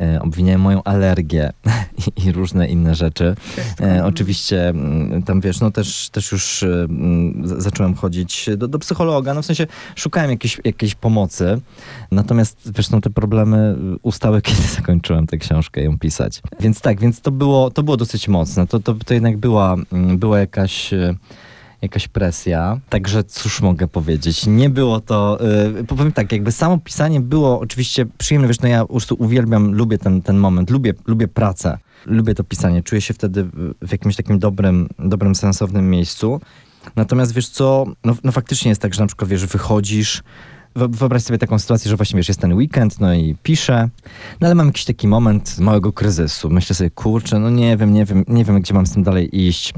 e, 0.03 0.21
obwiniałem 0.21 0.61
moją 0.61 0.83
alergię 0.83 1.53
i, 2.25 2.31
różne 2.31 2.67
inne 2.67 2.95
rzeczy. 2.95 3.35
E, 3.81 4.05
oczywiście 4.05 4.69
mm, 4.69 5.23
tam 5.23 5.41
wiesz, 5.41 5.59
no 5.59 5.71
też, 5.71 6.09
też 6.09 6.31
już 6.31 6.63
e, 6.63 6.67
mm, 6.67 7.61
zacząłem 7.61 7.95
chodzić 7.95 8.49
do, 8.57 8.67
do 8.67 8.79
psychologa, 8.79 9.33
no 9.33 9.41
w 9.41 9.45
sensie 9.45 9.67
szukałem 9.95 10.31
jakiejś, 10.31 10.61
jakiejś 10.63 10.95
pomocy, 10.95 11.61
natomiast 12.11 12.71
wiesz, 12.77 12.89
no 12.89 13.01
te 13.01 13.09
problemy 13.09 13.75
ustały, 14.01 14.41
kiedy 14.47 14.61
zakończyłem 14.61 15.27
tę 15.27 15.37
książkę 15.37 15.83
ją 15.83 15.99
pisać. 15.99 16.41
Więc 16.59 16.81
tak, 16.81 16.99
więc 16.99 17.21
to 17.21 17.31
było, 17.31 17.71
to 17.71 17.83
było 17.83 17.97
dosyć 17.97 18.27
mocne, 18.27 18.67
to, 18.67 18.79
to, 18.79 18.95
to 19.05 19.13
jednak 19.13 19.37
była, 19.37 19.75
mm, 19.91 20.17
była 20.17 20.39
jakaś... 20.39 20.93
Jakaś 21.83 22.07
presja. 22.07 22.79
Także 22.89 23.23
cóż 23.23 23.61
mogę 23.61 23.87
powiedzieć? 23.87 24.45
Nie 24.47 24.69
było 24.69 24.99
to. 24.99 25.37
Yy, 25.75 25.83
powiem 25.83 26.11
tak, 26.11 26.31
jakby 26.31 26.51
samo 26.51 26.77
pisanie 26.77 27.19
było 27.21 27.59
oczywiście 27.59 28.05
przyjemne. 28.17 28.47
Wiesz, 28.47 28.59
no 28.59 28.67
ja 28.67 28.81
po 28.81 28.87
prostu 28.87 29.15
uwielbiam, 29.19 29.73
lubię 29.75 29.97
ten, 29.97 30.21
ten 30.21 30.37
moment, 30.37 30.69
lubię, 30.69 30.93
lubię 31.07 31.27
pracę. 31.27 31.77
Lubię 32.05 32.35
to 32.35 32.43
pisanie, 32.43 32.83
czuję 32.83 33.01
się 33.01 33.13
wtedy 33.13 33.43
w- 33.43 33.91
jakimś 33.91 34.15
takim 34.15 34.39
dobrym, 34.39 34.89
dobrym, 34.99 35.35
sensownym 35.35 35.89
miejscu. 35.89 36.41
Natomiast 36.95 37.33
wiesz 37.33 37.49
co, 37.49 37.85
no, 38.03 38.15
no 38.23 38.31
faktycznie 38.31 38.69
jest 38.69 38.81
tak, 38.81 38.93
że 38.93 39.01
na 39.01 39.07
przykład 39.07 39.29
wiesz, 39.29 39.45
wychodzisz, 39.45 40.23
Wyobraź 40.75 41.23
sobie 41.23 41.39
taką 41.39 41.59
sytuację, 41.59 41.89
że 41.89 41.95
właśnie 41.95 42.17
wiesz, 42.17 42.27
jest 42.27 42.39
ten 42.39 42.53
weekend, 42.53 42.99
no 42.99 43.13
i 43.13 43.35
piszę, 43.43 43.89
no 44.41 44.47
ale 44.47 44.55
mam 44.55 44.67
jakiś 44.67 44.85
taki 44.85 45.07
moment 45.07 45.59
małego 45.59 45.93
kryzysu. 45.93 46.49
Myślę 46.49 46.75
sobie, 46.75 46.89
kurczę, 46.89 47.39
no 47.39 47.49
nie 47.49 47.77
wiem, 47.77 47.93
nie 47.93 48.05
wiem, 48.05 48.23
nie 48.27 48.45
wiem, 48.45 48.61
gdzie 48.61 48.73
mam 48.73 48.85
z 48.85 48.91
tym 48.91 49.03
dalej 49.03 49.45
iść. 49.47 49.73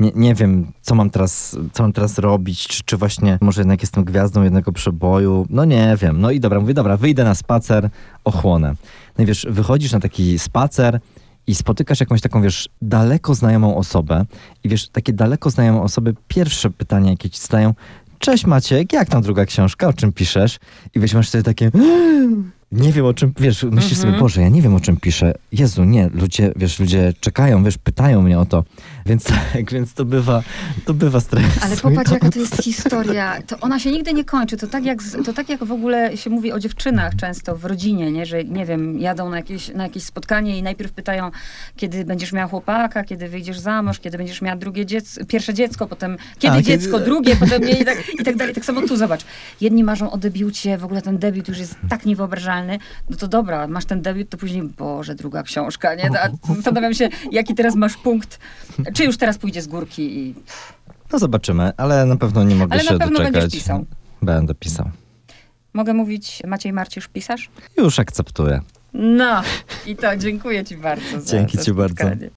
Nie, 0.00 0.12
nie 0.14 0.34
wiem, 0.34 0.72
co 0.82 0.94
mam 0.94 1.10
teraz, 1.10 1.56
co 1.72 1.82
mam 1.82 1.92
teraz 1.92 2.18
robić, 2.18 2.66
czy, 2.66 2.82
czy 2.84 2.96
właśnie 2.96 3.38
może 3.40 3.60
jednak 3.60 3.82
jestem 3.82 4.04
gwiazdą 4.04 4.42
jednego 4.42 4.72
przeboju. 4.72 5.46
No 5.50 5.64
nie 5.64 5.96
wiem. 6.00 6.20
No 6.20 6.30
i 6.30 6.40
dobra, 6.40 6.60
mówię, 6.60 6.74
dobra, 6.74 6.96
wyjdę 6.96 7.24
na 7.24 7.34
spacer, 7.34 7.90
ochłonę. 8.24 8.74
No 9.18 9.24
i 9.24 9.26
wiesz, 9.26 9.46
wychodzisz 9.50 9.92
na 9.92 10.00
taki 10.00 10.38
spacer, 10.38 11.00
i 11.48 11.54
spotykasz 11.54 12.00
jakąś 12.00 12.20
taką, 12.20 12.42
wiesz, 12.42 12.68
daleko 12.82 13.34
znajomą 13.34 13.76
osobę 13.76 14.24
i 14.64 14.68
wiesz, 14.68 14.88
takie 14.88 15.12
daleko 15.12 15.50
znajome 15.50 15.82
osoby, 15.82 16.14
pierwsze 16.28 16.70
pytanie, 16.70 17.10
jakie 17.10 17.30
ci 17.30 17.40
zadają, 17.40 17.74
cześć 18.18 18.46
Maciek, 18.46 18.92
jak 18.92 19.08
tam 19.08 19.22
druga 19.22 19.44
książka, 19.46 19.88
o 19.88 19.92
czym 19.92 20.12
piszesz? 20.12 20.58
I 20.94 21.00
wiesz, 21.00 21.14
masz 21.14 21.28
sobie 21.28 21.44
takie, 21.44 21.70
nie 22.72 22.92
wiem 22.92 23.04
o 23.06 23.14
czym, 23.14 23.32
wiesz, 23.40 23.62
myślisz 23.62 23.92
Mhm. 23.98 24.10
sobie, 24.12 24.20
Boże, 24.20 24.40
ja 24.42 24.48
nie 24.48 24.62
wiem 24.62 24.74
o 24.74 24.80
czym 24.80 24.96
piszę. 24.96 25.34
Jezu, 25.52 25.84
nie, 25.84 26.08
ludzie, 26.14 26.52
wiesz, 26.56 26.78
ludzie 26.80 27.12
czekają, 27.20 27.64
wiesz, 27.64 27.78
pytają 27.78 28.22
mnie 28.22 28.38
o 28.38 28.46
to. 28.46 28.64
Więc 29.08 29.24
tak, 29.24 29.70
więc 29.72 29.94
to 29.94 30.04
bywa, 30.04 30.42
to 30.84 30.94
bywa 30.94 31.20
stres. 31.20 31.44
Ale 31.62 31.76
popatrz, 31.76 32.10
jaka 32.10 32.30
to 32.30 32.38
jest 32.38 32.62
historia. 32.62 33.42
To 33.46 33.56
ona 33.60 33.78
się 33.78 33.90
nigdy 33.90 34.12
nie 34.12 34.24
kończy. 34.24 34.56
To 34.56 34.66
tak, 34.66 34.84
jak, 34.84 34.98
to 35.24 35.32
tak 35.32 35.48
jak 35.48 35.64
w 35.64 35.72
ogóle 35.72 36.16
się 36.16 36.30
mówi 36.30 36.52
o 36.52 36.58
dziewczynach 36.58 37.16
często 37.16 37.56
w 37.56 37.64
rodzinie, 37.64 38.12
nie? 38.12 38.26
że 38.26 38.44
nie 38.44 38.66
wiem, 38.66 38.98
jadą 38.98 39.30
na 39.30 39.36
jakieś, 39.36 39.68
na 39.68 39.82
jakieś 39.82 40.02
spotkanie 40.02 40.58
i 40.58 40.62
najpierw 40.62 40.92
pytają, 40.92 41.30
kiedy 41.76 42.04
będziesz 42.04 42.32
miała 42.32 42.48
chłopaka, 42.48 43.04
kiedy 43.04 43.28
wyjdziesz 43.28 43.58
za 43.58 43.82
mąż, 43.82 43.98
kiedy 43.98 44.18
będziesz 44.18 44.42
miała 44.42 44.56
drugie 44.56 44.86
dziecko, 44.86 45.24
pierwsze 45.24 45.54
dziecko, 45.54 45.86
potem 45.86 46.16
kiedy 46.38 46.54
A, 46.54 46.62
kiedy- 46.62 46.68
dziecko, 46.68 46.98
drugie, 46.98 47.36
potem 47.36 47.62
nie, 47.62 47.72
i 47.72 47.84
tak, 47.84 47.98
i 48.20 48.24
tak 48.24 48.36
dalej. 48.36 48.54
Tak 48.54 48.64
samo 48.64 48.82
tu 48.82 48.96
zobacz. 48.96 49.24
Jedni 49.60 49.84
marzą 49.84 50.10
o 50.10 50.18
debiucie, 50.18 50.78
w 50.78 50.84
ogóle 50.84 51.02
ten 51.02 51.18
debiut 51.18 51.48
już 51.48 51.58
jest 51.58 51.74
tak 51.88 52.06
niewyobrażalny. 52.06 52.78
No 53.10 53.16
to 53.16 53.28
dobra, 53.28 53.66
masz 53.66 53.84
ten 53.84 54.02
debiut, 54.02 54.28
to 54.28 54.36
później, 54.36 54.62
Boże, 54.62 55.14
druga 55.14 55.42
książka, 55.42 55.94
nie? 55.94 56.10
A 56.20 56.54
Zastanawiam 56.54 56.94
się, 56.94 57.08
jaki 57.32 57.54
teraz 57.54 57.74
masz 57.74 57.96
punkt, 57.96 58.38
czy 58.98 59.04
już 59.04 59.16
teraz 59.16 59.38
pójdzie 59.38 59.62
z 59.62 59.66
górki 59.66 60.18
i 60.18 60.34
No 61.12 61.18
zobaczymy, 61.18 61.72
ale 61.76 62.04
na 62.06 62.16
pewno 62.16 62.44
nie 62.44 62.54
mogę 62.54 62.72
Ale 62.72 62.82
się 62.84 62.92
na 62.92 62.98
pewno 62.98 63.18
doczekać. 63.18 63.40
będziesz 63.42 63.60
pisał. 63.60 63.84
Będę 64.22 64.54
pisał. 64.54 64.90
Mogę 65.72 65.94
mówić 65.94 66.42
Maciej 66.46 66.72
Marcisz 66.72 67.08
pisarz? 67.08 67.50
Już 67.76 67.98
akceptuję. 67.98 68.60
No 68.92 69.42
i 69.86 69.96
to 69.96 70.16
dziękuję 70.16 70.64
ci 70.64 70.76
bardzo. 70.76 71.20
Za, 71.20 71.32
Dzięki 71.36 71.58
ci 71.58 71.72
bardzo. 71.72 72.04